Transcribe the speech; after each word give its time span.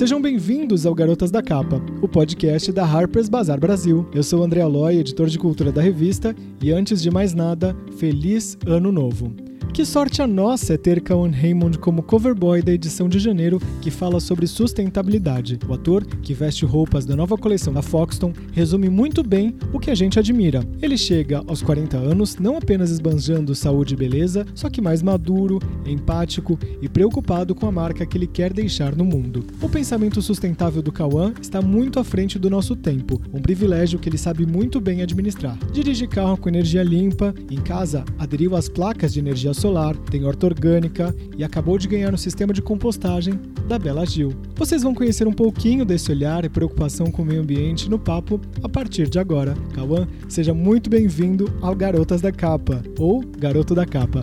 Sejam 0.00 0.18
bem-vindos 0.18 0.86
ao 0.86 0.94
Garotas 0.94 1.30
da 1.30 1.42
Capa, 1.42 1.78
o 2.00 2.08
podcast 2.08 2.72
da 2.72 2.86
Harper's 2.86 3.28
Bazaar 3.28 3.60
Brasil. 3.60 4.08
Eu 4.14 4.22
sou 4.22 4.42
André 4.42 4.62
Aloy, 4.62 4.96
editor 4.96 5.26
de 5.26 5.38
cultura 5.38 5.70
da 5.70 5.82
revista, 5.82 6.34
e 6.58 6.72
antes 6.72 7.02
de 7.02 7.10
mais 7.10 7.34
nada, 7.34 7.76
feliz 7.98 8.56
ano 8.66 8.90
novo. 8.90 9.49
Que 9.72 9.84
sorte 9.84 10.20
a 10.20 10.26
nossa 10.26 10.74
é 10.74 10.76
ter 10.76 11.00
Cauan 11.00 11.30
Raymond 11.30 11.78
como 11.78 12.02
cover 12.02 12.34
boy 12.34 12.60
da 12.60 12.72
edição 12.72 13.08
de 13.08 13.18
janeiro 13.18 13.60
que 13.80 13.90
fala 13.90 14.18
sobre 14.18 14.46
sustentabilidade. 14.46 15.58
O 15.66 15.72
ator, 15.72 16.04
que 16.04 16.34
veste 16.34 16.64
roupas 16.64 17.06
da 17.06 17.14
nova 17.14 17.38
coleção 17.38 17.72
da 17.72 17.80
Foxton, 17.80 18.32
resume 18.52 18.88
muito 18.90 19.22
bem 19.22 19.54
o 19.72 19.78
que 19.78 19.90
a 19.90 19.94
gente 19.94 20.18
admira. 20.18 20.62
Ele 20.82 20.98
chega 20.98 21.42
aos 21.46 21.62
40 21.62 21.96
anos 21.96 22.36
não 22.36 22.56
apenas 22.56 22.90
esbanjando 22.90 23.54
saúde 23.54 23.94
e 23.94 23.96
beleza, 23.96 24.44
só 24.54 24.68
que 24.68 24.80
mais 24.80 25.02
maduro, 25.02 25.60
empático 25.86 26.58
e 26.82 26.88
preocupado 26.88 27.54
com 27.54 27.66
a 27.66 27.72
marca 27.72 28.04
que 28.04 28.18
ele 28.18 28.26
quer 28.26 28.52
deixar 28.52 28.96
no 28.96 29.04
mundo. 29.04 29.46
O 29.62 29.68
pensamento 29.68 30.20
sustentável 30.20 30.82
do 30.82 30.92
Cauã 30.92 31.32
está 31.40 31.62
muito 31.62 32.00
à 32.00 32.04
frente 32.04 32.38
do 32.38 32.50
nosso 32.50 32.74
tempo, 32.74 33.20
um 33.32 33.40
privilégio 33.40 33.98
que 33.98 34.08
ele 34.08 34.18
sabe 34.18 34.44
muito 34.44 34.80
bem 34.80 35.00
administrar. 35.00 35.56
Dirige 35.72 36.06
carro 36.06 36.36
com 36.36 36.48
energia 36.48 36.82
limpa, 36.82 37.32
em 37.50 37.60
casa 37.60 38.04
aderiu 38.18 38.56
às 38.56 38.68
placas 38.68 39.12
de 39.12 39.20
energia 39.20 39.49
solar, 39.54 39.96
tem 39.96 40.24
horta 40.24 40.46
orgânica 40.46 41.14
e 41.36 41.44
acabou 41.44 41.78
de 41.78 41.88
ganhar 41.88 42.10
no 42.10 42.18
sistema 42.18 42.52
de 42.52 42.62
compostagem 42.62 43.38
da 43.68 43.78
Bela 43.78 44.04
Gil. 44.04 44.32
Vocês 44.56 44.82
vão 44.82 44.94
conhecer 44.94 45.26
um 45.26 45.32
pouquinho 45.32 45.84
desse 45.84 46.10
olhar 46.10 46.44
e 46.44 46.48
preocupação 46.48 47.10
com 47.10 47.22
o 47.22 47.24
meio 47.24 47.42
ambiente 47.42 47.88
no 47.88 47.98
papo 47.98 48.40
a 48.62 48.68
partir 48.68 49.08
de 49.08 49.18
agora. 49.18 49.54
Cauã, 49.74 50.06
seja 50.28 50.52
muito 50.52 50.90
bem-vindo 50.90 51.52
ao 51.60 51.74
Garotas 51.74 52.20
da 52.20 52.32
Capa, 52.32 52.82
ou 52.98 53.20
Garoto 53.38 53.74
da 53.74 53.86
Capa. 53.86 54.22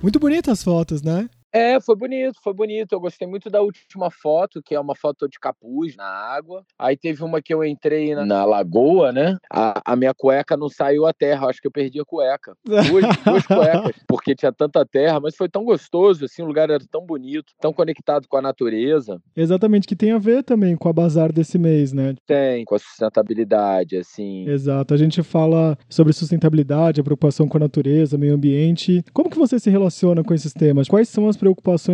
Muito 0.00 0.18
bonitas 0.18 0.52
as 0.52 0.62
fotos, 0.62 1.02
né? 1.02 1.28
É, 1.58 1.80
foi 1.80 1.96
bonito, 1.96 2.38
foi 2.40 2.54
bonito. 2.54 2.92
Eu 2.92 3.00
gostei 3.00 3.26
muito 3.26 3.50
da 3.50 3.60
última 3.60 4.12
foto, 4.12 4.62
que 4.62 4.76
é 4.76 4.80
uma 4.80 4.94
foto 4.94 5.28
de 5.28 5.40
capuz 5.40 5.96
na 5.96 6.06
água. 6.06 6.64
Aí 6.78 6.96
teve 6.96 7.24
uma 7.24 7.42
que 7.42 7.52
eu 7.52 7.64
entrei 7.64 8.14
na, 8.14 8.24
na 8.24 8.44
lagoa, 8.44 9.10
né? 9.10 9.36
A, 9.52 9.82
a, 9.84 9.96
minha 9.96 10.14
cueca 10.14 10.56
não 10.56 10.68
saiu 10.68 11.04
à 11.04 11.12
terra, 11.12 11.48
acho 11.48 11.60
que 11.60 11.66
eu 11.66 11.72
perdi 11.72 12.00
a 12.00 12.04
cueca. 12.04 12.54
Duas, 12.64 13.04
duas 13.24 13.46
cuecas, 13.46 13.96
porque 14.06 14.36
tinha 14.36 14.52
tanta 14.52 14.86
terra, 14.86 15.18
mas 15.18 15.34
foi 15.34 15.48
tão 15.48 15.64
gostoso, 15.64 16.24
assim, 16.24 16.42
o 16.42 16.46
lugar 16.46 16.70
era 16.70 16.84
tão 16.88 17.04
bonito, 17.04 17.52
tão 17.60 17.72
conectado 17.72 18.28
com 18.28 18.36
a 18.36 18.42
natureza. 18.42 19.20
Exatamente, 19.34 19.88
que 19.88 19.96
tem 19.96 20.12
a 20.12 20.18
ver 20.18 20.44
também 20.44 20.76
com 20.76 20.88
a 20.88 20.92
bazar 20.92 21.32
desse 21.32 21.58
mês, 21.58 21.92
né? 21.92 22.14
Tem, 22.24 22.64
com 22.64 22.76
a 22.76 22.78
sustentabilidade, 22.78 23.96
assim. 23.96 24.48
Exato, 24.48 24.94
a 24.94 24.96
gente 24.96 25.24
fala 25.24 25.76
sobre 25.88 26.12
sustentabilidade, 26.12 27.00
a 27.00 27.04
preocupação 27.04 27.48
com 27.48 27.56
a 27.56 27.60
natureza, 27.60 28.16
meio 28.16 28.34
ambiente. 28.34 29.02
Como 29.12 29.28
que 29.28 29.38
você 29.38 29.58
se 29.58 29.70
relaciona 29.70 30.22
com 30.22 30.32
esses 30.32 30.52
temas? 30.52 30.86
Quais 30.86 31.08
são 31.08 31.28
as 31.28 31.36
preocupações 31.36 31.47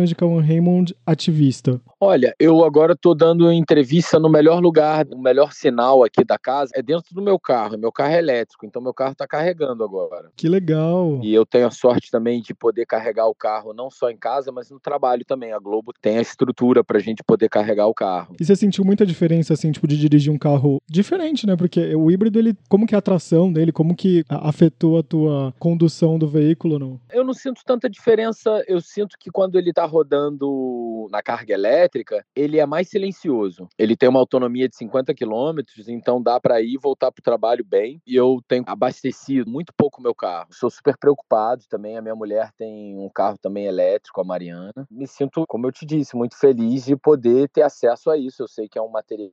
de 0.05 0.15
Calvin 0.15 0.45
Raymond 0.45 0.95
ativista? 1.05 1.81
Olha, 1.99 2.35
eu 2.39 2.63
agora 2.63 2.93
estou 2.93 3.15
dando 3.15 3.51
entrevista 3.51 4.19
no 4.19 4.29
melhor 4.29 4.61
lugar, 4.61 5.05
o 5.11 5.17
melhor 5.17 5.53
sinal 5.53 6.03
aqui 6.03 6.23
da 6.23 6.37
casa 6.37 6.71
é 6.75 6.81
dentro 6.81 7.15
do 7.15 7.21
meu 7.21 7.39
carro. 7.39 7.77
Meu 7.77 7.91
carro 7.91 8.13
é 8.13 8.19
elétrico, 8.19 8.65
então 8.65 8.81
meu 8.81 8.93
carro 8.93 9.13
está 9.13 9.25
carregando 9.27 9.83
agora. 9.83 10.31
Que 10.35 10.47
legal! 10.47 11.19
E 11.23 11.33
eu 11.33 11.45
tenho 11.45 11.67
a 11.67 11.71
sorte 11.71 12.11
também 12.11 12.41
de 12.41 12.53
poder 12.53 12.85
carregar 12.85 13.27
o 13.27 13.35
carro 13.35 13.73
não 13.73 13.89
só 13.89 14.09
em 14.09 14.17
casa, 14.17 14.51
mas 14.51 14.69
no 14.69 14.79
trabalho 14.79 15.23
também. 15.25 15.53
A 15.53 15.59
Globo 15.59 15.93
tem 16.01 16.17
a 16.17 16.21
estrutura 16.21 16.83
para 16.83 16.97
a 16.97 17.01
gente 17.01 17.23
poder 17.23 17.49
carregar 17.49 17.87
o 17.87 17.93
carro. 17.93 18.35
E 18.39 18.45
você 18.45 18.55
sentiu 18.55 18.83
muita 18.83 19.05
diferença, 19.05 19.53
assim, 19.53 19.71
tipo, 19.71 19.87
de 19.87 19.97
dirigir 19.97 20.31
um 20.31 20.37
carro 20.37 20.81
diferente, 20.89 21.47
né? 21.47 21.55
Porque 21.55 21.95
o 21.95 22.11
híbrido, 22.11 22.37
ele, 22.37 22.55
como 22.69 22.85
que 22.85 22.93
é 22.93 22.97
a 22.97 22.99
atração 22.99 23.51
dele, 23.51 23.71
como 23.71 23.95
que 23.95 24.23
afetou 24.29 24.99
a 24.99 25.03
tua 25.03 25.53
condução 25.59 26.19
do 26.19 26.27
veículo, 26.27 26.77
não? 26.77 26.99
Eu 27.11 27.23
não 27.23 27.33
sinto 27.33 27.61
tanta 27.65 27.89
diferença. 27.89 28.63
Eu 28.67 28.81
sinto 28.81 29.17
que 29.19 29.31
quando 29.35 29.59
ele 29.59 29.71
está 29.71 29.83
rodando 29.83 31.09
na 31.11 31.21
carga 31.21 31.53
elétrica, 31.53 32.25
ele 32.33 32.57
é 32.57 32.65
mais 32.65 32.87
silencioso. 32.87 33.67
Ele 33.77 33.93
tem 33.93 34.07
uma 34.07 34.21
autonomia 34.21 34.69
de 34.69 34.77
50 34.77 35.13
quilômetros, 35.13 35.89
então 35.89 36.23
dá 36.23 36.39
para 36.39 36.61
ir 36.61 36.75
e 36.75 36.77
voltar 36.77 37.11
para 37.11 37.19
o 37.19 37.23
trabalho 37.23 37.65
bem. 37.65 38.01
E 38.07 38.15
eu 38.15 38.39
tenho 38.47 38.63
abastecido 38.65 39.51
muito 39.51 39.73
pouco 39.75 40.01
meu 40.01 40.15
carro. 40.15 40.47
Sou 40.51 40.69
super 40.69 40.97
preocupado 40.97 41.65
também. 41.69 41.97
A 41.97 42.01
minha 42.01 42.15
mulher 42.15 42.49
tem 42.57 42.97
um 42.97 43.09
carro 43.09 43.37
também 43.37 43.65
elétrico, 43.65 44.21
a 44.21 44.23
Mariana. 44.23 44.87
Me 44.89 45.05
sinto, 45.05 45.43
como 45.49 45.67
eu 45.67 45.71
te 45.73 45.85
disse, 45.85 46.15
muito 46.15 46.39
feliz 46.39 46.85
de 46.85 46.95
poder 46.95 47.49
ter 47.49 47.63
acesso 47.63 48.09
a 48.09 48.17
isso. 48.17 48.41
Eu 48.41 48.47
sei 48.47 48.69
que 48.69 48.79
é 48.79 48.81
um 48.81 48.87
material 48.89 49.31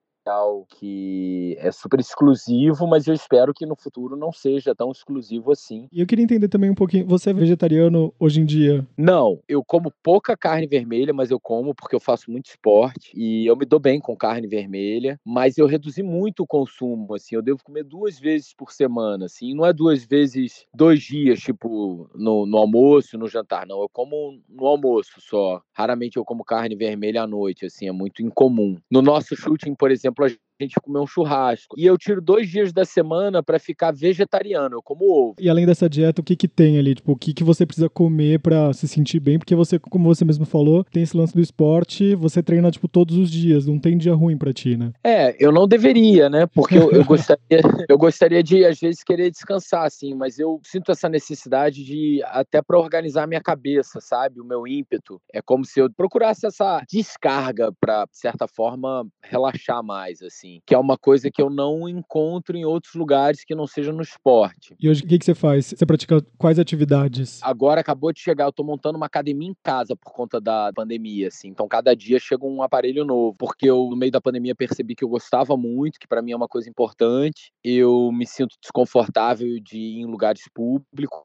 que 0.69 1.56
é 1.59 1.71
super 1.72 2.00
exclusivo, 2.00 2.87
mas 2.87 3.06
eu 3.06 3.15
espero 3.15 3.53
que 3.53 3.66
no 3.66 3.77
futuro 3.77 4.16
não 4.16 4.33
seja 4.33 4.75
tão 4.75 4.91
exclusivo 4.91 5.50
assim. 5.50 5.88
E 5.93 6.00
eu 6.00 6.06
queria 6.06 6.25
entender 6.25 6.49
também 6.49 6.71
um 6.71 6.75
pouquinho, 6.75 7.06
você 7.06 7.31
é 7.31 7.34
vegetariano 7.34 8.15
hoje 8.19 8.41
em 8.41 8.44
dia? 8.44 8.87
Não, 8.97 9.41
eu 9.49 9.65
como 9.65 9.93
pouca 10.03 10.37
carne 10.37 10.66
vermelha, 10.66 11.12
mas 11.12 11.31
eu 11.31 11.41
como 11.41 11.75
porque 11.75 11.94
eu 11.94 12.00
faço 12.00 12.31
muito 12.31 12.47
esporte 12.47 13.12
e 13.15 13.47
eu 13.47 13.56
me 13.56 13.65
dou 13.65 13.81
bem 13.81 14.00
com 14.00 14.16
carne 14.16 14.47
vermelha, 14.47 15.19
mas 15.25 15.59
eu 15.59 15.66
reduzi 15.66 16.03
muito 16.03 16.43
o 16.44 16.47
consumo, 16.47 17.15
assim, 17.15 17.34
eu 17.34 17.43
devo 17.43 17.62
comer 17.65 17.84
duas 17.84 18.19
vezes 18.19 18.54
por 18.54 18.72
semana, 18.72 19.27
assim, 19.27 19.54
não 19.54 19.66
é 19.66 19.72
duas 19.72 20.04
vezes, 20.04 20.66
dois 20.75 21.03
dias, 21.03 21.41
tipo, 21.41 22.09
no, 22.15 22.47
no 22.47 22.56
almoço, 22.59 23.19
no 23.19 23.28
jantar, 23.28 23.66
não, 23.66 23.81
eu 23.81 23.89
como 23.89 24.41
no 24.49 24.66
almoço 24.66 25.21
só, 25.21 25.60
raramente 25.72 26.16
eu 26.16 26.25
como 26.25 26.44
carne 26.44 26.77
vermelha 26.77 27.22
à 27.22 27.27
noite, 27.27 27.66
assim, 27.66 27.89
é 27.89 27.93
muito 27.93 28.22
incomum. 28.22 28.77
No 28.91 29.03
nosso 29.03 29.34
shooting, 29.34 29.75
por 29.75 29.91
exemplo, 29.91 30.11
exemplo, 30.12 30.26
a 30.26 30.51
gente 30.62 30.80
comer 30.80 31.00
um 31.00 31.06
churrasco. 31.06 31.74
E 31.78 31.86
eu 31.86 31.96
tiro 31.96 32.20
dois 32.20 32.48
dias 32.48 32.72
da 32.72 32.84
semana 32.84 33.42
para 33.42 33.58
ficar 33.58 33.92
vegetariano, 33.92 34.76
eu 34.76 34.82
como 34.82 35.04
ovo. 35.04 35.36
E 35.38 35.48
além 35.48 35.66
dessa 35.66 35.88
dieta, 35.88 36.20
o 36.20 36.24
que 36.24 36.36
que 36.36 36.48
tem 36.48 36.78
ali? 36.78 36.94
Tipo, 36.94 37.12
o 37.12 37.16
que 37.16 37.32
que 37.32 37.44
você 37.44 37.64
precisa 37.64 37.88
comer 37.88 38.40
para 38.40 38.72
se 38.72 38.86
sentir 38.88 39.20
bem? 39.20 39.38
Porque 39.38 39.54
você, 39.54 39.78
como 39.78 40.04
você 40.04 40.24
mesmo 40.24 40.44
falou, 40.44 40.84
tem 40.84 41.02
esse 41.02 41.16
lance 41.16 41.34
do 41.34 41.40
esporte, 41.40 42.14
você 42.14 42.42
treina, 42.42 42.70
tipo, 42.70 42.88
todos 42.88 43.16
os 43.16 43.30
dias, 43.30 43.66
não 43.66 43.78
tem 43.78 43.96
dia 43.96 44.14
ruim 44.14 44.36
para 44.36 44.52
ti, 44.52 44.76
né? 44.76 44.92
É, 45.02 45.36
eu 45.38 45.52
não 45.52 45.66
deveria, 45.66 46.28
né? 46.28 46.46
Porque 46.46 46.76
eu, 46.76 46.90
eu 46.90 47.04
gostaria, 47.04 47.42
eu 47.88 47.98
gostaria 47.98 48.42
de, 48.42 48.64
às 48.64 48.78
vezes, 48.78 49.02
querer 49.02 49.30
descansar, 49.30 49.84
assim, 49.84 50.14
mas 50.14 50.38
eu 50.38 50.60
sinto 50.62 50.92
essa 50.92 51.08
necessidade 51.08 51.84
de, 51.84 52.22
até 52.26 52.60
para 52.62 52.78
organizar 52.78 53.26
minha 53.26 53.40
cabeça, 53.40 54.00
sabe? 54.00 54.40
O 54.40 54.44
meu 54.44 54.66
ímpeto. 54.66 55.20
É 55.32 55.40
como 55.40 55.64
se 55.64 55.80
eu 55.80 55.90
procurasse 55.90 56.46
essa 56.46 56.82
descarga 56.90 57.72
para, 57.80 58.04
de 58.04 58.18
certa 58.18 58.46
forma, 58.46 59.06
relaxar 59.22 59.82
mais, 59.82 60.22
assim 60.22 60.51
que 60.66 60.74
é 60.74 60.78
uma 60.78 60.98
coisa 60.98 61.30
que 61.30 61.40
eu 61.40 61.48
não 61.48 61.88
encontro 61.88 62.56
em 62.56 62.64
outros 62.64 62.94
lugares 62.94 63.44
que 63.44 63.54
não 63.54 63.66
seja 63.66 63.92
no 63.92 64.02
esporte. 64.02 64.74
E 64.80 64.88
hoje 64.88 65.04
o 65.04 65.06
que, 65.06 65.18
que 65.18 65.24
você 65.24 65.34
faz? 65.34 65.66
Você 65.66 65.86
pratica 65.86 66.20
quais 66.36 66.58
atividades? 66.58 67.40
Agora 67.42 67.80
acabou 67.80 68.12
de 68.12 68.20
chegar, 68.20 68.44
eu 68.44 68.52
tô 68.52 68.64
montando 68.64 68.96
uma 68.96 69.06
academia 69.06 69.48
em 69.48 69.56
casa 69.62 69.96
por 69.96 70.12
conta 70.12 70.41
da 70.41 70.72
pandemia, 70.74 71.28
assim. 71.28 71.48
Então 71.48 71.68
cada 71.68 71.94
dia 71.94 72.18
chega 72.18 72.44
um 72.44 72.62
aparelho 72.62 73.04
novo, 73.04 73.34
porque 73.38 73.68
eu 73.68 73.88
no 73.91 73.96
meio 73.96 74.12
da 74.12 74.20
pandemia 74.20 74.54
percebi 74.54 74.94
que 74.94 75.04
eu 75.04 75.08
gostava 75.08 75.56
muito, 75.56 75.98
que 75.98 76.08
para 76.08 76.22
mim 76.22 76.32
é 76.32 76.36
uma 76.36 76.48
coisa 76.48 76.68
importante. 76.68 77.52
Eu 77.62 78.10
me 78.12 78.26
sinto 78.26 78.56
desconfortável 78.60 79.60
de 79.60 79.78
ir 79.78 80.00
em 80.00 80.06
lugares 80.06 80.42
públicos 80.52 81.22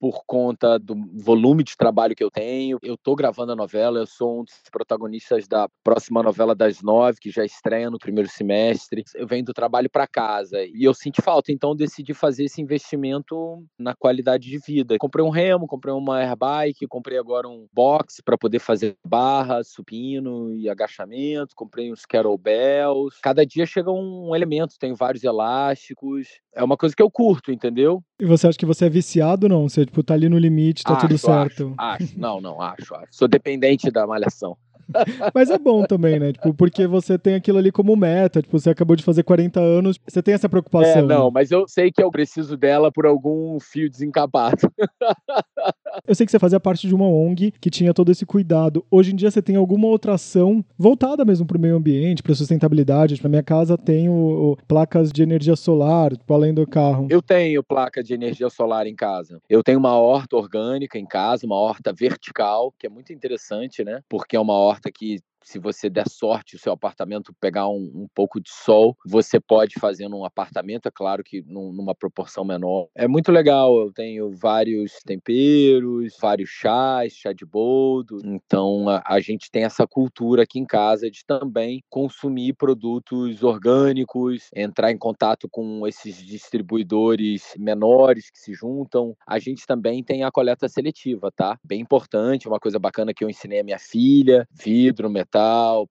por 0.00 0.22
conta 0.26 0.78
do 0.78 0.94
volume 1.14 1.62
de 1.62 1.76
trabalho 1.76 2.14
que 2.14 2.24
eu 2.24 2.30
tenho. 2.30 2.78
Eu 2.82 2.96
tô 2.96 3.14
gravando 3.14 3.52
a 3.52 3.56
novela, 3.56 3.98
eu 3.98 4.06
sou 4.06 4.40
um 4.40 4.44
dos 4.44 4.54
protagonistas 4.70 5.46
da 5.46 5.68
próxima 5.84 6.22
novela 6.22 6.54
das 6.54 6.82
nove, 6.82 7.18
que 7.20 7.30
já 7.30 7.44
estreia 7.44 7.90
no 7.90 7.98
primeiro 7.98 8.28
semestre 8.28 8.57
semestre, 8.58 9.04
eu 9.14 9.26
venho 9.26 9.44
do 9.44 9.52
trabalho 9.52 9.88
para 9.88 10.06
casa 10.06 10.58
e 10.64 10.84
eu 10.84 10.92
senti 10.92 11.22
falta, 11.22 11.52
então 11.52 11.76
decidi 11.76 12.12
fazer 12.12 12.44
esse 12.44 12.60
investimento 12.60 13.62
na 13.78 13.94
qualidade 13.94 14.48
de 14.48 14.58
vida. 14.58 14.96
Comprei 14.98 15.24
um 15.24 15.30
remo, 15.30 15.66
comprei 15.66 15.94
uma 15.94 16.18
airbike, 16.20 16.86
comprei 16.88 17.18
agora 17.18 17.48
um 17.48 17.66
box 17.72 18.20
para 18.24 18.36
poder 18.36 18.58
fazer 18.58 18.96
barra, 19.06 19.62
supino 19.62 20.52
e 20.54 20.68
agachamento, 20.68 21.54
comprei 21.54 21.92
uns 21.92 22.04
kettlebells. 22.04 23.18
Cada 23.22 23.46
dia 23.46 23.66
chega 23.66 23.90
um 23.90 24.34
elemento, 24.34 24.78
tem 24.78 24.94
vários 24.94 25.22
elásticos. 25.24 26.28
É 26.54 26.62
uma 26.62 26.76
coisa 26.76 26.94
que 26.94 27.02
eu 27.02 27.10
curto, 27.10 27.52
entendeu? 27.52 28.02
E 28.20 28.26
você 28.26 28.48
acha 28.48 28.58
que 28.58 28.66
você 28.66 28.86
é 28.86 28.90
viciado 28.90 29.46
ou 29.46 29.50
não? 29.50 29.68
Você 29.68 29.86
tipo, 29.86 30.02
tá 30.02 30.14
ali 30.14 30.28
no 30.28 30.38
limite, 30.38 30.82
tá 30.82 30.94
acho, 30.94 31.02
tudo 31.02 31.18
certo? 31.18 31.74
Acho, 31.78 32.04
acho. 32.04 32.18
Não, 32.18 32.40
não, 32.40 32.60
acho, 32.60 32.94
acho. 32.94 33.06
Sou 33.12 33.28
dependente 33.28 33.90
da 33.90 34.06
malhação. 34.06 34.56
Mas 35.34 35.50
é 35.50 35.58
bom 35.58 35.84
também, 35.84 36.18
né? 36.18 36.32
Tipo, 36.32 36.54
porque 36.54 36.86
você 36.86 37.18
tem 37.18 37.34
aquilo 37.34 37.58
ali 37.58 37.70
como 37.70 37.96
meta. 37.96 38.40
Tipo, 38.42 38.58
você 38.58 38.70
acabou 38.70 38.96
de 38.96 39.04
fazer 39.04 39.22
40 39.22 39.60
anos, 39.60 39.98
você 40.06 40.22
tem 40.22 40.34
essa 40.34 40.48
preocupação. 40.48 41.00
É, 41.00 41.02
não, 41.02 41.26
né? 41.26 41.30
mas 41.34 41.50
eu 41.50 41.66
sei 41.68 41.92
que 41.92 42.02
eu 42.02 42.10
preciso 42.10 42.56
dela 42.56 42.90
por 42.90 43.06
algum 43.06 43.58
fio 43.60 43.88
desencapado. 43.88 44.58
eu 46.06 46.14
sei 46.14 46.26
que 46.26 46.32
você 46.32 46.38
fazia 46.38 46.60
parte 46.60 46.86
de 46.86 46.94
uma 46.94 47.06
ONG 47.06 47.52
que 47.60 47.70
tinha 47.70 47.94
todo 47.94 48.10
esse 48.10 48.24
cuidado. 48.24 48.84
Hoje 48.90 49.12
em 49.12 49.16
dia 49.16 49.30
você 49.30 49.42
tem 49.42 49.56
alguma 49.56 49.86
outra 49.86 50.14
ação 50.14 50.64
voltada 50.76 51.24
mesmo 51.24 51.46
para 51.46 51.56
o 51.56 51.60
meio 51.60 51.76
ambiente, 51.76 52.22
para 52.22 52.34
sustentabilidade? 52.34 53.14
Tipo, 53.14 53.28
na 53.28 53.30
minha 53.30 53.42
casa 53.42 53.76
tenho 53.76 54.56
placas 54.66 55.12
de 55.12 55.22
energia 55.22 55.56
solar, 55.56 56.16
tipo, 56.16 56.32
além 56.32 56.52
do 56.52 56.66
carro. 56.66 57.06
Eu 57.10 57.22
tenho 57.22 57.62
placa 57.62 58.02
de 58.02 58.14
energia 58.14 58.50
solar 58.50 58.86
em 58.86 58.94
casa. 58.94 59.40
Eu 59.48 59.62
tenho 59.62 59.78
uma 59.78 59.98
horta 59.98 60.36
orgânica 60.36 60.98
em 60.98 61.06
casa, 61.06 61.46
uma 61.46 61.56
horta 61.56 61.92
vertical, 61.92 62.72
que 62.78 62.86
é 62.86 62.90
muito 62.90 63.12
interessante, 63.12 63.84
né? 63.84 64.00
Porque 64.08 64.36
é 64.36 64.40
uma 64.40 64.54
horta 64.54 64.90
que 64.90 65.18
se 65.42 65.58
você 65.58 65.88
der 65.88 66.08
sorte 66.08 66.56
o 66.56 66.58
seu 66.58 66.72
apartamento 66.72 67.34
pegar 67.40 67.68
um, 67.68 67.90
um, 67.94 68.08
pouco 68.14 68.40
de 68.40 68.50
sol, 68.50 68.96
você 69.06 69.40
pode 69.40 69.74
fazer 69.78 70.08
num 70.08 70.24
apartamento, 70.24 70.88
é 70.88 70.90
claro 70.90 71.22
que 71.24 71.42
num, 71.46 71.72
numa 71.72 71.94
proporção 71.94 72.44
menor. 72.44 72.88
É 72.94 73.08
muito 73.08 73.32
legal, 73.32 73.78
eu 73.78 73.92
tenho 73.92 74.30
vários 74.30 74.92
temperos, 75.04 76.16
vários 76.20 76.50
chás, 76.50 77.12
chá 77.12 77.32
de 77.32 77.44
boldo, 77.44 78.20
então 78.24 78.88
a, 78.88 79.02
a 79.06 79.20
gente 79.20 79.50
tem 79.50 79.64
essa 79.64 79.86
cultura 79.86 80.42
aqui 80.42 80.58
em 80.58 80.66
casa 80.66 81.10
de 81.10 81.24
também 81.24 81.82
consumir 81.88 82.54
produtos 82.54 83.42
orgânicos, 83.42 84.48
entrar 84.54 84.90
em 84.90 84.98
contato 84.98 85.48
com 85.50 85.86
esses 85.86 86.16
distribuidores 86.16 87.54
menores 87.58 88.30
que 88.30 88.38
se 88.38 88.52
juntam. 88.52 89.16
A 89.26 89.38
gente 89.38 89.66
também 89.66 90.02
tem 90.02 90.24
a 90.24 90.30
coleta 90.30 90.68
seletiva, 90.68 91.30
tá? 91.34 91.58
Bem 91.64 91.80
importante, 91.80 92.48
uma 92.48 92.60
coisa 92.60 92.78
bacana 92.78 93.14
que 93.14 93.24
eu 93.24 93.30
ensinei 93.30 93.60
a 93.60 93.64
minha 93.64 93.78
filha, 93.78 94.46
vidro, 94.52 95.08
metal, 95.08 95.27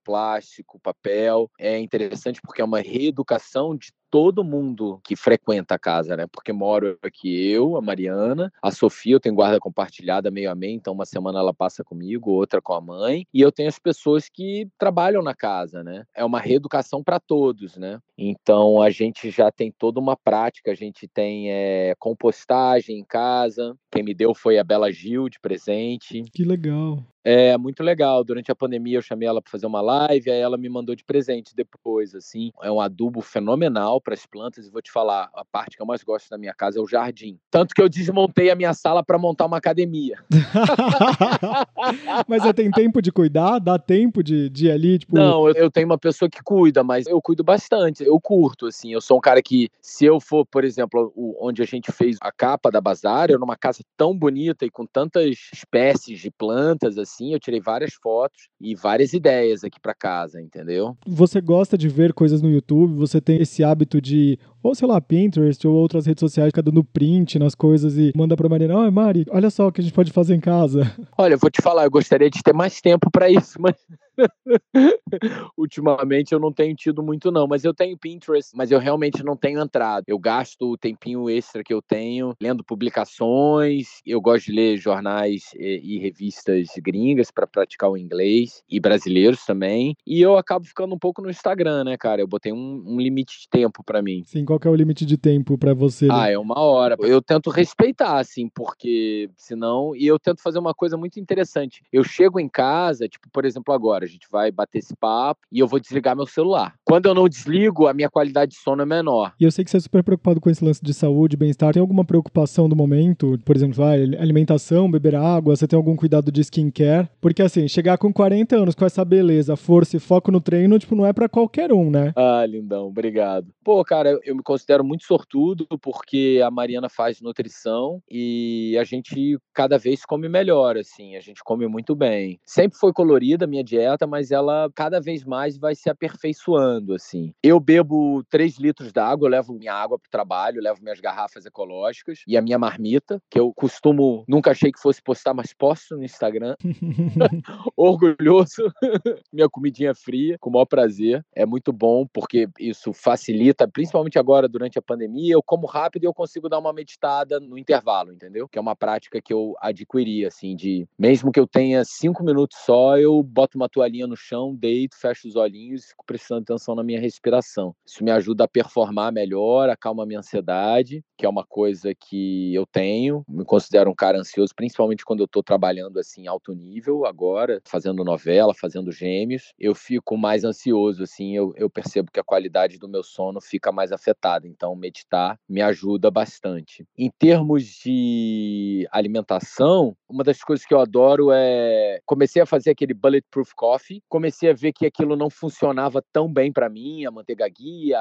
plástico, 0.03 0.79
papel. 0.79 1.49
É 1.59 1.77
interessante 1.77 2.41
porque 2.41 2.61
é 2.61 2.65
uma 2.65 2.81
reeducação 2.81 3.75
de 3.75 3.91
todo 4.09 4.43
mundo 4.43 4.99
que 5.03 5.15
frequenta 5.15 5.75
a 5.75 5.79
casa, 5.79 6.15
né? 6.15 6.25
Porque 6.31 6.53
moro 6.53 6.97
aqui 7.01 7.49
eu, 7.49 7.77
a 7.77 7.81
Mariana, 7.81 8.51
a 8.61 8.71
Sofia, 8.71 9.15
eu 9.15 9.19
tenho 9.19 9.35
guarda 9.35 9.59
compartilhada 9.59 10.31
meio 10.31 10.51
a 10.51 10.55
meio, 10.55 10.75
então 10.75 10.93
uma 10.93 11.05
semana 11.05 11.39
ela 11.39 11.53
passa 11.53 11.83
comigo, 11.83 12.31
outra 12.31 12.61
com 12.61 12.73
a 12.73 12.81
mãe, 12.81 13.25
e 13.33 13.41
eu 13.41 13.51
tenho 13.51 13.69
as 13.69 13.79
pessoas 13.79 14.29
que 14.29 14.67
trabalham 14.77 15.21
na 15.21 15.35
casa, 15.35 15.83
né? 15.83 16.05
É 16.15 16.23
uma 16.23 16.39
reeducação 16.39 17.03
para 17.03 17.19
todos, 17.19 17.77
né? 17.77 17.99
Então 18.17 18.81
a 18.81 18.89
gente 18.89 19.29
já 19.29 19.51
tem 19.51 19.71
toda 19.71 19.99
uma 19.99 20.15
prática, 20.15 20.71
a 20.71 20.75
gente 20.75 21.07
tem 21.07 21.51
é, 21.51 21.93
compostagem 21.99 22.97
em 22.97 23.03
casa. 23.03 23.77
Quem 23.91 24.03
me 24.03 24.13
deu 24.13 24.33
foi 24.33 24.57
a 24.57 24.63
Bela 24.63 24.91
Gil 24.91 25.29
de 25.29 25.39
presente. 25.39 26.23
Que 26.33 26.43
legal. 26.43 27.03
É 27.29 27.57
muito 27.57 27.83
legal. 27.83 28.23
Durante 28.23 28.49
a 28.51 28.55
pandemia 28.55 28.97
eu 28.97 29.01
chamei 29.01 29.27
ela 29.27 29.41
para 29.41 29.51
fazer 29.51 29.65
uma 29.65 29.81
live, 29.81 30.31
aí 30.31 30.39
ela 30.39 30.57
me 30.57 30.69
mandou 30.69 30.95
de 30.95 31.03
presente 31.03 31.53
depois, 31.53 32.15
assim. 32.15 32.51
É 32.61 32.71
um 32.71 32.79
adubo 32.79 33.19
fenomenal 33.19 33.96
para 34.01 34.13
as 34.13 34.25
plantas 34.25 34.65
e 34.65 34.71
vou 34.71 34.81
te 34.81 34.91
falar, 34.91 35.29
a 35.33 35.43
parte 35.45 35.75
que 35.75 35.81
eu 35.81 35.85
mais 35.85 36.03
gosto 36.03 36.29
da 36.29 36.37
minha 36.37 36.53
casa 36.53 36.79
é 36.79 36.81
o 36.81 36.87
jardim. 36.87 37.37
Tanto 37.51 37.75
que 37.75 37.81
eu 37.81 37.89
desmontei 37.89 38.49
a 38.49 38.55
minha 38.55 38.73
sala 38.73 39.03
para 39.03 39.17
montar 39.17 39.45
uma 39.45 39.57
academia. 39.57 40.17
mas 42.27 42.43
você 42.43 42.53
tem 42.53 42.71
tempo 42.71 43.01
de 43.01 43.11
cuidar? 43.11 43.59
Dá 43.59 43.77
tempo 43.77 44.23
de, 44.23 44.49
de 44.49 44.67
ir 44.67 44.71
ali, 44.71 44.99
tipo... 44.99 45.15
Não, 45.15 45.47
eu, 45.47 45.55
eu 45.55 45.71
tenho 45.71 45.87
uma 45.87 45.97
pessoa 45.97 46.29
que 46.29 46.41
cuida, 46.41 46.83
mas 46.83 47.05
eu 47.07 47.21
cuido 47.21 47.43
bastante. 47.43 48.03
Eu 48.03 48.19
curto, 48.19 48.67
assim. 48.67 48.93
Eu 48.93 49.01
sou 49.01 49.17
um 49.17 49.21
cara 49.21 49.41
que, 49.41 49.69
se 49.81 50.05
eu 50.05 50.19
for, 50.19 50.45
por 50.45 50.63
exemplo, 50.63 51.13
onde 51.39 51.61
a 51.61 51.65
gente 51.65 51.91
fez 51.91 52.17
a 52.21 52.31
capa 52.31 52.71
da 52.71 52.79
Bazar, 52.79 53.29
eu 53.29 53.39
numa 53.39 53.57
casa 53.57 53.83
tão 53.95 54.17
bonita 54.17 54.65
e 54.65 54.69
com 54.69 54.85
tantas 54.85 55.37
espécies 55.53 56.19
de 56.19 56.31
plantas, 56.31 56.97
assim, 56.97 57.17
assim, 57.17 57.33
eu 57.33 57.39
tirei 57.39 57.59
várias 57.59 57.93
fotos 57.93 58.47
e 58.59 58.75
várias 58.75 59.13
ideias 59.13 59.63
aqui 59.63 59.79
para 59.79 59.93
casa, 59.93 60.41
entendeu? 60.41 60.97
Você 61.05 61.41
gosta 61.41 61.77
de 61.77 61.89
ver 61.89 62.13
coisas 62.13 62.41
no 62.41 62.49
YouTube? 62.49 62.93
Você 62.95 63.19
tem 63.19 63.41
esse 63.41 63.63
hábito 63.63 63.86
de, 64.01 64.37
ou 64.61 64.75
sei 64.75 64.87
lá, 64.87 64.99
Pinterest 64.99 65.65
ou 65.67 65.73
outras 65.73 66.05
redes 66.05 66.19
sociais, 66.19 66.49
ficar 66.49 66.61
dando 66.61 66.83
print 66.83 67.39
nas 67.39 67.55
coisas 67.55 67.97
e 67.97 68.11
manda 68.15 68.35
pra 68.35 68.49
Marina, 68.49 68.77
oh, 68.77 68.91
Mari, 68.91 69.25
olha 69.29 69.49
só 69.49 69.67
o 69.67 69.71
que 69.71 69.81
a 69.81 69.83
gente 69.83 69.93
pode 69.93 70.11
fazer 70.11 70.35
em 70.35 70.39
casa. 70.39 70.81
Olha, 71.17 71.33
eu 71.33 71.39
vou 71.39 71.49
te 71.49 71.61
falar, 71.61 71.85
eu 71.85 71.91
gostaria 71.91 72.29
de 72.29 72.43
ter 72.43 72.53
mais 72.53 72.81
tempo 72.81 73.09
para 73.11 73.29
isso, 73.29 73.57
mas 73.61 73.75
Ultimamente 75.57 76.33
eu 76.33 76.39
não 76.39 76.51
tenho 76.51 76.75
tido 76.75 77.03
muito, 77.03 77.31
não, 77.31 77.47
mas 77.47 77.63
eu 77.63 77.73
tenho 77.73 77.97
Pinterest, 77.97 78.55
mas 78.55 78.71
eu 78.71 78.79
realmente 78.79 79.23
não 79.23 79.35
tenho 79.35 79.61
entrado. 79.61 80.05
Eu 80.07 80.19
gasto 80.19 80.71
o 80.71 80.77
tempinho 80.77 81.29
extra 81.29 81.63
que 81.63 81.73
eu 81.73 81.81
tenho 81.81 82.35
lendo 82.41 82.63
publicações. 82.63 84.01
Eu 84.05 84.19
gosto 84.21 84.45
de 84.45 84.53
ler 84.53 84.77
jornais 84.77 85.51
e, 85.55 85.95
e 85.95 85.99
revistas 85.99 86.67
gringas 86.77 87.31
para 87.31 87.47
praticar 87.47 87.89
o 87.89 87.97
inglês 87.97 88.63
e 88.69 88.79
brasileiros 88.79 89.45
também. 89.45 89.95
E 90.05 90.21
eu 90.21 90.37
acabo 90.37 90.65
ficando 90.65 90.95
um 90.95 90.99
pouco 90.99 91.21
no 91.21 91.29
Instagram, 91.29 91.83
né, 91.83 91.97
cara? 91.97 92.21
Eu 92.21 92.27
botei 92.27 92.51
um, 92.51 92.83
um 92.85 92.99
limite 92.99 93.41
de 93.41 93.49
tempo 93.49 93.76
para 93.83 94.01
mim. 94.01 94.23
Sim, 94.25 94.45
qual 94.45 94.59
é 94.63 94.69
o 94.69 94.75
limite 94.75 95.05
de 95.05 95.17
tempo 95.17 95.57
para 95.57 95.73
você? 95.73 96.07
Ah, 96.11 96.29
é 96.29 96.37
uma 96.37 96.59
hora. 96.59 96.95
Eu 96.99 97.21
tento 97.21 97.49
respeitar, 97.49 98.19
assim, 98.19 98.49
porque 98.49 99.29
senão. 99.35 99.95
E 99.95 100.05
eu 100.05 100.19
tento 100.19 100.41
fazer 100.41 100.59
uma 100.59 100.73
coisa 100.73 100.97
muito 100.97 101.19
interessante. 101.19 101.83
Eu 101.91 102.03
chego 102.03 102.39
em 102.39 102.49
casa, 102.49 103.07
tipo, 103.07 103.29
por 103.31 103.45
exemplo, 103.45 103.73
agora 103.73 104.05
a 104.05 104.07
gente 104.07 104.27
vai 104.31 104.51
bater 104.51 104.79
esse 104.79 104.95
papo 104.95 105.41
e 105.51 105.59
eu 105.59 105.67
vou 105.67 105.79
desligar 105.79 106.15
meu 106.15 106.25
celular. 106.25 106.75
Quando 106.83 107.07
eu 107.07 107.13
não 107.13 107.27
desligo, 107.27 107.87
a 107.87 107.93
minha 107.93 108.09
qualidade 108.09 108.51
de 108.51 108.57
sono 108.57 108.81
é 108.81 108.85
menor. 108.85 109.33
E 109.39 109.43
eu 109.43 109.51
sei 109.51 109.63
que 109.63 109.71
você 109.71 109.77
é 109.77 109.79
super 109.79 110.03
preocupado 110.03 110.41
com 110.41 110.49
esse 110.49 110.63
lance 110.63 110.81
de 110.83 110.93
saúde, 110.93 111.37
bem-estar. 111.37 111.73
Tem 111.73 111.81
alguma 111.81 112.05
preocupação 112.05 112.67
do 112.69 112.75
momento? 112.75 113.37
Por 113.43 113.55
exemplo, 113.55 113.75
vai, 113.75 114.01
alimentação, 114.01 114.89
beber 114.89 115.15
água, 115.15 115.55
você 115.55 115.67
tem 115.67 115.77
algum 115.77 115.95
cuidado 115.95 116.31
de 116.31 116.41
skincare? 116.41 117.09
Porque 117.21 117.41
assim, 117.41 117.67
chegar 117.67 117.97
com 117.97 118.11
40 118.11 118.55
anos 118.55 118.75
com 118.75 118.85
essa 118.85 119.03
beleza, 119.03 119.55
força 119.55 119.97
e 119.97 119.99
foco 119.99 120.31
no 120.31 120.41
treino, 120.41 120.79
tipo, 120.79 120.95
não 120.95 121.05
é 121.05 121.13
para 121.13 121.29
qualquer 121.29 121.71
um, 121.71 121.89
né? 121.89 122.13
Ah, 122.15 122.45
lindão, 122.45 122.87
obrigado. 122.87 123.47
Pô, 123.67 123.83
cara, 123.83 124.17
eu 124.23 124.33
me 124.33 124.41
considero 124.41 124.81
muito 124.81 125.03
sortudo 125.03 125.67
porque 125.81 126.39
a 126.41 126.49
Mariana 126.49 126.87
faz 126.87 127.19
nutrição 127.19 128.01
e 128.09 128.77
a 128.79 128.85
gente 128.85 129.37
cada 129.53 129.77
vez 129.77 130.05
come 130.05 130.29
melhor, 130.29 130.77
assim, 130.77 131.17
a 131.17 131.19
gente 131.19 131.43
come 131.43 131.67
muito 131.67 131.93
bem. 131.93 132.39
Sempre 132.45 132.77
foi 132.79 132.93
colorida 132.93 133.43
a 133.43 133.47
minha 133.47 133.61
dieta, 133.61 134.07
mas 134.07 134.31
ela 134.31 134.69
cada 134.73 135.01
vez 135.01 135.25
mais 135.25 135.57
vai 135.57 135.75
se 135.75 135.89
aperfeiçoando, 135.89 136.93
assim. 136.93 137.33
Eu 137.43 137.59
bebo 137.59 138.23
3 138.29 138.57
litros 138.57 138.93
d'água, 138.93 139.27
eu 139.27 139.31
levo 139.31 139.53
minha 139.53 139.73
água 139.73 139.99
para 139.99 140.07
o 140.07 140.11
trabalho, 140.11 140.61
levo 140.61 140.81
minhas 140.81 141.01
garrafas 141.01 141.45
ecológicas 141.45 142.21
e 142.25 142.37
a 142.37 142.41
minha 142.41 142.57
marmita, 142.57 143.21
que 143.29 143.37
eu 143.37 143.51
costumo, 143.53 144.23
nunca 144.29 144.51
achei 144.51 144.71
que 144.71 144.79
fosse 144.79 145.01
postar, 145.03 145.33
mas 145.33 145.53
posto 145.53 145.97
no 145.97 146.05
Instagram. 146.05 146.55
Orgulhoso. 147.75 148.71
minha 149.33 149.49
comidinha 149.49 149.93
fria, 149.93 150.37
com 150.39 150.49
o 150.49 150.53
maior 150.53 150.65
prazer. 150.65 151.25
É 151.35 151.45
muito 151.45 151.73
bom, 151.73 152.05
porque 152.13 152.47
isso 152.57 152.93
facilita, 152.93 153.56
principalmente 153.65 154.19
agora, 154.19 154.49
durante 154.49 154.77
a 154.77 154.81
pandemia, 154.81 155.33
eu 155.33 155.41
como 155.41 155.65
rápido 155.65 156.03
e 156.03 156.05
eu 156.05 156.13
consigo 156.13 156.49
dar 156.49 156.59
uma 156.59 156.73
meditada 156.73 157.39
no 157.39 157.57
intervalo, 157.57 158.11
entendeu? 158.11 158.47
Que 158.49 158.57
é 158.57 158.61
uma 158.61 158.75
prática 158.75 159.21
que 159.21 159.33
eu 159.33 159.55
adquiri, 159.61 160.25
assim, 160.25 160.55
de 160.55 160.85
mesmo 160.99 161.31
que 161.31 161.39
eu 161.39 161.47
tenha 161.47 161.83
cinco 161.85 162.23
minutos 162.23 162.57
só, 162.65 162.97
eu 162.97 163.23
boto 163.23 163.57
uma 163.57 163.69
toalhinha 163.69 164.05
no 164.05 164.17
chão, 164.17 164.53
deito, 164.53 164.97
fecho 164.99 165.27
os 165.27 165.35
olhinhos 165.35 165.85
e 165.85 165.87
fico 165.87 166.05
prestando 166.05 166.41
atenção 166.41 166.75
na 166.75 166.83
minha 166.83 166.99
respiração. 166.99 167.73
Isso 167.85 168.03
me 168.03 168.11
ajuda 168.11 168.43
a 168.43 168.47
performar 168.47 169.13
melhor, 169.13 169.69
acalma 169.69 170.03
a 170.03 170.05
minha 170.05 170.19
ansiedade, 170.19 171.03
que 171.17 171.25
é 171.25 171.29
uma 171.29 171.45
coisa 171.45 171.93
que 171.95 172.53
eu 172.53 172.65
tenho. 172.65 173.23
Me 173.27 173.45
considero 173.45 173.89
um 173.89 173.95
cara 173.95 174.19
ansioso, 174.19 174.53
principalmente 174.55 175.05
quando 175.05 175.21
eu 175.21 175.25
estou 175.25 175.41
trabalhando 175.41 175.99
assim 175.99 176.27
alto 176.27 176.53
nível 176.53 177.05
agora, 177.05 177.61
fazendo 177.65 178.03
novela, 178.03 178.53
fazendo 178.53 178.91
gêmeos. 178.91 179.53
Eu 179.57 179.73
fico 179.73 180.17
mais 180.17 180.43
ansioso, 180.43 181.03
assim, 181.03 181.35
eu, 181.35 181.53
eu 181.55 181.69
percebo 181.69 182.11
que 182.11 182.19
a 182.19 182.23
qualidade 182.23 182.77
do 182.77 182.89
meu 182.89 183.03
sono 183.03 183.39
fica 183.47 183.71
mais 183.71 183.91
afetada. 183.91 184.47
Então, 184.47 184.75
meditar 184.75 185.39
me 185.47 185.61
ajuda 185.61 186.11
bastante. 186.11 186.85
Em 186.97 187.09
termos 187.17 187.63
de 187.63 188.87
alimentação, 188.91 189.95
uma 190.07 190.23
das 190.23 190.41
coisas 190.41 190.65
que 190.65 190.73
eu 190.73 190.79
adoro 190.79 191.31
é 191.31 191.99
comecei 192.05 192.41
a 192.41 192.45
fazer 192.45 192.71
aquele 192.71 192.93
bulletproof 192.93 193.51
coffee. 193.55 194.01
Comecei 194.09 194.49
a 194.49 194.53
ver 194.53 194.73
que 194.73 194.85
aquilo 194.85 195.15
não 195.15 195.29
funcionava 195.29 196.03
tão 196.11 196.31
bem 196.31 196.51
para 196.51 196.69
mim, 196.69 197.05
a 197.05 197.11
manteiga 197.11 197.47
guia, 197.47 197.99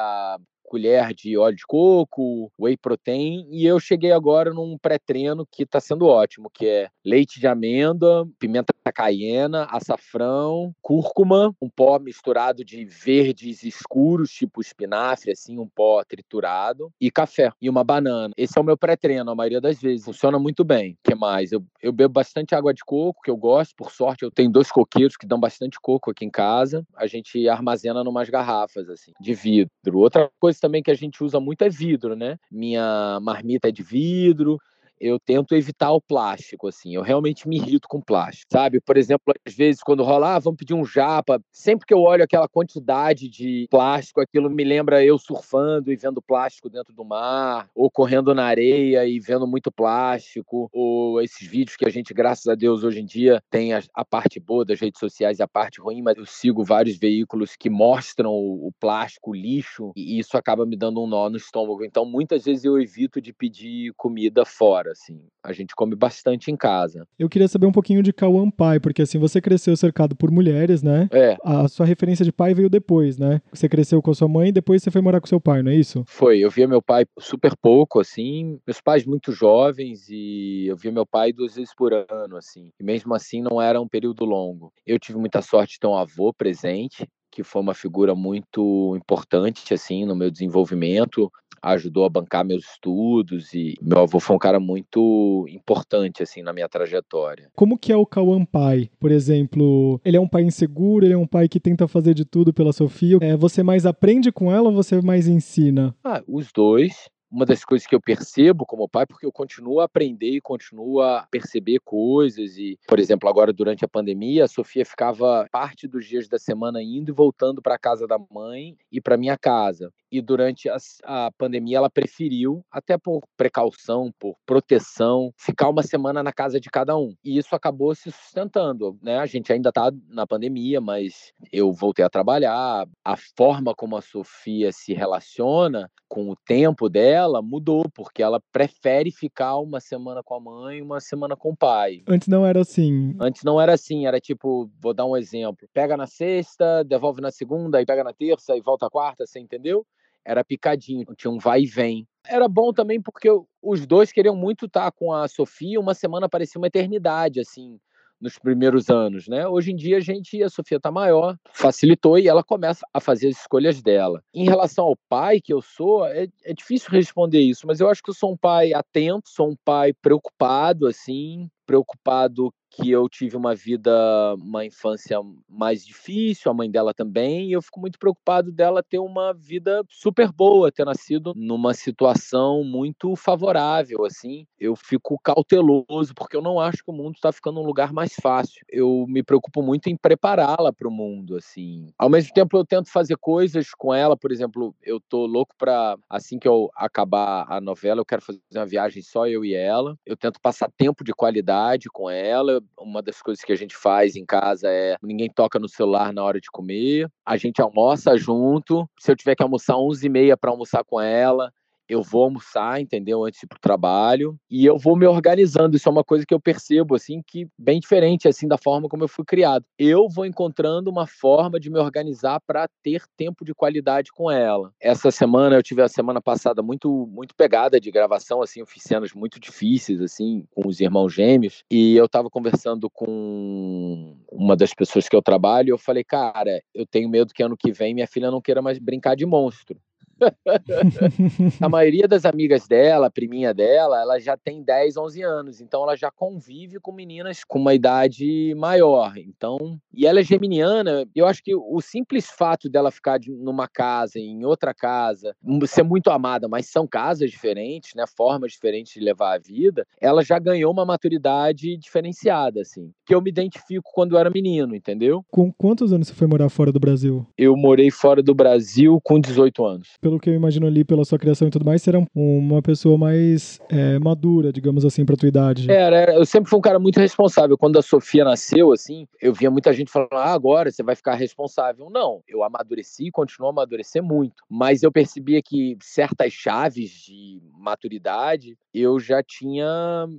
colher 0.66 1.14
de 1.14 1.36
óleo 1.38 1.56
de 1.56 1.66
coco, 1.66 2.50
whey 2.58 2.76
protein, 2.76 3.46
e 3.50 3.64
eu 3.64 3.78
cheguei 3.80 4.12
agora 4.12 4.52
num 4.52 4.76
pré-treino 4.76 5.46
que 5.50 5.62
está 5.62 5.80
sendo 5.80 6.06
ótimo, 6.06 6.50
que 6.52 6.66
é 6.66 6.88
leite 7.04 7.40
de 7.40 7.46
amêndoa, 7.46 8.28
pimenta 8.38 8.72
caiena, 8.96 9.64
açafrão, 9.64 10.74
cúrcuma, 10.80 11.54
um 11.60 11.68
pó 11.68 11.98
misturado 11.98 12.64
de 12.64 12.82
verdes 12.84 13.62
escuros, 13.62 14.30
tipo 14.30 14.60
espinafre, 14.62 15.32
assim, 15.32 15.58
um 15.58 15.68
pó 15.68 16.02
triturado, 16.02 16.90
e 16.98 17.10
café, 17.10 17.52
e 17.60 17.68
uma 17.68 17.84
banana. 17.84 18.32
Esse 18.38 18.58
é 18.58 18.60
o 18.60 18.64
meu 18.64 18.76
pré-treino, 18.76 19.30
a 19.30 19.34
maioria 19.34 19.60
das 19.60 19.80
vezes. 19.80 20.06
Funciona 20.06 20.38
muito 20.38 20.64
bem. 20.64 20.92
O 20.92 21.10
que 21.10 21.14
mais? 21.14 21.52
Eu, 21.52 21.62
eu 21.82 21.92
bebo 21.92 22.14
bastante 22.14 22.54
água 22.54 22.72
de 22.72 22.82
coco, 22.84 23.20
que 23.22 23.30
eu 23.30 23.36
gosto, 23.36 23.74
por 23.76 23.90
sorte 23.90 24.24
eu 24.24 24.30
tenho 24.30 24.50
dois 24.50 24.70
coqueiros 24.70 25.16
que 25.16 25.26
dão 25.26 25.38
bastante 25.38 25.78
coco 25.78 26.10
aqui 26.10 26.24
em 26.24 26.30
casa. 26.30 26.82
A 26.96 27.06
gente 27.06 27.46
armazena 27.48 28.02
numas 28.02 28.30
garrafas, 28.30 28.88
assim, 28.88 29.12
de 29.20 29.34
vidro. 29.34 29.68
Outra 29.98 30.30
coisa 30.40 30.55
coisa 30.56 30.60
também 30.60 30.82
que 30.82 30.90
a 30.90 30.94
gente 30.94 31.22
usa 31.22 31.38
muito 31.38 31.62
é 31.62 31.68
vidro, 31.68 32.16
né? 32.16 32.38
Minha 32.50 33.20
marmita 33.20 33.68
é 33.68 33.72
de 33.72 33.82
vidro, 33.82 34.58
eu 35.00 35.18
tento 35.18 35.54
evitar 35.54 35.92
o 35.92 36.00
plástico, 36.00 36.68
assim. 36.68 36.94
Eu 36.94 37.02
realmente 37.02 37.48
me 37.48 37.56
irrito 37.56 37.88
com 37.88 38.00
plástico, 38.00 38.46
sabe? 38.50 38.80
Por 38.80 38.96
exemplo, 38.96 39.34
às 39.46 39.54
vezes 39.54 39.82
quando 39.82 40.02
rola, 40.02 40.36
ah, 40.36 40.38
vamos 40.38 40.58
pedir 40.58 40.74
um 40.74 40.84
japa, 40.84 41.40
sempre 41.52 41.86
que 41.86 41.94
eu 41.94 42.00
olho 42.00 42.24
aquela 42.24 42.48
quantidade 42.48 43.28
de 43.28 43.66
plástico, 43.70 44.20
aquilo 44.20 44.50
me 44.50 44.64
lembra 44.64 45.04
eu 45.04 45.18
surfando 45.18 45.92
e 45.92 45.96
vendo 45.96 46.22
plástico 46.22 46.70
dentro 46.70 46.94
do 46.94 47.04
mar, 47.04 47.68
ou 47.74 47.90
correndo 47.90 48.34
na 48.34 48.44
areia 48.44 49.06
e 49.06 49.20
vendo 49.20 49.46
muito 49.46 49.70
plástico, 49.70 50.68
ou 50.72 51.20
esses 51.20 51.46
vídeos 51.46 51.76
que 51.76 51.86
a 51.86 51.90
gente, 51.90 52.14
graças 52.14 52.46
a 52.46 52.54
Deus, 52.54 52.82
hoje 52.82 53.00
em 53.00 53.04
dia 53.06 53.42
tem 53.50 53.74
a, 53.74 53.82
a 53.94 54.04
parte 54.04 54.40
boa 54.40 54.64
das 54.64 54.80
redes 54.80 54.98
sociais 54.98 55.38
e 55.38 55.42
a 55.42 55.48
parte 55.48 55.80
ruim, 55.80 56.02
mas 56.02 56.16
eu 56.16 56.26
sigo 56.26 56.64
vários 56.64 56.96
veículos 56.96 57.56
que 57.56 57.68
mostram 57.68 58.30
o, 58.30 58.68
o 58.68 58.72
plástico, 58.80 59.30
o 59.30 59.34
lixo, 59.34 59.92
e 59.96 60.18
isso 60.18 60.36
acaba 60.36 60.64
me 60.64 60.76
dando 60.76 61.02
um 61.02 61.06
nó 61.06 61.28
no 61.28 61.36
estômago. 61.36 61.84
Então, 61.84 62.04
muitas 62.04 62.44
vezes 62.44 62.64
eu 62.64 62.80
evito 62.80 63.20
de 63.20 63.32
pedir 63.32 63.92
comida 63.96 64.44
fora 64.44 64.85
assim. 64.88 65.20
A 65.42 65.52
gente 65.52 65.74
come 65.74 65.94
bastante 65.94 66.50
em 66.50 66.56
casa. 66.56 67.06
Eu 67.18 67.28
queria 67.28 67.48
saber 67.48 67.66
um 67.66 67.72
pouquinho 67.72 68.02
de 68.02 68.12
Cauã 68.12 68.50
pai, 68.50 68.80
porque 68.80 69.02
assim, 69.02 69.18
você 69.18 69.40
cresceu 69.40 69.76
cercado 69.76 70.16
por 70.16 70.30
mulheres, 70.30 70.82
né? 70.82 71.08
É. 71.12 71.36
A 71.44 71.68
sua 71.68 71.86
referência 71.86 72.24
de 72.24 72.32
pai 72.32 72.54
veio 72.54 72.68
depois, 72.68 73.18
né? 73.18 73.40
Você 73.52 73.68
cresceu 73.68 74.00
com 74.00 74.10
a 74.10 74.14
sua 74.14 74.28
mãe 74.28 74.48
e 74.48 74.52
depois 74.52 74.82
você 74.82 74.90
foi 74.90 75.00
morar 75.00 75.20
com 75.20 75.26
seu 75.26 75.40
pai, 75.40 75.62
não 75.62 75.70
é 75.70 75.76
isso? 75.76 76.04
Foi. 76.06 76.38
Eu 76.38 76.50
via 76.50 76.68
meu 76.68 76.82
pai 76.82 77.04
super 77.18 77.56
pouco, 77.56 78.00
assim. 78.00 78.58
Meus 78.66 78.80
pais 78.80 79.04
muito 79.04 79.32
jovens 79.32 80.08
e 80.08 80.66
eu 80.66 80.76
via 80.76 80.92
meu 80.92 81.06
pai 81.06 81.32
duas 81.32 81.54
vezes 81.54 81.74
por 81.74 81.92
ano, 81.92 82.36
assim. 82.36 82.70
E 82.78 82.84
mesmo 82.84 83.14
assim 83.14 83.42
não 83.42 83.60
era 83.60 83.80
um 83.80 83.88
período 83.88 84.24
longo. 84.24 84.72
Eu 84.86 84.98
tive 84.98 85.18
muita 85.18 85.42
sorte 85.42 85.74
de 85.74 85.80
ter 85.80 85.86
um 85.86 85.96
avô 85.96 86.32
presente, 86.32 87.06
que 87.30 87.42
foi 87.42 87.60
uma 87.60 87.74
figura 87.74 88.14
muito 88.14 88.94
importante 88.96 89.74
assim 89.74 90.06
no 90.06 90.16
meu 90.16 90.30
desenvolvimento, 90.30 91.30
ajudou 91.72 92.04
a 92.04 92.08
bancar 92.08 92.44
meus 92.44 92.64
estudos 92.64 93.52
e 93.52 93.74
meu 93.80 94.00
avô 94.00 94.20
foi 94.20 94.36
um 94.36 94.38
cara 94.38 94.60
muito 94.60 95.46
importante 95.48 96.22
assim 96.22 96.42
na 96.42 96.52
minha 96.52 96.68
trajetória. 96.68 97.50
Como 97.54 97.78
que 97.78 97.92
é 97.92 97.96
o 97.96 98.06
Cauã 98.06 98.44
pai? 98.44 98.90
Por 98.98 99.10
exemplo, 99.10 100.00
ele 100.04 100.16
é 100.16 100.20
um 100.20 100.28
pai 100.28 100.42
inseguro, 100.42 101.04
ele 101.04 101.14
é 101.14 101.18
um 101.18 101.26
pai 101.26 101.48
que 101.48 101.60
tenta 101.60 101.88
fazer 101.88 102.14
de 102.14 102.24
tudo 102.24 102.52
pela 102.52 102.72
Sofia. 102.72 103.18
É, 103.20 103.36
você 103.36 103.62
mais 103.62 103.86
aprende 103.86 104.30
com 104.30 104.52
ela 104.52 104.68
ou 104.68 104.74
você 104.74 105.00
mais 105.00 105.26
ensina? 105.26 105.94
Ah, 106.04 106.22
os 106.26 106.52
dois 106.52 107.08
uma 107.30 107.44
das 107.44 107.64
coisas 107.64 107.86
que 107.86 107.94
eu 107.94 108.00
percebo 108.00 108.64
como 108.64 108.88
pai, 108.88 109.06
porque 109.06 109.26
eu 109.26 109.32
continuo 109.32 109.80
a 109.80 109.84
aprender 109.84 110.30
e 110.30 110.40
continuo 110.40 111.00
a 111.00 111.26
perceber 111.30 111.80
coisas. 111.84 112.56
E, 112.56 112.78
por 112.86 112.98
exemplo, 112.98 113.28
agora 113.28 113.52
durante 113.52 113.84
a 113.84 113.88
pandemia, 113.88 114.44
a 114.44 114.48
Sofia 114.48 114.84
ficava 114.84 115.46
parte 115.50 115.86
dos 115.88 116.06
dias 116.06 116.28
da 116.28 116.38
semana 116.38 116.82
indo 116.82 117.10
e 117.10 117.14
voltando 117.14 117.60
para 117.60 117.74
a 117.74 117.78
casa 117.78 118.06
da 118.06 118.18
mãe 118.30 118.76
e 118.90 119.00
para 119.00 119.16
minha 119.16 119.36
casa. 119.36 119.92
E 120.10 120.20
durante 120.20 120.68
a, 120.68 120.76
a, 121.04 121.30
pandemia, 121.36 121.78
ela 121.78 121.90
preferiu, 121.90 122.64
até 122.70 122.96
por 122.96 123.22
precaução, 123.36 124.12
por 124.18 124.36
proteção, 124.46 125.32
ficar 125.36 125.68
uma 125.68 125.82
semana 125.82 126.22
na 126.22 126.32
casa 126.32 126.60
de 126.60 126.70
cada 126.70 126.96
um. 126.96 127.14
E 127.24 127.36
isso 127.36 127.54
acabou 127.54 127.94
se 127.94 128.10
sustentando. 128.10 128.96
Né? 129.02 129.18
A 129.18 129.26
gente 129.26 129.52
ainda 129.52 129.70
está 129.70 129.90
na 130.08 130.26
pandemia, 130.26 130.80
mas 130.80 131.32
eu 131.52 131.72
voltei 131.72 132.04
a 132.04 132.10
trabalhar. 132.10 132.86
A 133.04 133.16
forma 133.36 133.74
como 133.74 133.96
a 133.96 134.00
Sofia 134.00 134.70
se 134.72 134.94
relaciona 134.94 135.90
com 136.08 136.30
o 136.30 136.36
tempo 136.36 136.88
dela 136.88 137.42
mudou, 137.42 137.84
porque 137.94 138.22
ela 138.22 138.40
prefere 138.52 139.10
ficar 139.10 139.58
uma 139.58 139.80
semana 139.80 140.22
com 140.22 140.34
a 140.34 140.40
mãe 140.40 140.78
e 140.78 140.82
uma 140.82 141.00
semana 141.00 141.36
com 141.36 141.50
o 141.50 141.56
pai. 141.56 142.02
Antes 142.08 142.28
não 142.28 142.46
era 142.46 142.60
assim. 142.60 143.16
Antes 143.20 143.42
não 143.42 143.60
era 143.60 143.74
assim, 143.74 144.06
era 144.06 144.20
tipo, 144.20 144.70
vou 144.80 144.94
dar 144.94 145.04
um 145.04 145.16
exemplo. 145.16 145.68
Pega 145.72 145.96
na 145.96 146.06
sexta, 146.06 146.84
devolve 146.84 147.20
na 147.20 147.30
segunda, 147.30 147.80
e 147.80 147.86
pega 147.86 148.04
na 148.04 148.12
terça 148.12 148.56
e 148.56 148.60
volta 148.60 148.86
a 148.86 148.90
quarta, 148.90 149.26
você 149.26 149.40
entendeu? 149.40 149.86
Era 150.24 150.44
picadinho, 150.44 151.06
tinha 151.16 151.30
um 151.30 151.38
vai 151.38 151.62
e 151.62 151.66
vem. 151.66 152.06
Era 152.26 152.48
bom 152.48 152.72
também 152.72 153.00
porque 153.00 153.28
os 153.62 153.86
dois 153.86 154.10
queriam 154.10 154.34
muito 154.34 154.66
estar 154.66 154.90
com 154.92 155.12
a 155.12 155.28
Sofia, 155.28 155.78
uma 155.78 155.94
semana 155.94 156.28
parecia 156.28 156.58
uma 156.58 156.66
eternidade, 156.66 157.40
assim 157.40 157.78
nos 158.20 158.38
primeiros 158.38 158.88
anos, 158.88 159.28
né? 159.28 159.46
Hoje 159.46 159.72
em 159.72 159.76
dia 159.76 159.98
a 159.98 160.00
gente, 160.00 160.42
a 160.42 160.48
Sofia 160.48 160.80
tá 160.80 160.90
maior, 160.90 161.36
facilitou 161.52 162.18
e 162.18 162.28
ela 162.28 162.42
começa 162.42 162.86
a 162.92 163.00
fazer 163.00 163.28
as 163.28 163.40
escolhas 163.40 163.82
dela. 163.82 164.22
Em 164.34 164.44
relação 164.44 164.86
ao 164.86 164.96
pai 165.08 165.40
que 165.40 165.52
eu 165.52 165.60
sou, 165.60 166.06
é, 166.06 166.28
é 166.44 166.54
difícil 166.54 166.90
responder 166.90 167.40
isso, 167.40 167.66
mas 167.66 167.80
eu 167.80 167.88
acho 167.88 168.02
que 168.02 168.10
eu 168.10 168.14
sou 168.14 168.32
um 168.32 168.36
pai 168.36 168.72
atento, 168.72 169.28
sou 169.28 169.50
um 169.50 169.56
pai 169.64 169.92
preocupado, 169.92 170.86
assim, 170.86 171.48
preocupado 171.66 172.52
que 172.70 172.90
eu 172.90 173.08
tive 173.08 173.36
uma 173.36 173.54
vida, 173.54 173.90
uma 174.34 174.64
infância 174.64 175.18
mais 175.48 175.84
difícil, 175.84 176.50
a 176.50 176.54
mãe 176.54 176.70
dela 176.70 176.92
também, 176.92 177.48
e 177.48 177.52
eu 177.52 177.62
fico 177.62 177.80
muito 177.80 177.98
preocupado 177.98 178.52
dela 178.52 178.82
ter 178.82 178.98
uma 178.98 179.32
vida 179.32 179.82
super 179.88 180.30
boa, 180.30 180.70
ter 180.70 180.84
nascido 180.84 181.32
numa 181.34 181.72
situação 181.72 182.62
muito 182.62 183.16
favorável, 183.16 184.04
assim. 184.04 184.46
Eu 184.58 184.76
fico 184.76 185.18
cauteloso, 185.22 186.14
porque 186.14 186.36
eu 186.36 186.42
não 186.42 186.60
acho 186.60 186.84
que 186.84 186.90
o 186.90 186.94
mundo 186.94 187.14
está 187.14 187.32
ficando 187.32 187.60
um 187.60 187.64
lugar 187.64 187.92
mais 187.92 188.12
fácil. 188.20 188.62
Eu 188.68 189.06
me 189.08 189.22
preocupo 189.22 189.62
muito 189.62 189.88
em 189.88 189.96
prepará-la 189.96 190.72
para 190.72 190.88
o 190.88 190.90
mundo, 190.90 191.36
assim. 191.36 191.88
Ao 191.98 192.10
mesmo 192.10 192.32
tempo, 192.34 192.58
eu 192.58 192.64
tento 192.64 192.90
fazer 192.90 193.16
coisas 193.16 193.70
com 193.70 193.94
ela, 193.94 194.16
por 194.16 194.30
exemplo, 194.30 194.74
eu 194.82 195.00
tô 195.08 195.24
louco 195.24 195.54
para 195.56 195.96
assim 196.10 196.38
que 196.38 196.48
eu 196.48 196.68
acabar 196.76 197.46
a 197.48 197.58
novela, 197.60 198.00
eu 198.00 198.06
quero 198.06 198.20
fazer 198.20 198.40
uma 198.54 198.66
viagem 198.66 199.02
só 199.02 199.26
eu 199.26 199.44
e 199.44 199.54
ela. 199.54 199.96
Eu 200.04 200.16
tento 200.16 200.40
passar 200.40 200.70
tempo 200.76 201.02
de 201.02 201.12
qualidade 201.14 201.55
com 201.92 202.10
ela 202.10 202.60
uma 202.78 203.02
das 203.02 203.20
coisas 203.20 203.44
que 203.44 203.52
a 203.52 203.56
gente 203.56 203.76
faz 203.76 204.16
em 204.16 204.24
casa 204.24 204.68
é 204.68 204.96
ninguém 205.02 205.28
toca 205.28 205.58
no 205.58 205.68
celular 205.68 206.12
na 206.12 206.22
hora 206.22 206.40
de 206.40 206.50
comer. 206.50 207.08
A 207.24 207.36
gente 207.36 207.60
almoça 207.60 208.16
junto. 208.16 208.88
Se 208.98 209.10
eu 209.10 209.16
tiver 209.16 209.34
que 209.34 209.42
almoçar 209.42 209.74
11h30 209.74 210.36
para 210.36 210.50
almoçar 210.50 210.84
com 210.84 211.00
ela, 211.00 211.52
eu 211.88 212.02
vou 212.02 212.24
almoçar, 212.24 212.80
entendeu? 212.80 213.24
Antes 213.24 213.40
de 213.40 213.46
ir 213.46 213.48
pro 213.48 213.60
trabalho. 213.60 214.38
E 214.50 214.64
eu 214.64 214.78
vou 214.78 214.96
me 214.96 215.06
organizando. 215.06 215.76
Isso 215.76 215.88
é 215.88 215.92
uma 215.92 216.04
coisa 216.04 216.24
que 216.26 216.34
eu 216.34 216.40
percebo, 216.40 216.94
assim, 216.94 217.22
que 217.26 217.46
bem 217.58 217.80
diferente, 217.80 218.28
assim, 218.28 218.48
da 218.48 218.58
forma 218.58 218.88
como 218.88 219.04
eu 219.04 219.08
fui 219.08 219.24
criado. 219.24 219.64
Eu 219.78 220.08
vou 220.08 220.26
encontrando 220.26 220.90
uma 220.90 221.06
forma 221.06 221.58
de 221.60 221.70
me 221.70 221.78
organizar 221.78 222.40
para 222.46 222.68
ter 222.82 223.02
tempo 223.16 223.44
de 223.44 223.54
qualidade 223.54 224.10
com 224.12 224.30
ela. 224.30 224.72
Essa 224.80 225.10
semana, 225.10 225.56
eu 225.56 225.62
tive 225.62 225.82
a 225.82 225.88
semana 225.88 226.20
passada 226.20 226.62
muito, 226.62 227.06
muito 227.10 227.34
pegada 227.34 227.80
de 227.80 227.90
gravação, 227.90 228.42
assim, 228.42 228.60
eu 228.60 228.66
fiz 228.66 228.82
cenas 228.82 229.12
muito 229.12 229.38
difíceis, 229.40 230.00
assim, 230.00 230.44
com 230.50 230.68
os 230.68 230.80
irmãos 230.80 231.12
gêmeos. 231.12 231.64
E 231.70 231.96
eu 231.96 232.08
tava 232.08 232.30
conversando 232.30 232.90
com 232.90 234.16
uma 234.30 234.56
das 234.56 234.74
pessoas 234.74 235.08
que 235.08 235.16
eu 235.16 235.22
trabalho 235.22 235.68
e 235.68 235.70
eu 235.70 235.78
falei, 235.78 236.04
cara, 236.04 236.60
eu 236.74 236.86
tenho 236.86 237.08
medo 237.08 237.32
que 237.32 237.42
ano 237.42 237.56
que 237.56 237.72
vem 237.72 237.94
minha 237.94 238.06
filha 238.06 238.30
não 238.30 238.40
queira 238.40 238.62
mais 238.62 238.78
brincar 238.78 239.14
de 239.14 239.26
monstro. 239.26 239.78
a 241.60 241.68
maioria 241.68 242.08
das 242.08 242.24
amigas 242.24 242.66
dela, 242.66 243.10
priminha 243.10 243.52
dela, 243.52 244.00
ela 244.00 244.18
já 244.18 244.36
tem 244.36 244.62
10, 244.62 244.96
11 244.96 245.22
anos, 245.22 245.60
então 245.60 245.82
ela 245.82 245.96
já 245.96 246.10
convive 246.10 246.80
com 246.80 246.92
meninas 246.92 247.44
com 247.44 247.58
uma 247.58 247.74
idade 247.74 248.54
maior. 248.56 249.16
Então, 249.16 249.78
e 249.92 250.06
ela 250.06 250.20
é 250.20 250.22
geminiana, 250.22 251.06
eu 251.14 251.26
acho 251.26 251.42
que 251.42 251.54
o 251.54 251.80
simples 251.80 252.30
fato 252.30 252.68
dela 252.68 252.90
ficar 252.90 253.20
numa 253.28 253.68
casa, 253.68 254.18
em 254.18 254.44
outra 254.44 254.72
casa, 254.72 255.34
ser 255.66 255.82
muito 255.82 256.10
amada, 256.10 256.48
mas 256.48 256.66
são 256.66 256.86
casas 256.86 257.30
diferentes, 257.30 257.94
né, 257.94 258.04
formas 258.16 258.52
diferentes 258.52 258.92
de 258.92 259.00
levar 259.00 259.34
a 259.34 259.38
vida, 259.38 259.86
ela 260.00 260.22
já 260.22 260.38
ganhou 260.38 260.72
uma 260.72 260.84
maturidade 260.84 261.76
diferenciada, 261.76 262.60
assim, 262.62 262.90
que 263.04 263.14
eu 263.14 263.20
me 263.20 263.30
identifico 263.30 263.90
quando 263.94 264.14
eu 264.14 264.18
era 264.18 264.30
menino, 264.30 264.74
entendeu? 264.74 265.24
Com 265.30 265.52
quantos 265.52 265.92
anos 265.92 266.08
você 266.08 266.14
foi 266.14 266.26
morar 266.26 266.48
fora 266.48 266.72
do 266.72 266.80
Brasil? 266.80 267.26
Eu 267.36 267.56
morei 267.56 267.90
fora 267.90 268.22
do 268.22 268.34
Brasil 268.34 268.98
com 269.02 269.20
18 269.20 269.64
anos 269.64 269.96
pelo 270.06 270.20
que 270.20 270.30
eu 270.30 270.34
imagino 270.34 270.68
ali, 270.68 270.84
pela 270.84 271.04
sua 271.04 271.18
criação 271.18 271.48
e 271.48 271.50
tudo 271.50 271.64
mais, 271.64 271.82
você 271.82 271.90
era 271.90 272.06
uma 272.14 272.62
pessoa 272.62 272.96
mais 272.96 273.60
é, 273.68 273.98
madura, 273.98 274.52
digamos 274.52 274.84
assim, 274.84 275.04
pra 275.04 275.16
tua 275.16 275.28
idade. 275.28 275.68
Era, 275.68 276.14
eu 276.14 276.24
sempre 276.24 276.48
fui 276.48 276.56
um 276.56 276.62
cara 276.62 276.78
muito 276.78 277.00
responsável. 277.00 277.58
Quando 277.58 277.76
a 277.76 277.82
Sofia 277.82 278.24
nasceu, 278.24 278.70
assim, 278.70 279.08
eu 279.20 279.34
via 279.34 279.50
muita 279.50 279.72
gente 279.72 279.90
falando, 279.90 280.12
ah, 280.12 280.32
agora 280.32 280.70
você 280.70 280.80
vai 280.80 280.94
ficar 280.94 281.16
responsável. 281.16 281.90
Não, 281.90 282.22
eu 282.28 282.44
amadureci 282.44 283.08
e 283.08 283.10
continuo 283.10 283.48
a 283.48 283.50
amadurecer 283.50 284.00
muito. 284.00 284.44
Mas 284.48 284.84
eu 284.84 284.92
percebia 284.92 285.42
que 285.42 285.76
certas 285.82 286.32
chaves 286.32 286.88
de 286.90 287.42
maturidade 287.58 288.56
eu 288.72 289.00
já 289.00 289.24
tinha, 289.24 289.66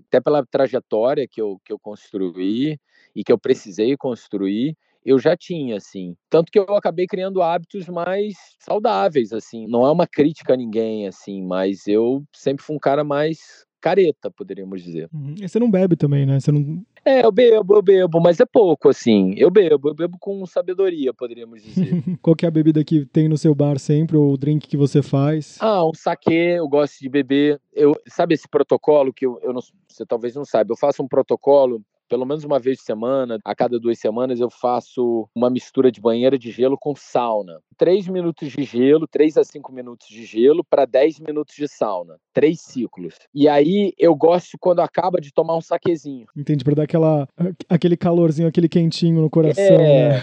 até 0.10 0.20
pela 0.20 0.46
trajetória 0.46 1.26
que 1.26 1.42
eu, 1.42 1.62
que 1.64 1.72
eu 1.72 1.80
construí 1.80 2.78
e 3.16 3.24
que 3.24 3.32
eu 3.32 3.38
precisei 3.38 3.96
construir, 3.96 4.76
eu 5.08 5.18
já 5.18 5.38
tinha, 5.38 5.78
assim. 5.78 6.18
Tanto 6.30 6.52
que 6.52 6.60
eu 6.60 6.76
acabei 6.76 7.08
criando 7.08 7.42
hábitos 7.42 7.88
mais 7.88 8.34
saudáveis, 8.60 9.32
assim. 9.32 9.66
Não 9.66 9.88
é 9.88 9.92
uma 9.92 10.06
crítica 10.06 10.54
a 10.54 10.58
ninguém, 10.58 11.08
assim, 11.08 11.42
mas 11.42 11.88
eu 11.88 12.26
sempre 12.36 12.62
fui 12.62 12.76
um 12.76 12.80
cara 12.80 13.06
mais 13.06 13.66
careta, 13.80 14.30
poderíamos 14.30 14.84
dizer. 14.84 15.08
Uhum. 15.14 15.36
E 15.40 15.48
você 15.48 15.60
não 15.60 15.72
bebe 15.72 15.96
também, 15.96 16.26
né? 16.26 16.42
Você 16.42 16.52
não... 16.52 16.84
É, 17.06 17.26
eu 17.26 17.32
bebo, 17.32 17.76
eu 17.76 17.82
bebo, 17.82 18.20
mas 18.20 18.42
é 18.42 18.46
pouco, 18.46 18.90
assim. 18.90 19.34
Eu 19.38 19.50
bebo, 19.50 19.88
eu 19.88 19.94
bebo 19.94 20.18
com 20.20 20.46
sabedoria, 20.46 21.14
poderíamos 21.14 21.64
dizer. 21.64 22.04
Qual 22.22 22.36
que 22.36 22.46
é 22.46 22.50
a 22.50 22.52
bebida 22.52 22.84
que 22.84 23.06
tem 23.06 23.30
no 23.30 23.38
seu 23.38 23.56
bar 23.56 23.80
sempre, 23.80 24.18
ou 24.18 24.34
o 24.34 24.38
drink 24.38 24.68
que 24.68 24.76
você 24.76 25.02
faz? 25.02 25.58
Ah, 25.62 25.86
um 25.86 25.94
saque, 25.94 26.34
eu 26.34 26.68
gosto 26.68 27.00
de 27.00 27.08
beber. 27.08 27.62
Eu, 27.74 27.94
sabe 28.10 28.34
esse 28.34 28.48
protocolo 28.50 29.14
que 29.14 29.26
eu, 29.26 29.40
eu 29.42 29.54
não, 29.54 29.62
você 29.88 30.06
talvez 30.06 30.36
não 30.36 30.44
saiba, 30.44 30.74
eu 30.74 30.78
faço 30.78 31.02
um 31.02 31.08
protocolo 31.08 31.82
pelo 32.08 32.26
menos 32.26 32.44
uma 32.44 32.60
vez 32.60 32.78
por 32.80 32.86
semana, 32.86 33.40
a 33.44 33.56
cada 33.56 33.80
duas 33.80 34.00
semanas, 34.00 34.40
eu 34.40 34.50
faço 34.50 35.28
uma 35.36 35.50
mistura 35.50 35.92
de 35.92 36.02
banheira 36.02 36.38
de 36.38 36.52
gelo 36.52 36.78
com 36.80 36.96
sauna. 36.96 37.60
Três 37.78 38.08
minutos 38.08 38.50
de 38.50 38.64
gelo, 38.64 39.08
três 39.08 39.38
a 39.38 39.44
cinco 39.44 39.72
minutos 39.72 40.08
de 40.08 40.26
gelo 40.26 40.64
para 40.64 40.86
dez 40.86 41.20
minutos 41.20 41.56
de 41.56 41.68
sauna. 41.68 42.16
Três 42.34 42.62
ciclos. 42.62 43.16
E 43.34 43.48
aí 43.48 43.94
eu 43.98 44.16
gosto 44.16 44.58
quando 44.60 44.80
acaba 44.80 45.20
de 45.20 45.32
tomar 45.32 45.56
um 45.56 45.62
saquezinho. 45.62 46.26
Entendi, 46.36 46.64
para 46.64 46.76
dar 46.76 46.84
aquela, 46.84 47.28
aquele 47.70 47.98
calorzinho, 47.98 48.48
aquele 48.48 48.70
quentinho 48.70 49.22
no 49.22 49.30
coração. 49.30 49.64
É, 49.64 50.10
né? 50.10 50.22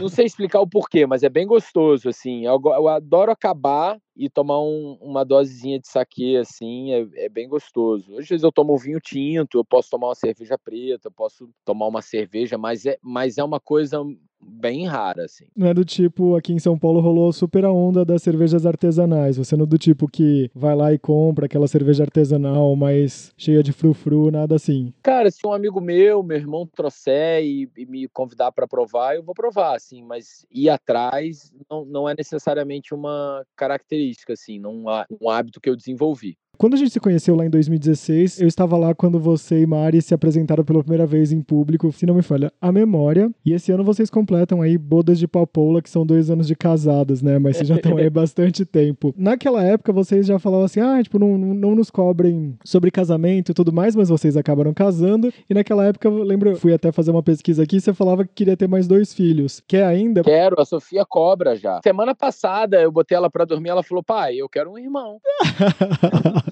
não 0.00 0.08
sei 0.08 0.26
explicar 0.26 0.60
o 0.60 0.68
porquê, 0.68 1.06
mas 1.06 1.22
é 1.22 1.28
bem 1.28 1.46
gostoso, 1.46 2.08
assim. 2.08 2.44
Eu, 2.46 2.60
eu 2.64 2.88
adoro 2.88 3.32
acabar 3.32 3.98
e 4.16 4.28
tomar 4.28 4.60
um, 4.60 4.98
uma 5.00 5.24
dosezinha 5.24 5.78
de 5.78 5.88
saquê, 5.88 6.38
assim, 6.40 6.92
é, 6.92 7.24
é, 7.24 7.28
bem 7.28 7.48
gostoso. 7.48 8.16
Às 8.18 8.28
vezes 8.28 8.42
eu 8.42 8.52
tomo 8.52 8.76
vinho 8.76 9.00
tinto, 9.00 9.58
eu 9.58 9.64
posso 9.64 9.90
tomar 9.90 10.08
uma 10.08 10.14
cerveja 10.14 10.58
preta, 10.58 11.08
eu 11.08 11.12
posso 11.12 11.50
tomar 11.64 11.86
uma 11.86 12.02
cerveja, 12.02 12.58
mas 12.58 12.84
é, 12.84 12.98
mas 13.02 13.38
é 13.38 13.44
uma 13.44 13.60
coisa 13.60 14.02
bem 14.44 14.86
rara, 14.86 15.24
assim. 15.24 15.46
Não 15.56 15.68
é 15.68 15.74
do 15.74 15.84
tipo, 15.84 16.36
aqui 16.36 16.52
em 16.52 16.58
São 16.58 16.78
Paulo 16.78 17.00
rolou 17.00 17.32
super 17.32 17.64
a 17.64 17.72
onda 17.72 18.04
das 18.04 18.22
cervejas 18.22 18.66
artesanais. 18.66 19.36
Você 19.36 19.56
não 19.56 19.64
é 19.64 19.66
do 19.66 19.78
tipo 19.78 20.08
que 20.08 20.50
vai 20.54 20.74
lá 20.74 20.92
e 20.92 20.98
compra 20.98 21.46
aquela 21.46 21.68
cerveja 21.68 22.04
artesanal 22.04 22.74
mais 22.76 23.32
cheia 23.36 23.62
de 23.62 23.72
frufru, 23.72 24.30
nada 24.30 24.54
assim. 24.54 24.92
Cara, 25.02 25.30
se 25.30 25.46
um 25.46 25.52
amigo 25.52 25.80
meu, 25.80 26.22
meu 26.22 26.36
irmão 26.36 26.66
trouxer 26.66 27.42
e, 27.44 27.70
e 27.76 27.86
me 27.86 28.08
convidar 28.08 28.52
para 28.52 28.66
provar, 28.66 29.16
eu 29.16 29.22
vou 29.22 29.34
provar, 29.34 29.76
assim, 29.76 30.02
mas 30.02 30.46
ir 30.50 30.68
atrás 30.68 31.52
não, 31.70 31.84
não 31.84 32.08
é 32.08 32.14
necessariamente 32.16 32.94
uma 32.94 33.44
característica, 33.56 34.32
assim, 34.32 34.58
não 34.58 34.88
há 34.88 35.06
um 35.20 35.28
hábito 35.28 35.60
que 35.60 35.68
eu 35.68 35.76
desenvolvi. 35.76 36.36
Quando 36.62 36.74
a 36.74 36.76
gente 36.76 36.92
se 36.92 37.00
conheceu 37.00 37.34
lá 37.34 37.44
em 37.44 37.50
2016, 37.50 38.40
eu 38.40 38.46
estava 38.46 38.76
lá 38.76 38.94
quando 38.94 39.18
você 39.18 39.62
e 39.62 39.66
Mari 39.66 40.00
se 40.00 40.14
apresentaram 40.14 40.62
pela 40.64 40.78
primeira 40.80 41.04
vez 41.04 41.32
em 41.32 41.42
público, 41.42 41.90
se 41.90 42.06
não 42.06 42.14
me 42.14 42.22
falha 42.22 42.52
a 42.60 42.70
memória. 42.70 43.32
E 43.44 43.52
esse 43.52 43.72
ano 43.72 43.82
vocês 43.82 44.08
completam 44.08 44.62
aí 44.62 44.78
Bodas 44.78 45.18
de 45.18 45.26
Papoula, 45.26 45.82
que 45.82 45.90
são 45.90 46.06
dois 46.06 46.30
anos 46.30 46.46
de 46.46 46.54
casados, 46.54 47.20
né? 47.20 47.36
Mas 47.36 47.56
vocês 47.56 47.68
já 47.68 47.74
estão 47.74 47.96
aí 47.96 48.08
bastante 48.10 48.64
tempo. 48.64 49.12
Naquela 49.16 49.64
época, 49.64 49.92
vocês 49.92 50.24
já 50.24 50.38
falavam 50.38 50.66
assim, 50.66 50.78
ah, 50.78 51.02
tipo, 51.02 51.18
não, 51.18 51.36
não 51.36 51.74
nos 51.74 51.90
cobrem 51.90 52.56
sobre 52.64 52.92
casamento 52.92 53.50
e 53.50 53.54
tudo 53.54 53.72
mais, 53.72 53.96
mas 53.96 54.08
vocês 54.08 54.36
acabaram 54.36 54.72
casando. 54.72 55.32
E 55.50 55.54
naquela 55.54 55.86
época, 55.86 56.06
eu 56.06 56.22
lembro, 56.22 56.54
fui 56.54 56.72
até 56.72 56.92
fazer 56.92 57.10
uma 57.10 57.24
pesquisa 57.24 57.64
aqui, 57.64 57.80
você 57.80 57.92
falava 57.92 58.24
que 58.24 58.30
queria 58.34 58.56
ter 58.56 58.68
mais 58.68 58.86
dois 58.86 59.12
filhos. 59.12 59.60
Quer 59.66 59.84
ainda? 59.84 60.22
Quero, 60.22 60.60
a 60.60 60.64
Sofia 60.64 61.04
cobra 61.04 61.56
já. 61.56 61.80
Semana 61.82 62.14
passada, 62.14 62.80
eu 62.80 62.92
botei 62.92 63.16
ela 63.16 63.28
para 63.28 63.44
dormir, 63.44 63.70
ela 63.70 63.82
falou, 63.82 64.04
pai, 64.04 64.36
eu 64.36 64.48
quero 64.48 64.70
um 64.70 64.78
irmão. 64.78 65.18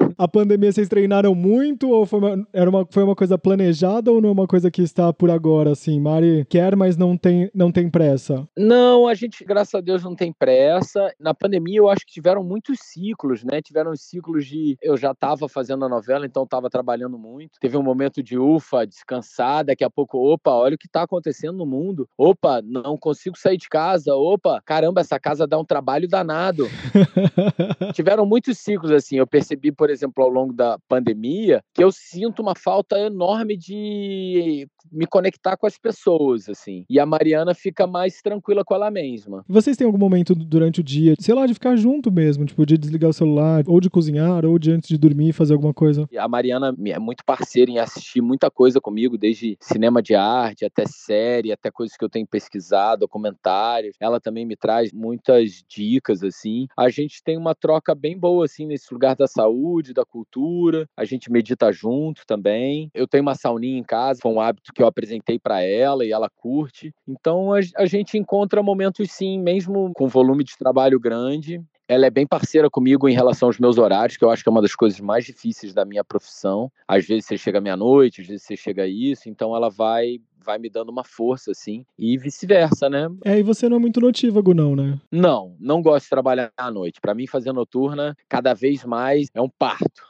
a 0.21 0.27
pandemia 0.27 0.71
vocês 0.71 0.87
treinaram 0.87 1.33
muito 1.33 1.89
ou 1.89 2.05
foi 2.05 2.19
uma, 2.19 2.47
era 2.53 2.69
uma, 2.69 2.85
foi 2.91 3.03
uma 3.03 3.15
coisa 3.15 3.39
planejada 3.39 4.11
ou 4.11 4.21
não 4.21 4.29
é 4.29 4.31
uma 4.31 4.45
coisa 4.45 4.69
que 4.69 4.83
está 4.83 5.11
por 5.11 5.31
agora, 5.31 5.71
assim? 5.71 5.99
Mari 5.99 6.45
quer, 6.47 6.75
mas 6.75 6.95
não 6.95 7.17
tem, 7.17 7.49
não 7.55 7.71
tem 7.71 7.89
pressa? 7.89 8.47
Não, 8.55 9.07
a 9.07 9.15
gente, 9.15 9.43
graças 9.43 9.73
a 9.73 9.81
Deus, 9.81 10.03
não 10.03 10.15
tem 10.15 10.31
pressa. 10.31 11.11
Na 11.19 11.33
pandemia, 11.33 11.79
eu 11.79 11.89
acho 11.89 12.05
que 12.05 12.13
tiveram 12.13 12.43
muitos 12.43 12.77
ciclos, 12.81 13.43
né? 13.43 13.63
Tiveram 13.63 13.95
ciclos 13.95 14.45
de. 14.45 14.77
Eu 14.79 14.95
já 14.95 15.09
estava 15.09 15.49
fazendo 15.49 15.85
a 15.85 15.89
novela, 15.89 16.23
então 16.23 16.43
estava 16.43 16.69
trabalhando 16.69 17.17
muito. 17.17 17.59
Teve 17.59 17.75
um 17.75 17.83
momento 17.83 18.21
de 18.21 18.37
ufa, 18.37 18.85
descansar. 18.85 19.65
Daqui 19.65 19.83
a 19.83 19.89
pouco, 19.89 20.19
opa, 20.19 20.51
olha 20.51 20.75
o 20.75 20.77
que 20.77 20.85
está 20.85 21.01
acontecendo 21.01 21.57
no 21.57 21.65
mundo. 21.65 22.07
Opa, 22.15 22.61
não 22.61 22.95
consigo 22.95 23.39
sair 23.39 23.57
de 23.57 23.67
casa. 23.67 24.13
Opa, 24.13 24.61
caramba, 24.63 25.01
essa 25.01 25.19
casa 25.19 25.47
dá 25.47 25.57
um 25.57 25.65
trabalho 25.65 26.07
danado. 26.07 26.67
tiveram 27.95 28.23
muitos 28.23 28.59
ciclos, 28.59 28.91
assim. 28.91 29.17
Eu 29.17 29.25
percebi, 29.25 29.71
por 29.71 29.89
exemplo, 29.89 30.10
ao 30.17 30.29
longo 30.29 30.53
da 30.53 30.77
pandemia, 30.87 31.63
que 31.73 31.83
eu 31.83 31.91
sinto 31.91 32.41
uma 32.41 32.55
falta 32.55 32.97
enorme 32.99 33.55
de 33.55 34.67
me 34.91 35.05
conectar 35.05 35.57
com 35.57 35.67
as 35.67 35.77
pessoas, 35.77 36.47
assim. 36.47 36.85
E 36.89 36.99
a 36.99 37.05
Mariana 37.05 37.53
fica 37.53 37.85
mais 37.85 38.21
tranquila 38.21 38.63
com 38.63 38.75
ela 38.75 38.89
mesma. 38.91 39.43
Vocês 39.47 39.75
têm 39.75 39.85
algum 39.85 39.97
momento 39.97 40.33
durante 40.33 40.79
o 40.79 40.83
dia, 40.83 41.15
sei 41.19 41.33
lá, 41.33 41.45
de 41.45 41.53
ficar 41.53 41.75
junto 41.75 42.11
mesmo, 42.11 42.45
tipo, 42.45 42.65
de 42.65 42.77
desligar 42.77 43.09
o 43.09 43.13
celular, 43.13 43.63
ou 43.67 43.79
de 43.79 43.89
cozinhar, 43.89 44.45
ou 44.45 44.57
de 44.57 44.71
antes 44.71 44.89
de 44.89 44.97
dormir 44.97 45.33
fazer 45.33 45.53
alguma 45.53 45.73
coisa? 45.73 46.07
A 46.17 46.27
Mariana 46.27 46.75
é 46.85 46.99
muito 46.99 47.23
parceira 47.25 47.71
em 47.71 47.79
assistir 47.79 48.21
muita 48.21 48.49
coisa 48.49 48.79
comigo, 48.79 49.17
desde 49.17 49.57
cinema 49.59 50.01
de 50.01 50.15
arte, 50.15 50.65
até 50.65 50.85
série, 50.85 51.51
até 51.51 51.69
coisas 51.71 51.97
que 51.97 52.03
eu 52.03 52.09
tenho 52.09 52.27
pesquisado, 52.27 53.01
documentários. 53.01 53.95
Ela 53.99 54.19
também 54.19 54.45
me 54.45 54.55
traz 54.55 54.91
muitas 54.91 55.63
dicas, 55.67 56.23
assim. 56.23 56.67
A 56.77 56.89
gente 56.89 57.23
tem 57.23 57.37
uma 57.37 57.53
troca 57.55 57.93
bem 57.93 58.17
boa, 58.17 58.45
assim, 58.45 58.65
nesse 58.65 58.93
lugar 58.93 59.15
da 59.15 59.27
saúde, 59.27 59.93
da 59.93 60.05
cultura. 60.05 60.87
A 60.95 61.03
gente 61.03 61.31
medita 61.31 61.71
junto 61.71 62.25
também. 62.25 62.89
Eu 62.93 63.07
tenho 63.07 63.23
uma 63.23 63.35
sauninha 63.35 63.77
em 63.77 63.83
casa, 63.83 64.19
foi 64.21 64.31
um 64.31 64.39
hábito 64.39 64.70
que 64.73 64.81
eu 64.81 64.87
apresentei 64.87 65.39
para 65.39 65.61
ela 65.61 66.05
e 66.05 66.11
ela 66.11 66.29
curte. 66.29 66.93
Então 67.07 67.53
a, 67.53 67.59
a 67.77 67.85
gente 67.85 68.17
encontra 68.17 68.63
momentos 68.63 69.11
sim, 69.11 69.39
mesmo 69.39 69.91
com 69.93 70.07
volume 70.07 70.43
de 70.43 70.57
trabalho 70.57 70.99
grande, 70.99 71.61
ela 71.87 72.05
é 72.05 72.09
bem 72.09 72.25
parceira 72.25 72.69
comigo 72.69 73.09
em 73.09 73.13
relação 73.13 73.49
aos 73.49 73.59
meus 73.59 73.77
horários, 73.77 74.15
que 74.15 74.23
eu 74.23 74.29
acho 74.29 74.41
que 74.41 74.47
é 74.47 74.51
uma 74.51 74.61
das 74.61 74.73
coisas 74.73 74.99
mais 75.01 75.25
difíceis 75.25 75.73
da 75.73 75.83
minha 75.83 76.05
profissão. 76.05 76.71
Às 76.87 77.05
vezes 77.05 77.25
você 77.25 77.37
chega 77.37 77.59
meia-noite, 77.59 78.21
às 78.21 78.27
vezes 78.27 78.43
você 78.43 78.55
chega 78.55 78.83
a 78.83 78.87
isso, 78.87 79.27
então 79.27 79.53
ela 79.53 79.69
vai 79.69 80.21
vai 80.43 80.57
me 80.57 80.69
dando 80.69 80.89
uma 80.89 81.03
força, 81.03 81.51
assim, 81.51 81.85
e 81.97 82.17
vice-versa, 82.17 82.89
né? 82.89 83.09
É, 83.25 83.39
e 83.39 83.43
você 83.43 83.69
não 83.69 83.77
é 83.77 83.79
muito 83.79 83.99
notívago, 83.99 84.53
não, 84.53 84.75
né? 84.75 84.99
Não, 85.11 85.55
não 85.59 85.81
gosto 85.81 86.05
de 86.05 86.09
trabalhar 86.09 86.51
à 86.57 86.71
noite. 86.71 86.99
Para 87.01 87.13
mim, 87.13 87.27
fazer 87.27 87.51
noturna, 87.51 88.15
cada 88.27 88.53
vez 88.53 88.83
mais 88.83 89.27
é 89.33 89.41
um 89.41 89.49
parto. 89.49 90.01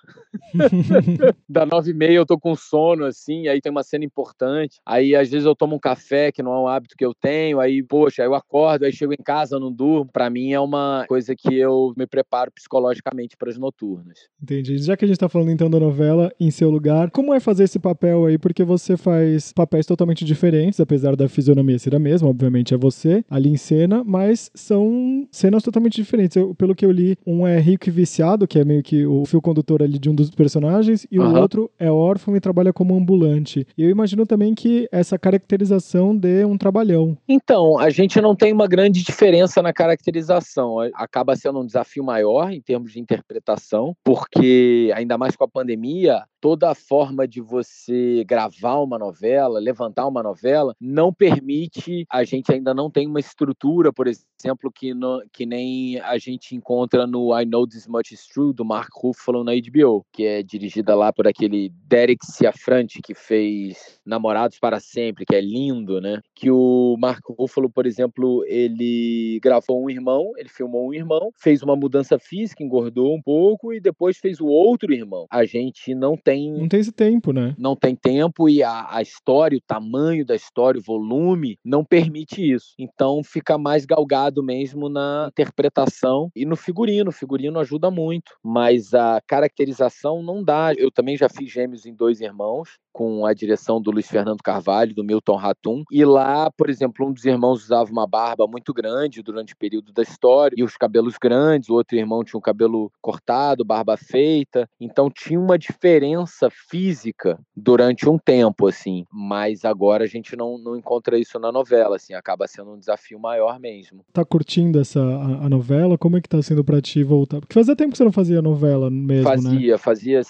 da 1.47 1.65
nove 1.65 1.91
e 1.91 1.93
meia 1.93 2.15
eu 2.15 2.25
tô 2.25 2.39
com 2.39 2.55
sono, 2.55 3.05
assim, 3.05 3.47
aí 3.47 3.61
tem 3.61 3.71
uma 3.71 3.83
cena 3.83 4.05
importante. 4.05 4.79
Aí, 4.85 5.15
às 5.15 5.29
vezes, 5.29 5.45
eu 5.45 5.55
tomo 5.55 5.75
um 5.75 5.79
café, 5.79 6.31
que 6.31 6.41
não 6.41 6.53
é 6.53 6.60
um 6.60 6.67
hábito 6.67 6.95
que 6.97 7.06
eu 7.06 7.13
tenho. 7.13 7.60
Aí, 7.60 7.84
poxa, 7.84 8.23
eu 8.23 8.34
acordo, 8.34 8.86
aí 8.86 8.91
chego 8.91 9.13
em 9.13 9.23
casa, 9.23 9.60
não 9.60 9.71
durmo. 9.71 10.10
Para 10.12 10.29
mim, 10.29 10.53
é 10.53 10.60
uma 10.60 11.06
coisa 11.08 11.36
que 11.36 11.56
eu 11.56 11.93
me 11.97 12.08
preparo 12.08 12.51
psicologicamente 12.51 13.36
para 13.38 13.49
as 13.49 13.58
noturnas. 13.58 14.29
Entendi. 14.41 14.77
Já 14.77 14.95
que 14.95 15.06
a 15.06 15.08
gente 15.08 15.19
tá 15.19 15.29
falando, 15.29 15.51
então, 15.51 15.69
da 15.69 15.79
novela 15.79 16.32
Em 16.39 16.51
Seu 16.51 16.69
Lugar, 16.69 17.12
como 17.12 17.34
é 17.34 17.39
fazer 17.39 17.63
esse 17.63 17.79
papel 17.79 18.25
aí? 18.25 18.38
Porque 18.38 18.63
você 18.63 18.97
faz 18.97 19.51
papéis 19.53 19.86
totalmente 19.86 20.20
diferentes, 20.25 20.79
apesar 20.79 21.15
da 21.15 21.27
fisionomia 21.27 21.79
ser 21.79 21.95
a 21.95 21.99
mesma, 21.99 22.29
obviamente 22.29 22.73
é 22.73 22.77
você 22.77 23.23
ali 23.29 23.49
em 23.49 23.57
cena, 23.57 24.03
mas 24.03 24.51
são 24.53 25.27
cenas 25.31 25.63
totalmente 25.63 25.95
diferentes. 25.95 26.36
Eu, 26.36 26.55
pelo 26.55 26.75
que 26.75 26.86
eu 26.86 26.91
li, 26.91 27.17
um 27.25 27.45
é 27.45 27.60
rico 27.60 27.89
e 27.89 27.91
viciado, 27.91 28.47
que 28.47 28.60
é 28.60 28.65
meio 28.65 28.84
que 28.84 29.05
o 29.05 29.25
fio 29.25 29.41
condutor 29.41 29.81
ali 29.81 29.97
de 29.99 30.10
um 30.10 30.15
dos 30.15 30.29
personagens, 30.31 31.05
e 31.12 31.19
uhum. 31.19 31.34
o 31.34 31.39
outro 31.39 31.71
é 31.79 31.91
órfão 31.91 32.36
e 32.36 32.39
trabalha 32.39 32.73
como 32.73 32.95
ambulante. 32.95 33.65
E 33.77 33.84
eu 33.84 33.89
imagino 33.89 34.25
também 34.25 34.53
que 34.53 34.88
essa 34.91 35.17
caracterização 35.17 36.15
dê 36.15 36.45
um 36.45 36.57
trabalhão. 36.57 37.17
Então, 37.27 37.77
a 37.79 37.89
gente 37.89 38.19
não 38.21 38.36
tem 38.36 38.53
uma 38.53 38.67
grande 38.67 39.03
diferença 39.03 39.62
na 39.62 39.73
caracterização. 39.73 40.77
Acaba 40.93 41.36
sendo 41.36 41.60
um 41.60 41.65
desafio 41.65 42.03
maior 42.03 42.51
em 42.51 42.62
termos 42.62 42.91
de 42.91 42.99
interpretação, 42.99 43.95
porque 44.03 44.91
ainda 44.95 45.17
mais 45.17 45.36
com 45.36 45.43
a 45.43 45.47
pandemia, 45.47 46.23
toda 46.41 46.71
a 46.71 46.75
forma 46.75 47.27
de 47.27 47.39
você 47.39 48.25
gravar 48.27 48.80
uma 48.80 48.97
novela, 48.97 49.60
levantar 49.60 50.08
uma 50.08 50.23
novela, 50.23 50.75
não 50.82 51.13
permite, 51.13 52.06
a 52.12 52.23
gente 52.23 52.51
ainda 52.51 52.73
não 52.73 52.89
tem 52.89 53.08
uma 53.08 53.19
estrutura, 53.19 53.93
por 53.93 54.08
exemplo, 54.08 54.71
que, 54.73 54.93
no, 54.93 55.23
que 55.32 55.45
nem 55.45 55.99
a 55.99 56.17
gente 56.17 56.56
encontra 56.56 57.06
no 57.06 57.39
I 57.39 57.45
Know 57.45 57.67
This 57.67 57.88
Much 57.88 58.12
Is 58.12 58.25
True, 58.27 58.54
do 58.54 58.65
Mark 58.65 58.89
Ruffalo 58.95 59.43
na 59.43 59.51
HBO, 59.54 60.04
que 60.12 60.25
é 60.25 60.41
dirigida 60.41 60.95
lá 60.95 61.13
por 61.13 61.27
aquele 61.27 61.69
Derek 61.88 62.25
Ciafrante, 62.25 63.01
que 63.01 63.13
fez 63.13 63.99
Namorados 64.04 64.58
para 64.58 64.80
Sempre, 64.80 65.25
que 65.25 65.36
é 65.36 65.41
lindo, 65.41 66.01
né? 66.01 66.19
Que 66.41 66.49
o 66.49 66.97
Mark 66.97 67.21
Ruffalo, 67.30 67.69
por 67.69 67.86
exemplo, 67.86 68.43
ele 68.47 69.39
gravou 69.43 69.84
um 69.84 69.88
irmão, 69.91 70.32
ele 70.38 70.49
filmou 70.49 70.89
um 70.89 70.93
irmão, 70.93 71.30
fez 71.39 71.62
uma 71.62 71.75
mudança 71.75 72.17
física, 72.17 72.63
engordou 72.63 73.13
um 73.13 73.21
pouco 73.21 73.71
e 73.71 73.80
depois 73.80 74.17
fez 74.17 74.41
o 74.41 74.47
outro 74.47 74.91
irmão. 74.91 75.27
A 75.30 75.45
gente 75.45 75.93
não 75.93 76.17
tem. 76.17 76.51
Não 76.51 76.67
tem 76.67 76.80
esse 76.80 76.91
tempo, 76.91 77.32
né? 77.32 77.54
Não 77.60 77.75
tem 77.75 77.95
tempo 77.95 78.49
e 78.49 78.63
a, 78.63 78.88
a 78.89 79.04
história, 79.04 79.56
o 79.56 79.62
tamanho 79.62 80.25
da 80.25 80.36
história, 80.36 80.80
o 80.80 80.84
volume, 80.84 81.60
não 81.63 81.86
permite 81.86 82.41
isso. 82.41 82.73
Então 82.80 83.21
fica 83.23 83.56
mais 83.56 83.86
galgado 83.86 84.41
mesmo 84.41 84.89
na 84.89 85.27
interpretação 85.30 86.32
e 86.36 86.43
no 86.43 86.56
figurino. 86.56 87.12
O 87.12 87.13
figurino 87.13 87.60
ajuda 87.60 87.91
muito, 87.91 88.32
mas 88.43 88.95
a 88.95 89.21
caracterização 89.27 90.23
não 90.23 90.43
dá. 90.43 90.73
Eu 90.75 90.89
também 90.89 91.15
já 91.15 91.30
fiz 91.30 91.51
gêmeos 91.51 91.86
em 91.86 91.93
dois 91.93 92.19
irmãos 92.19 92.80
com 92.91 93.25
a 93.25 93.34
direção 93.34 93.82
do 93.82 93.91
Luiz 93.91 94.08
Fernando 94.08 94.41
Carvalho, 94.43 94.93
do 94.93 95.04
Milton 95.04 95.36
Ratum. 95.36 95.84
E 95.91 96.04
lá, 96.04 96.49
por 96.51 96.69
exemplo, 96.69 97.08
um 97.08 97.13
dos 97.13 97.25
irmãos 97.25 97.63
usava 97.63 97.91
uma 97.91 98.08
barba 98.08 98.47
muito 98.47 98.73
grande 98.73 99.21
durante 99.21 99.54
o 99.54 99.58
período 99.58 99.91
da 99.93 100.04
história 100.04 100.56
e 100.58 100.63
os 100.63 100.77
cabelos 100.77 101.15
grandes, 101.21 101.69
o 101.69 101.73
outro 101.73 101.97
irmão 101.97 102.23
tinha 102.23 102.38
um 102.38 102.41
cabelo 102.41 102.91
cortado, 103.01 103.65
barba 103.65 103.97
feita. 103.97 104.67
Então 104.80 105.10
tinha 105.10 105.39
uma 105.39 105.58
diferença 105.58 106.49
física 106.49 107.39
durante 107.56 108.08
um 108.08 108.17
tempo, 108.17 108.67
assim. 108.67 109.06
Mas 109.12 109.65
agora 109.65 110.04
a 110.04 110.08
gente 110.08 110.36
não, 110.36 110.58
não 110.58 110.75
encontra 110.75 111.17
isso 111.17 111.39
na 111.39 111.51
novela, 111.51 111.95
assim. 111.95 112.13
Acaba 112.13 112.47
sendo 112.47 112.71
um 112.71 112.80
desafio 112.80 113.19
maior 113.19 113.60
mesmo. 113.60 114.04
Tá 114.13 114.25
curtindo 114.25 114.80
essa 114.80 114.99
a, 114.99 115.45
a 115.45 115.49
novela? 115.49 115.97
Como 115.97 116.17
é 116.17 116.21
que 116.21 116.30
tá 116.30 116.41
sendo 116.41 116.63
pra 116.63 116.82
ti 116.82 117.04
voltar? 117.04 117.39
Porque 117.39 117.54
fazia 117.54 117.75
tempo 117.75 117.91
que 117.91 117.97
você 117.97 118.04
não 118.04 118.12
fazia 118.12 118.41
novela 118.41 118.89
mesmo, 118.89 119.23
fazia, 119.23 119.49
né? 119.49 119.77
Fazia, 119.77 119.77
fazia 119.77 120.21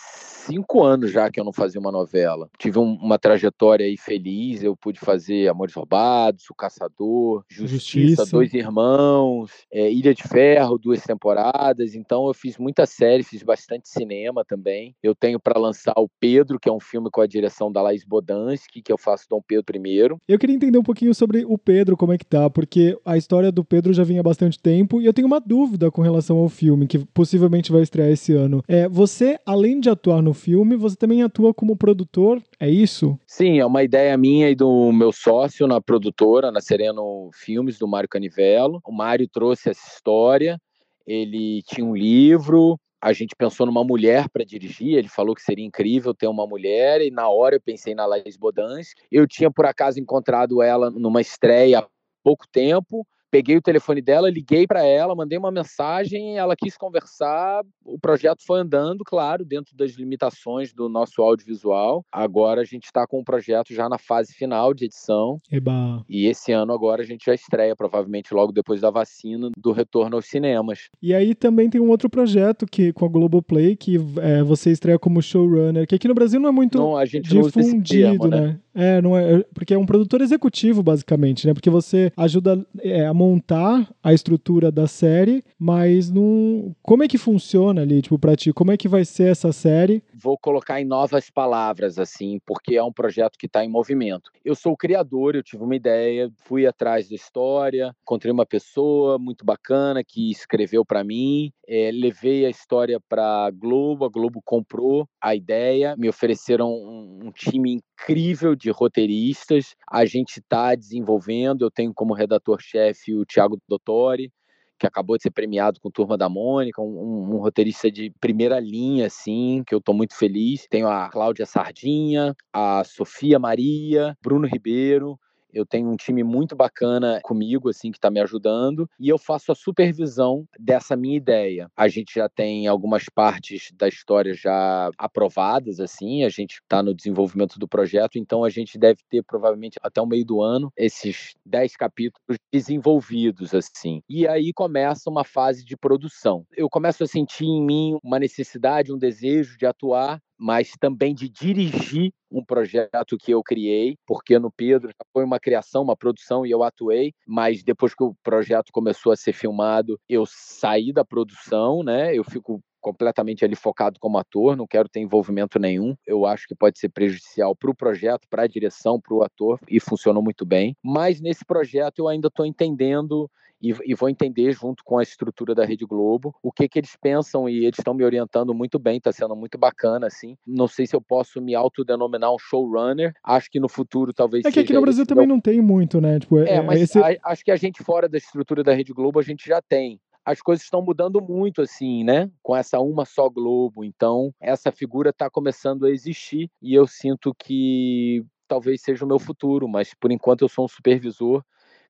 cinco 0.41 0.84
anos 0.84 1.12
já 1.12 1.30
que 1.30 1.39
eu 1.39 1.43
não 1.43 1.54
fazia 1.54 1.80
uma 1.80 1.91
novela. 1.91 2.49
Tive 2.58 2.80
um, 2.80 2.93
uma 2.95 3.17
trajetória 3.17 3.86
aí 3.86 3.97
feliz, 3.97 4.63
eu 4.63 4.75
pude 4.75 4.99
fazer 4.99 5.47
Amores 5.47 5.73
Roubados, 5.73 6.49
O 6.49 6.56
Caçador, 6.56 7.43
Justiça, 7.49 7.75
Justiça. 7.75 8.32
Dois 8.32 8.54
Irmãos, 8.54 9.51
é, 9.71 9.91
Ilha 9.91 10.13
de 10.13 10.23
Ferro, 10.23 10.77
duas 10.77 11.01
temporadas. 11.04 11.95
Então 11.95 12.27
eu 12.27 12.34
fiz 12.34 12.58
muita 12.58 12.86
série, 12.86 13.23
fiz 13.23 13.43
bastante 13.43 13.89
cinema 13.89 14.43
também. 14.45 14.95
Eu 15.01 15.15
tenho 15.15 15.39
para 15.39 15.60
lançar 15.60 15.93
o 15.97 16.10
Pedro, 16.19 16.60
que 16.60 16.69
é 16.69 16.71
um 16.71 16.80
filme 16.80 17.10
com 17.10 17.21
a 17.21 17.27
direção 17.27 17.71
da 17.71 17.82
Laís 17.82 18.04
Bodansky, 18.04 18.82
que 18.82 18.91
eu 18.91 18.97
faço 18.97 19.27
Dom 19.30 19.41
Pedro 19.41 19.77
I. 19.77 20.10
Eu 20.27 20.39
queria 20.39 20.56
entender 20.56 20.77
um 20.77 20.84
pouquinho 20.84 21.13
sobre 21.13 21.45
o 21.45 21.58
Pedro, 21.58 21.97
como 21.97 22.13
é 22.13 22.17
que 22.17 22.25
tá, 22.25 22.49
porque 22.49 22.97
a 23.06 23.17
história 23.17 23.51
do 23.51 23.63
Pedro 23.63 23.93
já 23.93 24.04
vinha 24.04 24.21
há 24.21 24.23
bastante 24.23 24.60
tempo 24.60 25.01
e 25.01 25.06
eu 25.06 25.13
tenho 25.13 25.27
uma 25.27 25.39
dúvida 25.39 25.91
com 25.91 26.01
relação 26.01 26.38
ao 26.38 26.49
filme, 26.49 26.88
que 26.88 26.99
possivelmente 26.99 27.71
vai 27.71 27.82
estrear 27.82 28.10
esse 28.10 28.34
ano. 28.34 28.63
É, 28.67 28.88
você, 28.88 29.38
além 29.45 29.80
de 29.80 29.89
atuar 29.89 30.21
no 30.21 30.31
no 30.32 30.34
filme, 30.34 30.78
você 30.78 30.96
também 30.96 31.22
atua 31.22 31.54
como 31.54 31.76
produtor, 31.76 32.41
é 32.58 32.70
isso? 32.70 33.20
Sim, 33.28 33.60
é 33.60 33.65
uma 33.65 33.84
ideia 33.84 34.15
minha 34.15 34.50
e 34.50 34.56
do 34.56 34.91
meu 34.94 35.12
sócio 35.12 35.67
na 35.67 35.82
produtora, 35.82 36.50
na 36.50 36.62
Sereno 36.62 37.30
Filmes, 37.34 37.78
do 37.78 37.86
Mário 37.86 38.08
Canivelo. 38.08 38.80
O 38.86 38.94
Mário 38.94 39.28
trouxe 39.28 39.70
essa 39.70 39.86
história, 39.94 40.58
ele 41.06 41.62
tinha 41.63 41.86
um 41.86 41.94
livro, 41.94 42.80
a 43.02 43.12
gente 43.12 43.36
pensou 43.36 43.65
numa 43.65 43.84
mulher 43.84 44.30
para 44.30 44.46
dirigir, 44.46 44.98
ele 44.98 45.10
falou 45.10 45.36
que 45.36 45.41
seria 45.41 45.65
incrível 45.65 46.13
ter 46.13 46.28
uma 46.28 46.48
mulher, 46.48 47.02
e 47.02 47.12
na 47.12 47.28
hora 47.28 47.58
eu 47.58 47.62
pensei 47.62 47.94
na 47.94 48.06
Laís 48.06 48.38
Bodans. 48.38 48.94
Eu 49.12 49.28
tinha, 49.28 49.52
por 49.52 49.65
acaso, 49.65 50.00
encontrado 50.00 50.62
ela 50.62 50.89
numa 50.89 51.20
estreia 51.20 51.80
há 51.80 51.88
pouco 52.24 52.46
tempo, 52.50 53.06
peguei 53.32 53.56
o 53.56 53.62
telefone 53.62 54.02
dela, 54.02 54.30
liguei 54.30 54.67
para 54.67 54.86
ela, 54.86 55.15
mandei 55.15 55.38
uma 55.38 55.52
mensagem, 55.52 56.38
ela 56.38 56.56
quis 56.56 56.76
conversar. 56.78 57.63
O 57.86 57.98
projeto 57.98 58.44
foi 58.46 58.60
andando, 58.60 59.04
claro, 59.06 59.46
dentro 59.46 59.76
das 59.76 59.91
limitações 59.91 60.74
do 60.74 60.89
nosso 60.89 61.22
audiovisual. 61.22 62.06
Agora 62.12 62.62
a 62.62 62.65
gente 62.65 62.86
está 62.86 63.08
com 63.08 63.20
o 63.20 63.24
projeto 63.24 63.74
já 63.74 63.88
na 63.88 63.98
fase 63.98 64.34
final 64.34 64.74
de 64.74 64.86
edição. 64.86 65.38
Eba. 65.50 66.04
E 66.10 66.28
esse 66.28 66.52
ano 66.52 66.74
agora 66.74 67.02
a 67.02 67.06
gente 67.06 67.26
já 67.26 67.34
estreia, 67.34 67.76
provavelmente 67.76 68.34
logo 68.34 68.52
depois 68.52 68.82
da 68.82 68.91
vacina, 68.91 69.50
do 69.58 69.72
retorno 69.72 70.17
aos 70.17 70.26
cinemas. 70.26 70.89
E 71.02 71.13
aí 71.13 71.34
também 71.34 71.70
tem 71.70 71.80
um 71.80 71.89
outro 71.89 72.10
projeto 72.10 72.65
que 72.65 72.91
com 72.91 73.06
a 73.06 73.10
Globoplay 73.10 73.76
que 73.78 73.96
é, 74.22 74.44
você 74.44 74.72
estreia 74.72 75.00
como 75.00 75.22
showrunner, 75.22 75.88
que 75.88 75.96
aqui 75.96 76.08
no 76.08 76.13
Brasil 76.13 76.39
não 76.39 76.50
é 76.50 76.52
muito 76.52 76.78
não, 76.78 77.02
difundido, 77.04 77.84
termo, 77.88 78.28
né? 78.28 78.41
né? 78.41 78.60
É, 78.73 79.01
não 79.01 79.17
é, 79.17 79.43
porque 79.53 79.73
é 79.73 79.77
um 79.77 79.86
produtor 79.86 80.21
executivo, 80.21 80.81
basicamente, 80.81 81.45
né? 81.45 81.53
Porque 81.53 81.69
você 81.69 82.12
ajuda 82.15 82.65
é, 82.79 83.05
a 83.05 83.13
montar 83.13 83.89
a 84.03 84.13
estrutura 84.13 84.71
da 84.71 84.88
série, 84.88 85.43
mas 85.60 86.10
não. 86.10 86.75
Como 86.81 87.03
é 87.03 87.07
que 87.07 87.17
funciona 87.17 87.81
ali, 87.81 88.01
tipo, 88.01 88.17
pra 88.17 88.36
ti? 88.36 88.53
Como 88.53 88.71
é 88.71 88.77
que 88.77 88.88
vai 88.88 89.03
ser 89.03 89.31
essa 89.31 89.51
série? 89.51 90.03
Vou 90.13 90.38
colocar 90.38 90.79
em 90.79 90.86
novas 90.86 91.29
palavras, 91.29 91.99
assim, 91.99 92.39
porque 92.45 92.75
é 92.75 92.84
um 92.84 92.93
projeto 92.93 93.38
que 93.38 93.45
está 93.45 93.63
em 93.63 93.69
movimento. 93.69 94.31
Eu 94.43 94.55
sou 94.55 94.73
o 94.73 94.77
criador, 94.77 95.36
eu 95.36 95.43
tive 95.43 95.63
uma 95.63 95.75
ideia, 95.75 96.31
fui 96.45 96.65
atrás 96.65 97.10
da 97.10 97.15
história, 97.15 97.93
encontrei 98.01 98.31
uma 98.31 98.45
pessoa 98.45 99.17
muito 99.19 99.45
bacana 99.45 100.03
que 100.03 100.31
escreveu 100.31 100.86
para 100.86 101.03
mim, 101.03 101.51
é, 101.67 101.91
levei 101.91 102.45
a 102.45 102.49
história 102.49 102.99
para 102.99 103.49
Globo, 103.51 104.05
a 104.05 104.10
Globo 104.10 104.41
comprou 104.43 105.07
a 105.21 105.36
ideia, 105.36 105.95
me 105.97 106.10
ofereceram 106.10 106.69
um, 106.69 107.19
um 107.25 107.31
time 107.31 107.81
incrível 108.01 108.55
de 108.62 108.71
roteiristas. 108.71 109.76
A 109.89 110.06
gente 110.06 110.39
está 110.39 110.76
desenvolvendo. 110.76 111.63
Eu 111.63 111.71
tenho 111.71 111.93
como 111.93 112.13
redator-chefe 112.13 113.15
o 113.15 113.26
Tiago 113.26 113.60
Dottori, 113.67 114.32
que 114.80 114.88
acabou 114.88 115.15
de 115.17 115.24
ser 115.24 115.32
premiado 115.32 115.80
com 115.80 115.91
Turma 115.91 116.17
da 116.17 116.28
Mônica, 116.28 116.82
um, 116.82 117.36
um, 117.36 117.38
roteirista 117.38 117.91
de 117.91 118.12
primeira 118.19 118.60
linha, 118.60 119.08
assim, 119.08 119.63
que 119.65 119.76
eu 119.76 119.80
estou 119.80 119.93
muito 119.93 120.15
feliz. 120.15 120.65
Tenho 120.69 120.88
a 120.88 121.10
Cláudia 121.10 121.45
Sardinha, 121.45 122.36
a 122.52 122.84
Sofia 122.84 123.38
Maria, 123.38 124.17
Bruno 124.24 124.47
Ribeiro, 124.47 125.19
eu 125.54 125.66
tenho 125.66 125.90
um 125.90 125.96
time 125.96 126.24
muito 126.24 126.56
bacana 126.56 127.20
comigo, 127.24 127.70
assim, 127.70 127.92
que 127.92 127.98
está 127.98 128.10
me 128.10 128.20
ajudando, 128.20 128.90
e 129.00 129.10
eu 129.10 129.18
faço 129.18 129.52
a 129.52 129.56
supervisão 129.56 130.46
dessa 130.60 130.96
minha 130.96 131.18
ideia. 131.18 131.70
A 131.76 131.88
gente 131.88 132.14
já 132.16 132.28
tem 132.30 132.68
algumas 132.68 133.06
partes 133.14 133.72
da 133.74 133.88
história 133.88 134.34
já 134.34 134.90
aprovadas, 134.98 135.80
assim, 135.80 136.24
a 136.24 136.30
gente 136.30 136.62
está 136.62 136.82
no 136.82 136.94
desenvolvimento 136.94 137.58
do 137.60 137.68
projeto, 137.68 138.18
então 138.18 138.44
a 138.44 138.50
gente 138.50 138.78
deve 138.78 139.00
ter 139.10 139.24
provavelmente 139.24 139.78
até 139.82 140.02
o 140.02 140.06
meio 140.06 140.26
do 140.26 140.42
ano 140.42 140.72
esses 140.78 141.34
10 141.46 141.76
capítulos 141.76 142.38
desenvolvidos, 142.52 143.54
assim. 143.54 144.02
E 144.10 144.28
aí 144.28 144.52
começa 144.54 145.10
uma 145.10 145.24
fase 145.24 145.64
de 145.64 145.78
produção. 145.78 146.46
Eu 146.56 146.70
começo 146.70 147.04
a 147.04 147.08
sentir 147.08 147.46
em 147.46 147.64
mim 147.64 147.98
uma 148.04 148.20
necessidade, 148.20 148.94
um 148.94 148.98
desejo 148.98 149.58
de 149.58 149.66
atuar 149.66 150.22
mas 150.41 150.71
também 150.80 151.13
de 151.13 151.30
dirigir 151.30 152.12
um 152.32 152.43
projeto 152.43 153.15
que 153.15 153.32
eu 153.32 153.43
criei, 153.43 153.95
porque 154.08 154.39
no 154.39 154.51
Pedro 154.51 154.91
foi 155.13 155.23
uma 155.23 155.39
criação, 155.39 155.84
uma 155.84 155.95
produção 155.95 156.43
e 156.43 156.49
eu 156.49 156.63
atuei, 156.63 157.13
mas 157.27 157.63
depois 157.63 157.93
que 157.93 158.04
o 158.04 158.15
projeto 158.23 158.71
começou 158.73 159.12
a 159.12 159.15
ser 159.15 159.34
filmado, 159.34 159.99
eu 160.10 160.25
saí 160.25 160.91
da 160.91 161.06
produção, 161.06 161.84
né? 161.84 162.17
Eu 162.17 162.23
fico 162.23 162.60
completamente 162.82 163.45
ali 163.45 163.56
focado 163.56 163.99
como 163.99 164.17
ator, 164.17 164.58
não 164.58 164.65
quero 164.65 164.89
ter 164.89 164.99
envolvimento 164.99 165.60
nenhum. 165.60 165.95
Eu 166.06 166.25
acho 166.25 166.47
que 166.47 166.56
pode 166.56 166.80
ser 166.80 166.89
prejudicial 166.89 167.56
para 167.56 167.69
o 167.69 167.75
projeto, 167.75 168.27
para 168.27 168.43
a 168.43 168.47
direção, 168.47 168.99
para 168.99 169.13
o 169.13 169.23
ator, 169.23 169.60
e 169.69 169.80
funcionou 169.80 170.23
muito 170.23 170.43
bem. 170.43 170.75
Mas 170.84 171.21
nesse 171.21 171.45
projeto 171.45 171.99
eu 171.99 172.08
ainda 172.08 172.27
estou 172.27 172.45
entendendo 172.45 173.30
e, 173.62 173.74
e, 173.86 173.93
vou 173.93 174.10
entender 174.10 174.52
junto 174.52 174.84
com 174.84 174.97
a 174.97 175.04
estrutura 175.04 175.54
da 175.54 175.65
Rede 175.65 175.86
Globo 175.86 176.34
o 176.41 176.52
que 176.52 176.67
que 176.67 176.80
eles 176.80 176.95
pensam 177.00 177.47
e 177.47 177.65
eles 177.65 177.80
estão 177.80 177.93
me 177.93 178.04
orientando 178.04 178.54
muito 178.54 178.80
bem, 178.80 178.97
está 178.97 179.12
sendo 179.12 179.36
muito 179.36 179.58
bacana 179.58 180.08
assim. 180.08 180.36
Não 180.45 180.67
sei 180.67 180.88
se 180.88 180.95
eu 180.95 181.02
posso 181.02 181.41
me 181.41 181.54
autodenominar 181.54 182.34
um 182.34 182.39
showrunner. 182.39 183.13
Acho 183.24 183.50
que 183.52 183.60
no 183.60 183.69
futuro 183.69 184.13
talvez 184.13 184.45
É 184.45 184.52
que 184.52 184.60
aqui 184.60 184.74
no 184.74 184.82
Brasil 184.82 185.06
também 185.06 185.28
não 185.28 185.39
tem 185.39 185.62
muito, 185.62 186.02
né? 186.02 186.19
Tipo, 186.19 186.39
é, 186.39 186.56
é, 186.56 186.62
mas 186.62 186.82
esse... 186.82 187.00
a, 187.00 187.15
acho 187.26 187.43
que 187.43 187.52
a 187.52 187.56
gente 187.56 187.84
fora 187.84 188.10
da 188.10 188.17
estrutura 188.17 188.63
da 188.63 188.74
Rede 188.74 188.93
Globo 188.93 189.19
a 189.19 189.24
gente 189.24 189.47
já 189.47 189.62
tem 189.62 190.00
as 190.24 190.41
coisas 190.41 190.63
estão 190.63 190.84
mudando 190.84 191.19
muito, 191.19 191.62
assim, 191.62 192.04
né? 192.04 192.30
Com 192.43 192.56
essa 192.56 192.80
uma 192.80 193.06
só 193.06 193.28
Globo. 193.28 193.84
Então, 193.84 194.32
essa 194.39 194.71
figura 194.71 195.10
está 195.10 195.30
começando 195.30 195.86
a 195.86 195.89
existir 195.89 196.50
e 196.62 196.76
eu 196.76 196.86
sinto 196.86 197.34
que 197.34 198.24
talvez 198.47 198.82
seja 198.82 199.04
o 199.06 199.08
meu 199.08 199.17
futuro, 199.17 199.67
mas 199.67 199.93
por 199.93 200.12
enquanto 200.12 200.41
eu 200.41 200.50
sou 200.50 200.65
um 200.65 200.67
supervisor 200.67 201.43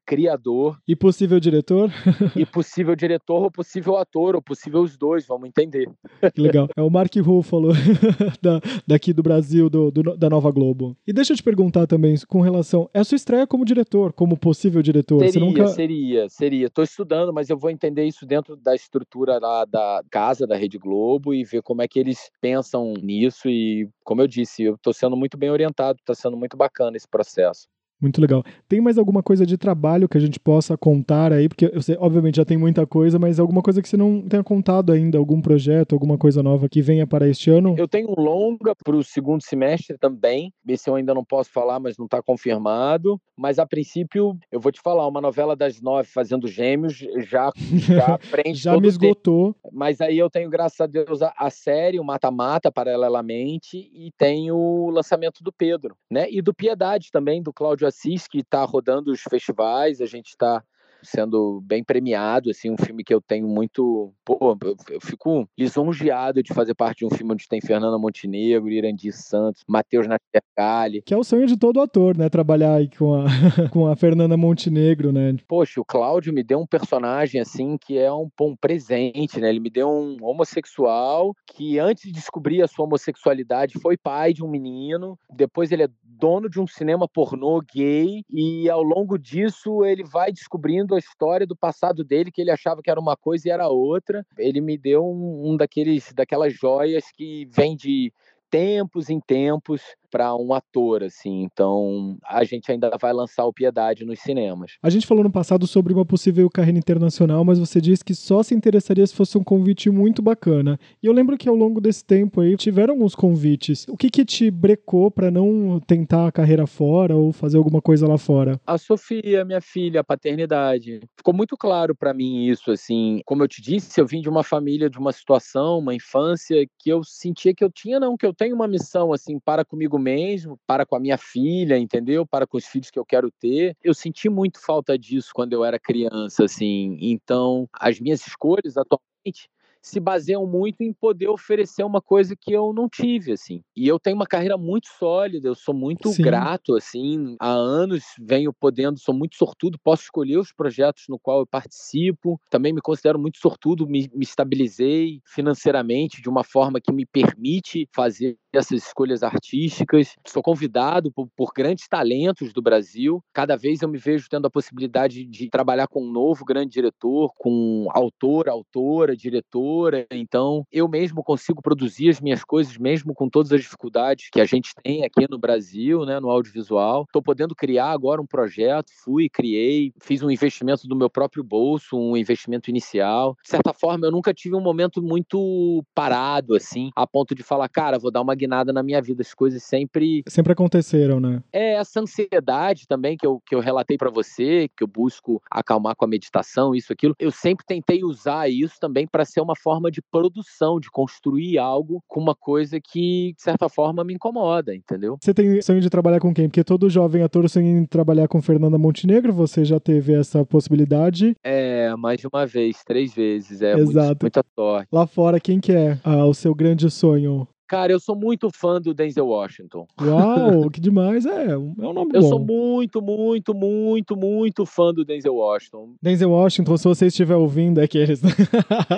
criador. 0.06 0.78
E 0.88 0.96
possível 0.96 1.40
diretor? 1.40 1.90
e 2.36 2.46
possível 2.46 2.96
diretor, 2.96 3.44
ou 3.44 3.52
possível 3.52 3.98
ator, 3.98 4.36
ou 4.36 4.42
possível 4.42 4.82
os 4.82 4.98
dois, 4.98 5.26
vamos 5.26 5.48
entender. 5.48 5.90
Que 6.34 6.42
legal. 6.42 6.68
É 6.76 6.82
o 6.82 6.90
Mark 6.90 7.16
Ruffalo, 7.18 7.70
da, 8.42 8.60
daqui 8.86 9.14
do 9.14 9.24
Brasil, 9.24 9.70
do, 9.70 9.92
do, 9.92 10.18
da 10.18 10.30
Nova 10.30 10.52
Globo. 10.52 10.96
E 11.06 11.14
deixa 11.14 11.34
eu 11.34 11.38
te 11.38 11.44
perguntar 11.44 11.88
também, 11.88 12.16
com 12.28 12.42
relação. 12.42 12.90
É 12.94 13.00
a 13.00 13.04
sua 13.04 13.16
estreia 13.16 13.48
como 13.48 13.66
diretor, 13.66 14.14
como 14.14 14.38
possível 14.38 14.82
diretor? 14.82 15.20
Seria, 15.20 15.32
Você 15.32 15.40
nunca... 15.40 15.68
seria, 15.68 16.30
seria. 16.30 16.68
Estou 16.68 16.84
estudando, 16.84 17.34
mas 17.34 17.50
eu 17.50 17.58
vou 17.58 17.70
entender 17.70 18.06
isso 18.06 18.26
dentro 18.26 18.56
da 18.56 18.76
estrutura 18.76 19.40
lá 19.40 19.66
da 19.66 20.04
casa 20.10 20.46
da 20.46 20.56
Rede 20.56 20.78
Globo 20.78 21.34
e 21.34 21.44
ver 21.44 21.62
como 21.62 21.82
é 21.82 21.88
que 21.88 22.00
eles 22.00 22.30
pensam 22.42 22.94
nisso. 23.02 23.50
E, 23.50 23.90
como 24.04 24.22
eu 24.22 24.28
disse, 24.28 24.64
eu 24.64 24.76
estou 24.76 24.94
sendo 24.94 25.16
muito 25.16 25.38
bem 25.38 25.50
orientado, 25.50 26.00
está 26.00 26.14
sendo 26.14 26.38
muito 26.38 26.58
bacana 26.58 26.98
esse 26.98 27.08
processo. 27.08 27.68
Muito 28.02 28.20
legal. 28.20 28.44
Tem 28.68 28.82
mais 28.82 28.98
alguma 28.98 29.22
coisa 29.22 29.46
de 29.46 29.58
trabalho 29.58 30.10
que 30.10 30.18
a 30.18 30.22
gente 30.22 30.40
possa 30.40 30.76
contar 30.76 31.32
aí? 31.32 31.48
Porque 31.48 31.68
você, 31.70 31.96
obviamente, 32.00 32.38
já 32.38 32.46
tem 32.46 32.58
muita 32.58 32.88
coisa, 32.88 33.20
mas 33.20 33.40
alguma 33.40 33.62
coisa 33.62 33.80
que 33.80 33.88
você 33.88 33.96
não 33.96 34.24
tenha 34.24 34.44
contado 34.44 34.92
ainda? 34.92 35.20
Algum 35.20 35.40
projeto, 35.40 35.94
alguma 35.94 36.18
coisa 36.18 36.42
nova 36.42 36.68
que 36.68 36.82
venha 36.82 37.06
para 37.06 37.30
este 37.30 37.52
ano? 37.52 37.76
Eu 37.78 37.88
tenho 37.88 38.10
um 38.10 38.20
longa 38.20 38.74
para 38.76 38.96
o 38.96 39.04
segundo 39.04 39.44
semestre 39.44 39.98
também. 40.00 40.52
Esse 40.68 40.90
eu 40.90 40.96
ainda 40.96 41.14
não 41.14 41.24
posso 41.24 41.52
falar, 41.52 41.80
mas 41.80 41.96
não 41.98 42.06
está 42.06 42.24
confirmado. 42.24 43.22
Mas, 43.38 43.60
a 43.60 43.66
princípio, 43.66 44.38
eu 44.52 44.60
vou 44.60 44.72
te 44.72 44.82
falar, 44.82 45.08
uma 45.08 45.22
novela 45.22 45.56
das 45.56 45.82
nove 45.82 46.08
fazendo 46.08 46.48
gêmeos 46.48 46.94
já, 47.28 47.52
já 47.56 48.18
prende 48.32 48.60
Já 48.60 48.80
me 48.80 48.88
esgotou. 48.88 49.54
Tempo. 49.54 49.70
Mas 49.72 50.02
aí 50.02 50.18
eu 50.18 50.30
tenho, 50.30 50.50
graças 50.50 50.80
a 50.80 50.88
Deus, 50.88 51.22
a, 51.22 51.34
a 51.38 51.50
série, 51.50 52.00
o 52.00 52.04
Mata-Mata, 52.04 52.72
paralelamente, 52.72 53.78
e 53.94 54.12
tenho 54.18 54.56
o 54.56 54.90
lançamento 54.90 55.44
do 55.44 55.52
Pedro, 55.52 55.96
né? 56.10 56.28
E 56.30 56.42
do 56.42 56.54
Piedade 56.54 57.10
também, 57.12 57.42
do 57.42 57.54
Cláudio 57.54 57.91
Assis, 57.92 58.28
que 58.28 58.40
está 58.40 58.64
rodando 58.64 59.12
os 59.12 59.22
festivais, 59.22 60.02
a 60.02 60.06
gente 60.06 60.30
está 60.30 60.64
sendo 61.04 61.62
bem 61.62 61.84
premiado, 61.84 62.50
assim, 62.50 62.70
um 62.70 62.78
filme 62.78 63.04
que 63.04 63.14
eu 63.14 63.22
tenho 63.22 63.48
muito, 63.48 64.14
pô, 64.26 64.58
eu 64.90 65.02
fico 65.02 65.48
lisonjeado 65.58 66.42
de 66.44 66.54
fazer 66.54 66.74
parte 66.74 67.00
de 67.00 67.06
um 67.06 67.10
filme 67.10 67.34
onde 67.34 67.48
tem 67.48 67.62
Fernanda 67.62 67.98
Montenegro, 67.98 68.70
Irandir 68.70 69.14
Santos, 69.14 69.64
Matheus 69.68 70.08
Nastercali. 70.08 71.02
Que 71.06 71.14
é 71.14 71.18
o 71.18 71.24
sonho 71.24 71.48
de 71.48 71.58
todo 71.58 71.82
ator, 71.82 72.18
né, 72.18 72.30
trabalhar 72.30 72.76
aí 72.76 72.90
com 72.90 73.14
a, 73.14 73.26
com 73.72 73.88
a 73.88 73.96
Fernanda 73.96 74.38
Montenegro, 74.38 75.12
né. 75.12 75.36
Poxa, 75.48 75.80
o 75.80 75.86
Cláudio 75.86 76.34
me 76.34 76.44
deu 76.44 76.60
um 76.60 76.68
personagem, 76.68 77.40
assim, 77.40 77.78
que 77.78 77.98
é 77.98 78.12
um, 78.12 78.30
um 78.42 78.56
presente, 78.56 79.40
né, 79.40 79.50
ele 79.50 79.60
me 79.60 79.70
deu 79.70 79.90
um 79.90 80.18
homossexual 80.22 81.34
que 81.46 81.80
antes 81.80 82.04
de 82.04 82.12
descobrir 82.12 82.62
a 82.62 82.68
sua 82.68 82.86
homossexualidade 82.86 83.80
foi 83.80 83.98
pai 83.98 84.34
de 84.34 84.44
um 84.44 84.50
menino, 84.50 85.18
depois 85.34 85.72
ele 85.72 85.84
é 85.84 85.90
dono 86.04 86.50
de 86.50 86.60
um 86.60 86.68
cinema 86.68 87.08
pornô 87.08 87.62
gay 87.74 88.24
e 88.30 88.70
ao 88.70 88.84
longo 88.84 89.18
disso 89.18 89.84
ele 89.84 90.04
vai 90.04 90.32
descobrindo 90.32 90.91
a 90.96 91.00
história 91.00 91.46
do 91.46 91.56
passado 91.56 92.04
dele, 92.04 92.32
que 92.32 92.42
ele 92.42 92.52
achava 92.52 92.82
que 92.82 92.90
era 92.90 93.00
uma 93.00 93.16
coisa 93.16 93.48
e 93.48 93.52
era 93.52 93.68
outra. 93.68 94.26
Ele 94.38 94.62
me 94.62 94.78
deu 94.78 95.06
um, 95.06 95.52
um 95.52 95.58
daqueles, 95.58 96.12
daquelas 96.14 96.54
joias 96.54 97.06
que 97.12 97.48
vem 97.52 97.76
de 97.76 98.14
tempos 98.50 99.10
em 99.10 99.20
tempos 99.20 99.82
para 100.12 100.36
um 100.36 100.54
ator, 100.54 101.04
assim. 101.04 101.42
Então, 101.42 102.18
a 102.28 102.44
gente 102.44 102.72
ainda 102.72 102.92
vai 103.00 103.14
lançar 103.14 103.46
o 103.46 103.54
Piedade 103.54 104.06
nos 104.06 104.20
cinemas. 104.20 104.74
A 104.84 104.90
gente 104.90 105.08
falou 105.08 105.24
no 105.24 105.32
passado 105.32 105.66
sobre 105.66 105.94
uma 105.94 106.06
possível 106.06 106.50
carreira 106.50 106.78
internacional, 106.78 107.46
mas 107.46 107.58
você 107.58 107.80
disse 107.80 108.04
que 108.04 108.14
só 108.14 108.44
se 108.44 108.54
interessaria 108.54 109.08
se 109.08 109.16
fosse 109.16 109.38
um 109.38 109.44
convite 109.44 109.90
muito 109.90 110.22
bacana. 110.22 110.78
E 111.02 111.08
eu 111.08 111.14
lembro 111.14 111.38
que 111.38 111.48
ao 111.48 111.56
longo 111.56 111.80
desse 111.80 112.04
tempo 112.04 112.42
aí 112.42 112.58
tiveram 112.58 112.94
alguns 112.94 113.16
convites. 113.16 113.88
O 113.88 113.96
que 113.96 114.10
que 114.10 114.26
te 114.26 114.52
brecou 114.52 115.10
para 115.10 115.32
não 115.32 115.80
tentar 115.80 116.28
a 116.28 116.32
carreira 116.32 116.68
fora 116.68 117.16
ou 117.16 117.32
fazer 117.32 117.58
alguma 117.58 117.82
coisa 117.82 118.08
lá 118.08 118.18
fora? 118.18 118.60
A 118.68 118.78
Sofia, 118.78 119.46
minha 119.46 119.62
filha, 119.62 120.02
a 120.02 120.04
paternidade. 120.04 121.00
Ficou 121.16 121.34
muito 121.34 121.56
claro 121.56 121.96
para 121.96 122.14
mim 122.14 122.46
isso, 122.46 122.72
assim. 122.72 123.22
Como 123.26 123.44
eu 123.44 123.48
te 123.48 123.62
disse, 123.62 124.02
eu 124.02 124.06
vim 124.06 124.22
de 124.22 124.30
uma 124.30 124.44
família, 124.44 124.90
de 124.90 124.98
uma 124.98 125.12
situação, 125.12 125.80
uma 125.80 125.96
infância 125.96 126.68
que 126.78 126.90
eu 126.90 127.04
sentia 127.04 127.54
que 127.54 127.64
eu 127.64 127.72
tinha, 127.72 128.00
não, 128.00 128.18
que 128.18 128.26
eu 128.26 128.34
tenho 128.34 128.56
uma 128.56 128.68
missão, 128.68 129.14
assim, 129.14 129.40
para 129.40 129.64
comigo 129.64 129.98
mesmo, 130.02 130.60
para 130.66 130.86
com 130.86 130.96
a 130.96 131.00
minha 131.00 131.18
filha, 131.18 131.78
entendeu? 131.78 132.26
Para 132.26 132.48
com 132.48 132.58
os 132.58 132.66
filhos 132.66 132.90
que 132.90 133.00
eu 133.00 133.06
quero 133.06 133.32
ter. 133.32 133.76
Eu 133.84 133.94
senti 133.94 134.30
muito 134.30 134.60
falta 134.60 134.98
disso 134.98 135.32
quando 135.34 135.54
eu 135.54 135.64
era 135.64 135.80
criança, 135.80 136.46
assim. 136.46 136.98
Então, 137.00 137.68
as 137.80 138.00
minhas 138.00 138.26
escolhas 138.26 138.78
atualmente 138.78 139.50
se 139.82 140.00
baseiam 140.00 140.46
muito 140.46 140.82
em 140.82 140.94
poder 140.94 141.28
oferecer 141.28 141.84
uma 141.84 142.02
coisa 142.02 142.36
que 142.40 142.54
eu 142.54 142.72
não 142.72 142.88
tive, 142.88 143.32
assim. 143.32 143.64
E 143.76 143.88
eu 143.88 144.00
tenho 144.00 144.16
uma 144.16 144.28
carreira 144.28 144.58
muito 144.58 144.88
sólida, 145.00 145.48
eu 145.48 145.56
sou 145.56 145.74
muito 145.74 146.10
Sim. 146.10 146.22
grato, 146.22 146.76
assim. 146.76 147.36
Há 147.40 147.50
anos 147.50 148.04
venho 148.20 148.54
podendo, 148.54 149.00
sou 149.00 149.14
muito 149.14 149.36
sortudo, 149.36 149.80
posso 149.84 150.04
escolher 150.04 150.38
os 150.38 150.54
projetos 150.54 151.06
no 151.10 151.18
qual 151.18 151.40
eu 151.40 151.48
participo. 151.48 152.40
Também 152.50 152.72
me 152.72 152.82
considero 152.82 153.18
muito 153.18 153.40
sortudo, 153.40 153.88
me, 153.88 154.10
me 154.14 154.24
estabilizei 154.24 155.20
financeiramente 155.26 156.22
de 156.22 156.30
uma 156.30 156.44
forma 156.44 156.80
que 156.80 156.94
me 156.94 157.06
permite 157.06 157.90
fazer 157.94 158.38
essas 158.54 158.86
escolhas 158.86 159.24
artísticas. 159.24 160.16
Sou 160.28 160.42
convidado 160.42 161.12
por, 161.12 161.28
por, 161.36 161.52
grandes 161.56 161.88
talentos 161.88 162.54
do 162.54 162.62
Brasil. 162.62 163.24
Cada 163.34 163.56
vez 163.56 163.82
eu 163.82 163.90
me 163.90 163.98
vejo 163.98 164.28
tendo 164.30 164.48
a 164.48 164.50
possibilidade 164.50 165.26
de 165.26 165.50
trabalhar 165.50 165.88
com 165.88 166.04
um 166.04 166.12
novo 166.12 166.44
grande 166.46 166.72
diretor, 166.72 167.32
com 167.38 167.88
autor, 167.92 168.50
autora, 168.50 169.16
diretora. 169.16 170.06
Então, 170.12 170.66
eu 170.72 170.88
mesmo 170.88 171.24
consigo 171.24 171.62
produzir 171.62 172.10
as 172.10 172.20
minhas 172.20 172.44
coisas, 172.44 172.78
mesmo 172.78 173.14
com 173.14 173.30
todas 173.30 173.52
as 173.52 173.62
dificuldades 173.62 174.30
que 174.32 174.42
a 174.42 174.46
gente 174.46 174.72
tem 174.84 175.04
aqui 175.04 175.26
no 175.30 175.38
Brasil, 175.38 176.06
né, 176.06 176.20
no 176.20 176.30
audiovisual. 176.30 177.04
Estou 177.04 177.22
podendo 177.22 177.56
criar 177.56 177.92
agora 177.92 178.22
um 178.22 178.28
projeto, 178.28 178.92
fui, 179.04 179.30
criei, 179.30 179.94
fiz 180.02 180.22
um 180.22 180.32
investimento 180.32 180.88
do 180.88 180.96
meu 180.96 181.10
próprio 181.10 181.44
bolso, 181.44 181.98
um 181.98 182.18
investimento 182.18 182.70
inicial. 182.70 183.36
De 183.44 183.50
certa 183.50 183.74
forma, 183.74 184.08
eu 184.08 184.12
nunca 184.12 184.34
tive 184.34 184.56
um 184.56 184.62
momento 184.62 185.02
muito 185.02 185.84
parado, 185.94 186.56
assim, 186.56 186.90
a 186.96 187.06
ponto 187.08 187.36
de 187.36 187.44
falar, 187.44 187.70
cara, 187.70 188.00
vou 188.00 188.12
dar 188.12 188.22
uma 188.22 188.36
estagnada 188.42 188.74
na 188.74 188.82
minha 188.82 189.02
vida. 189.02 189.22
As 189.22 189.34
coisas 189.34 189.64
sempre. 189.64 190.24
Sempre 190.28 190.54
aconteceram, 190.54 191.20
né? 191.20 191.44
É, 191.52 191.74
essa 191.74 192.00
ansiedade 192.00 192.88
também 192.88 193.16
que 193.16 193.26
eu, 193.26 193.42
que 193.46 193.54
eu 193.54 193.60
relatei 193.60 193.98
para 193.98 194.10
você, 194.10 194.68
que 194.76 194.84
eu 194.84 194.88
busco 194.88 195.42
acalmar 195.50 195.96
com 195.96 196.06
a 196.06 196.08
meditação, 196.08 196.74
isso, 196.74 196.92
aquilo. 196.92 197.16
Eu 197.20 197.32
sempre 197.32 197.66
tentei 197.66 198.04
usar 198.04 198.50
isso 198.50 198.76
também 198.80 199.08
para 199.08 199.26
ser 199.26 199.42
uma 199.42 199.56
forma 199.56 199.92
de 199.92 200.02
produção, 200.02 200.80
de 200.80 200.90
construir 200.90 201.58
algo 201.58 202.04
com 202.08 202.20
uma 202.20 202.36
coisa 202.36 202.80
que, 202.80 203.34
de 203.36 203.42
certa 203.42 203.70
forma, 203.70 204.04
me 204.04 204.14
incomoda, 204.14 204.76
entendeu? 204.76 205.18
Você 205.22 205.34
tem 205.34 205.62
sonho 205.62 205.82
de 205.82 205.90
trabalhar 205.90 206.20
com 206.20 206.34
quem? 206.34 206.48
Porque 206.48 206.64
todo 206.64 206.90
jovem 206.90 207.24
ator 207.24 207.50
sonha 207.50 207.72
em 207.72 207.86
trabalhar 207.86 208.28
com 208.28 208.42
Fernanda 208.42 208.78
Montenegro, 208.78 209.34
você 209.34 209.64
já 209.64 209.80
teve 209.80 210.14
essa 210.14 210.46
possibilidade? 210.46 211.36
É, 211.44 211.96
mais 211.96 212.20
de 212.20 212.28
uma 212.32 212.46
vez, 212.46 212.84
três 212.84 213.14
vezes. 213.14 213.62
É 213.62 213.74
Exato. 213.74 214.08
Muito, 214.08 214.22
muita 214.22 214.44
sorte. 214.56 214.88
Lá 214.92 215.06
fora, 215.06 215.40
quem 215.40 215.60
que 215.60 215.72
é 215.72 216.00
ah, 216.04 216.26
o 216.26 216.34
seu 216.34 216.56
grande 216.56 216.90
sonho? 216.90 217.48
Cara, 217.72 217.94
eu 217.94 218.02
sou 218.02 218.18
muito 218.18 218.50
fã 218.54 218.82
do 218.82 218.94
Denzel 218.94 219.26
Washington. 219.26 219.88
Uau, 220.02 220.68
que 220.70 220.82
demais. 220.82 221.26
É, 221.26 221.52
é 221.52 221.58
um 221.58 221.74
nome 221.74 222.12
eu 222.12 222.12
bom. 222.12 222.18
Eu 222.18 222.24
sou 222.24 222.38
muito, 222.38 223.02
muito, 223.02 223.54
muito, 223.54 224.18
muito 224.18 224.66
fã 224.66 224.94
do 224.94 225.06
Denzel 225.06 225.36
Washington. 225.36 225.94
Denzel 226.02 226.32
Washington, 226.32 226.76
se 226.76 226.84
você 226.84 227.06
estiver 227.06 227.38
ouvindo, 227.38 227.80
é 227.80 227.88
que 227.88 227.98
eles... 227.98 228.22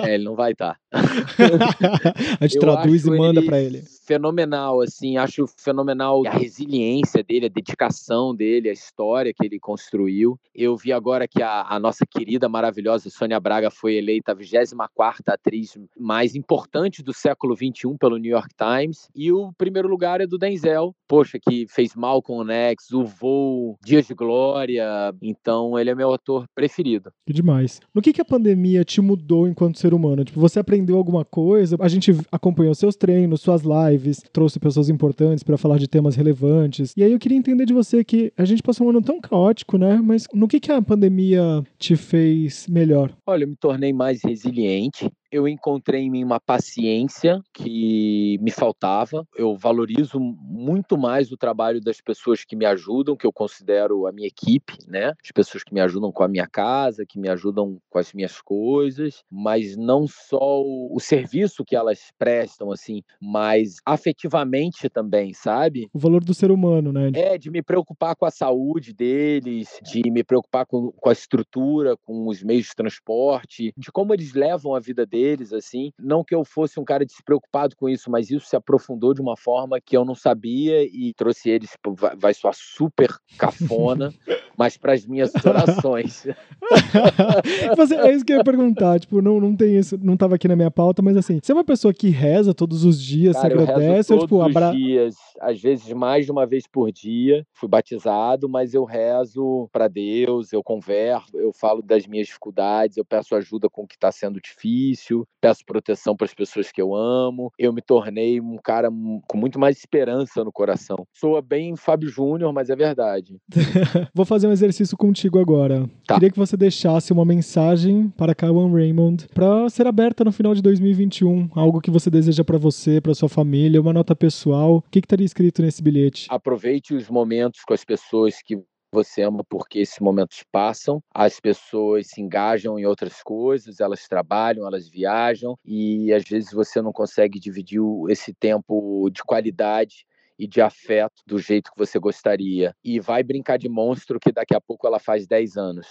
é, 0.04 0.16
ele 0.16 0.24
não 0.24 0.34
vai 0.34 0.50
estar. 0.50 0.76
Tá. 0.90 0.98
a 2.40 2.46
gente 2.48 2.56
eu 2.56 2.60
traduz 2.60 3.06
e 3.06 3.10
manda 3.10 3.40
para 3.44 3.60
ele. 3.60 3.84
Fenomenal, 4.04 4.80
assim, 4.80 5.16
acho 5.16 5.46
fenomenal 5.56 6.22
a 6.26 6.30
resiliência 6.30 7.22
dele, 7.22 7.46
a 7.46 7.48
dedicação 7.48 8.34
dele, 8.34 8.68
a 8.68 8.72
história 8.72 9.32
que 9.32 9.44
ele 9.44 9.58
construiu. 9.58 10.38
Eu 10.54 10.76
vi 10.76 10.92
agora 10.92 11.26
que 11.26 11.42
a, 11.42 11.66
a 11.68 11.78
nossa 11.78 12.04
querida, 12.06 12.48
maravilhosa 12.48 13.08
Sônia 13.10 13.40
Braga 13.40 13.70
foi 13.70 13.94
eleita 13.94 14.32
a 14.32 14.34
24 14.34 15.22
atriz 15.26 15.78
mais 15.98 16.34
importante 16.34 17.02
do 17.02 17.12
século 17.12 17.56
XXI 17.56 17.96
pelo 17.98 18.18
New 18.18 18.30
York 18.30 18.54
Times. 18.56 19.08
E 19.14 19.32
o 19.32 19.52
primeiro 19.56 19.88
lugar 19.88 20.20
é 20.20 20.26
do 20.26 20.38
Denzel, 20.38 20.94
poxa, 21.08 21.38
que 21.38 21.66
fez 21.68 21.94
Malcolm 21.94 22.50
X, 22.52 22.90
O 22.92 23.04
Voo, 23.04 23.78
Dias 23.84 24.06
de 24.06 24.14
Glória. 24.14 25.14
Então, 25.22 25.78
ele 25.78 25.90
é 25.90 25.94
meu 25.94 26.12
ator 26.12 26.46
preferido. 26.54 27.10
Que 27.26 27.32
demais. 27.32 27.80
No 27.94 28.02
que, 28.02 28.12
que 28.12 28.20
a 28.20 28.24
pandemia 28.24 28.84
te 28.84 29.00
mudou 29.00 29.48
enquanto 29.48 29.78
ser 29.78 29.94
humano? 29.94 30.24
Tipo, 30.24 30.40
você 30.40 30.58
aprendeu 30.58 30.96
alguma 30.96 31.24
coisa? 31.24 31.76
A 31.80 31.88
gente 31.88 32.12
acompanhou 32.30 32.74
seus 32.74 32.96
treinos, 32.96 33.40
suas 33.40 33.62
lives, 33.62 33.93
trouxe 34.32 34.58
pessoas 34.58 34.88
importantes 34.88 35.42
para 35.42 35.56
falar 35.56 35.78
de 35.78 35.88
temas 35.88 36.16
relevantes. 36.16 36.92
E 36.96 37.02
aí 37.02 37.12
eu 37.12 37.18
queria 37.18 37.38
entender 37.38 37.66
de 37.66 37.74
você 37.74 38.04
que 38.04 38.32
a 38.36 38.44
gente 38.44 38.62
passou 38.62 38.86
um 38.86 38.90
ano 38.90 39.02
tão 39.02 39.20
caótico, 39.20 39.78
né? 39.78 40.00
Mas 40.02 40.26
no 40.32 40.48
que, 40.48 40.60
que 40.60 40.72
a 40.72 40.82
pandemia 40.82 41.62
te 41.78 41.96
fez 41.96 42.66
melhor? 42.68 43.14
Olha, 43.26 43.44
eu 43.44 43.48
me 43.48 43.56
tornei 43.56 43.92
mais 43.92 44.22
resiliente 44.22 45.10
eu 45.30 45.48
encontrei 45.48 46.02
em 46.02 46.10
mim 46.10 46.24
uma 46.24 46.38
paciência 46.38 47.40
que 47.52 48.38
me 48.40 48.50
faltava. 48.50 49.26
Eu 49.36 49.56
valorizo 49.56 50.20
muito 50.20 50.96
mais 50.96 51.32
o 51.32 51.36
trabalho 51.36 51.80
das 51.80 52.00
pessoas 52.00 52.44
que 52.44 52.54
me 52.54 52.64
ajudam, 52.64 53.16
que 53.16 53.26
eu 53.26 53.32
considero 53.32 54.06
a 54.06 54.12
minha 54.12 54.28
equipe, 54.28 54.74
né? 54.86 55.12
As 55.22 55.32
pessoas 55.32 55.64
que 55.64 55.74
me 55.74 55.80
ajudam 55.80 56.12
com 56.12 56.22
a 56.22 56.28
minha 56.28 56.46
casa, 56.46 57.04
que 57.06 57.18
me 57.18 57.28
ajudam 57.28 57.78
com 57.90 57.98
as 57.98 58.12
minhas 58.12 58.40
coisas, 58.40 59.24
mas 59.30 59.76
não 59.76 60.06
só 60.06 60.62
o, 60.62 60.94
o 60.94 61.00
serviço 61.00 61.64
que 61.64 61.74
elas 61.74 62.12
prestam, 62.16 62.70
assim, 62.70 63.02
mas 63.20 63.76
afetivamente 63.84 64.88
também, 64.88 65.32
sabe? 65.32 65.88
O 65.92 65.98
valor 65.98 66.22
do 66.22 66.34
ser 66.34 66.50
humano, 66.50 66.92
né? 66.92 67.10
É, 67.14 67.38
de 67.38 67.50
me 67.50 67.62
preocupar 67.62 68.14
com 68.14 68.24
a 68.24 68.30
saúde 68.30 68.92
deles, 68.92 69.80
de 69.82 70.08
me 70.10 70.22
preocupar 70.22 70.64
com, 70.66 70.92
com 70.92 71.08
a 71.08 71.12
estrutura, 71.12 71.96
com 71.96 72.28
os 72.28 72.42
meios 72.42 72.66
de 72.66 72.74
transporte, 72.76 73.72
de 73.76 73.90
como 73.90 74.14
eles 74.14 74.32
levam 74.32 74.74
a 74.74 74.80
vida 74.80 75.04
deles 75.04 75.23
deles, 75.24 75.52
assim. 75.52 75.90
Não 75.98 76.22
que 76.22 76.34
eu 76.34 76.44
fosse 76.44 76.78
um 76.78 76.84
cara 76.84 77.04
despreocupado 77.04 77.74
com 77.76 77.88
isso, 77.88 78.10
mas 78.10 78.30
isso 78.30 78.46
se 78.46 78.56
aprofundou 78.56 79.14
de 79.14 79.22
uma 79.22 79.36
forma 79.36 79.80
que 79.80 79.96
eu 79.96 80.04
não 80.04 80.14
sabia 80.14 80.84
e 80.84 81.14
trouxe 81.14 81.50
eles, 81.50 81.70
vai, 81.96 82.16
vai 82.16 82.34
soar 82.34 82.54
super 82.54 83.08
cafona, 83.38 84.12
mas 84.56 84.76
para 84.76 84.92
as 84.92 85.06
minhas 85.06 85.32
orações. 85.44 86.26
você, 87.76 87.94
é 87.94 88.12
isso 88.12 88.24
que 88.24 88.32
eu 88.32 88.38
ia 88.38 88.44
perguntar, 88.44 89.00
tipo, 89.00 89.22
não, 89.22 89.40
não 89.40 89.56
tem 89.56 89.76
isso, 89.78 89.98
não 90.02 90.14
estava 90.14 90.34
aqui 90.34 90.46
na 90.46 90.56
minha 90.56 90.70
pauta, 90.70 91.02
mas 91.02 91.16
assim, 91.16 91.40
você 91.42 91.52
é 91.52 91.54
uma 91.54 91.64
pessoa 91.64 91.94
que 91.94 92.08
reza 92.10 92.52
todos 92.52 92.84
os 92.84 93.00
dias, 93.00 93.34
cara, 93.34 93.48
se 93.48 93.52
agradece, 93.52 93.80
eu 93.80 93.92
rezo 93.92 94.08
todos 94.08 94.22
ou, 94.22 94.28
tipo, 94.28 94.42
abra... 94.42 94.70
os 94.70 94.76
dias, 94.76 95.14
às 95.40 95.60
vezes 95.60 95.92
mais 95.92 96.26
de 96.26 96.32
uma 96.32 96.46
vez 96.46 96.66
por 96.66 96.92
dia. 96.92 97.46
Fui 97.52 97.68
batizado, 97.68 98.48
mas 98.48 98.74
eu 98.74 98.84
rezo 98.84 99.68
para 99.72 99.88
Deus, 99.88 100.52
eu 100.52 100.62
converso, 100.62 101.36
eu 101.36 101.52
falo 101.52 101.82
das 101.82 102.06
minhas 102.06 102.26
dificuldades, 102.26 102.96
eu 102.96 103.04
peço 103.04 103.34
ajuda 103.34 103.68
com 103.70 103.82
o 103.82 103.86
que 103.86 103.94
está 103.94 104.10
sendo 104.12 104.40
difícil, 104.40 105.03
peço 105.40 105.64
proteção 105.66 106.16
para 106.16 106.24
as 106.24 106.34
pessoas 106.34 106.70
que 106.70 106.80
eu 106.80 106.94
amo. 106.94 107.52
Eu 107.58 107.72
me 107.72 107.82
tornei 107.82 108.40
um 108.40 108.56
cara 108.62 108.88
com 109.28 109.36
muito 109.36 109.58
mais 109.58 109.78
esperança 109.78 110.44
no 110.44 110.52
coração. 110.52 111.06
Soa 111.12 111.42
bem 111.42 111.76
Fábio 111.76 112.08
Júnior, 112.08 112.52
mas 112.52 112.70
é 112.70 112.76
verdade. 112.76 113.36
Vou 114.14 114.24
fazer 114.24 114.46
um 114.46 114.52
exercício 114.52 114.96
contigo 114.96 115.38
agora. 115.38 115.88
Tá. 116.06 116.14
Queria 116.14 116.30
que 116.30 116.38
você 116.38 116.56
deixasse 116.56 117.12
uma 117.12 117.24
mensagem 117.24 118.08
para 118.16 118.34
Kawan 118.34 118.72
Raymond 118.72 119.26
para 119.34 119.68
ser 119.68 119.86
aberta 119.86 120.24
no 120.24 120.32
final 120.32 120.54
de 120.54 120.62
2021, 120.62 121.50
algo 121.54 121.80
que 121.80 121.90
você 121.90 122.10
deseja 122.10 122.44
para 122.44 122.58
você, 122.58 123.00
para 123.00 123.14
sua 123.14 123.28
família, 123.28 123.80
uma 123.80 123.92
nota 123.92 124.14
pessoal. 124.14 124.76
O 124.76 124.82
que 124.90 124.98
estaria 124.98 125.26
escrito 125.26 125.62
nesse 125.62 125.82
bilhete? 125.82 126.26
Aproveite 126.30 126.94
os 126.94 127.08
momentos 127.08 127.60
com 127.66 127.74
as 127.74 127.84
pessoas 127.84 128.36
que 128.44 128.62
você 128.94 129.22
ama 129.22 129.44
porque 129.44 129.80
esses 129.80 129.98
momentos 129.98 130.44
passam, 130.50 131.02
as 131.12 131.40
pessoas 131.40 132.06
se 132.06 132.20
engajam 132.22 132.78
em 132.78 132.86
outras 132.86 133.22
coisas, 133.22 133.80
elas 133.80 134.08
trabalham, 134.08 134.66
elas 134.66 134.88
viajam 134.88 135.58
e 135.64 136.12
às 136.12 136.24
vezes 136.24 136.52
você 136.52 136.80
não 136.80 136.92
consegue 136.92 137.40
dividir 137.40 137.80
esse 138.08 138.32
tempo 138.32 139.10
de 139.10 139.22
qualidade 139.24 140.06
e 140.38 140.46
de 140.46 140.60
afeto 140.60 141.22
do 141.26 141.38
jeito 141.38 141.70
que 141.72 141.78
você 141.78 141.98
gostaria. 141.98 142.74
E 142.84 143.00
vai 143.00 143.22
brincar 143.22 143.58
de 143.58 143.68
monstro 143.68 144.20
que 144.20 144.32
daqui 144.32 144.54
a 144.54 144.60
pouco 144.60 144.86
ela 144.86 144.98
faz 144.98 145.26
10 145.26 145.56
anos. 145.56 145.86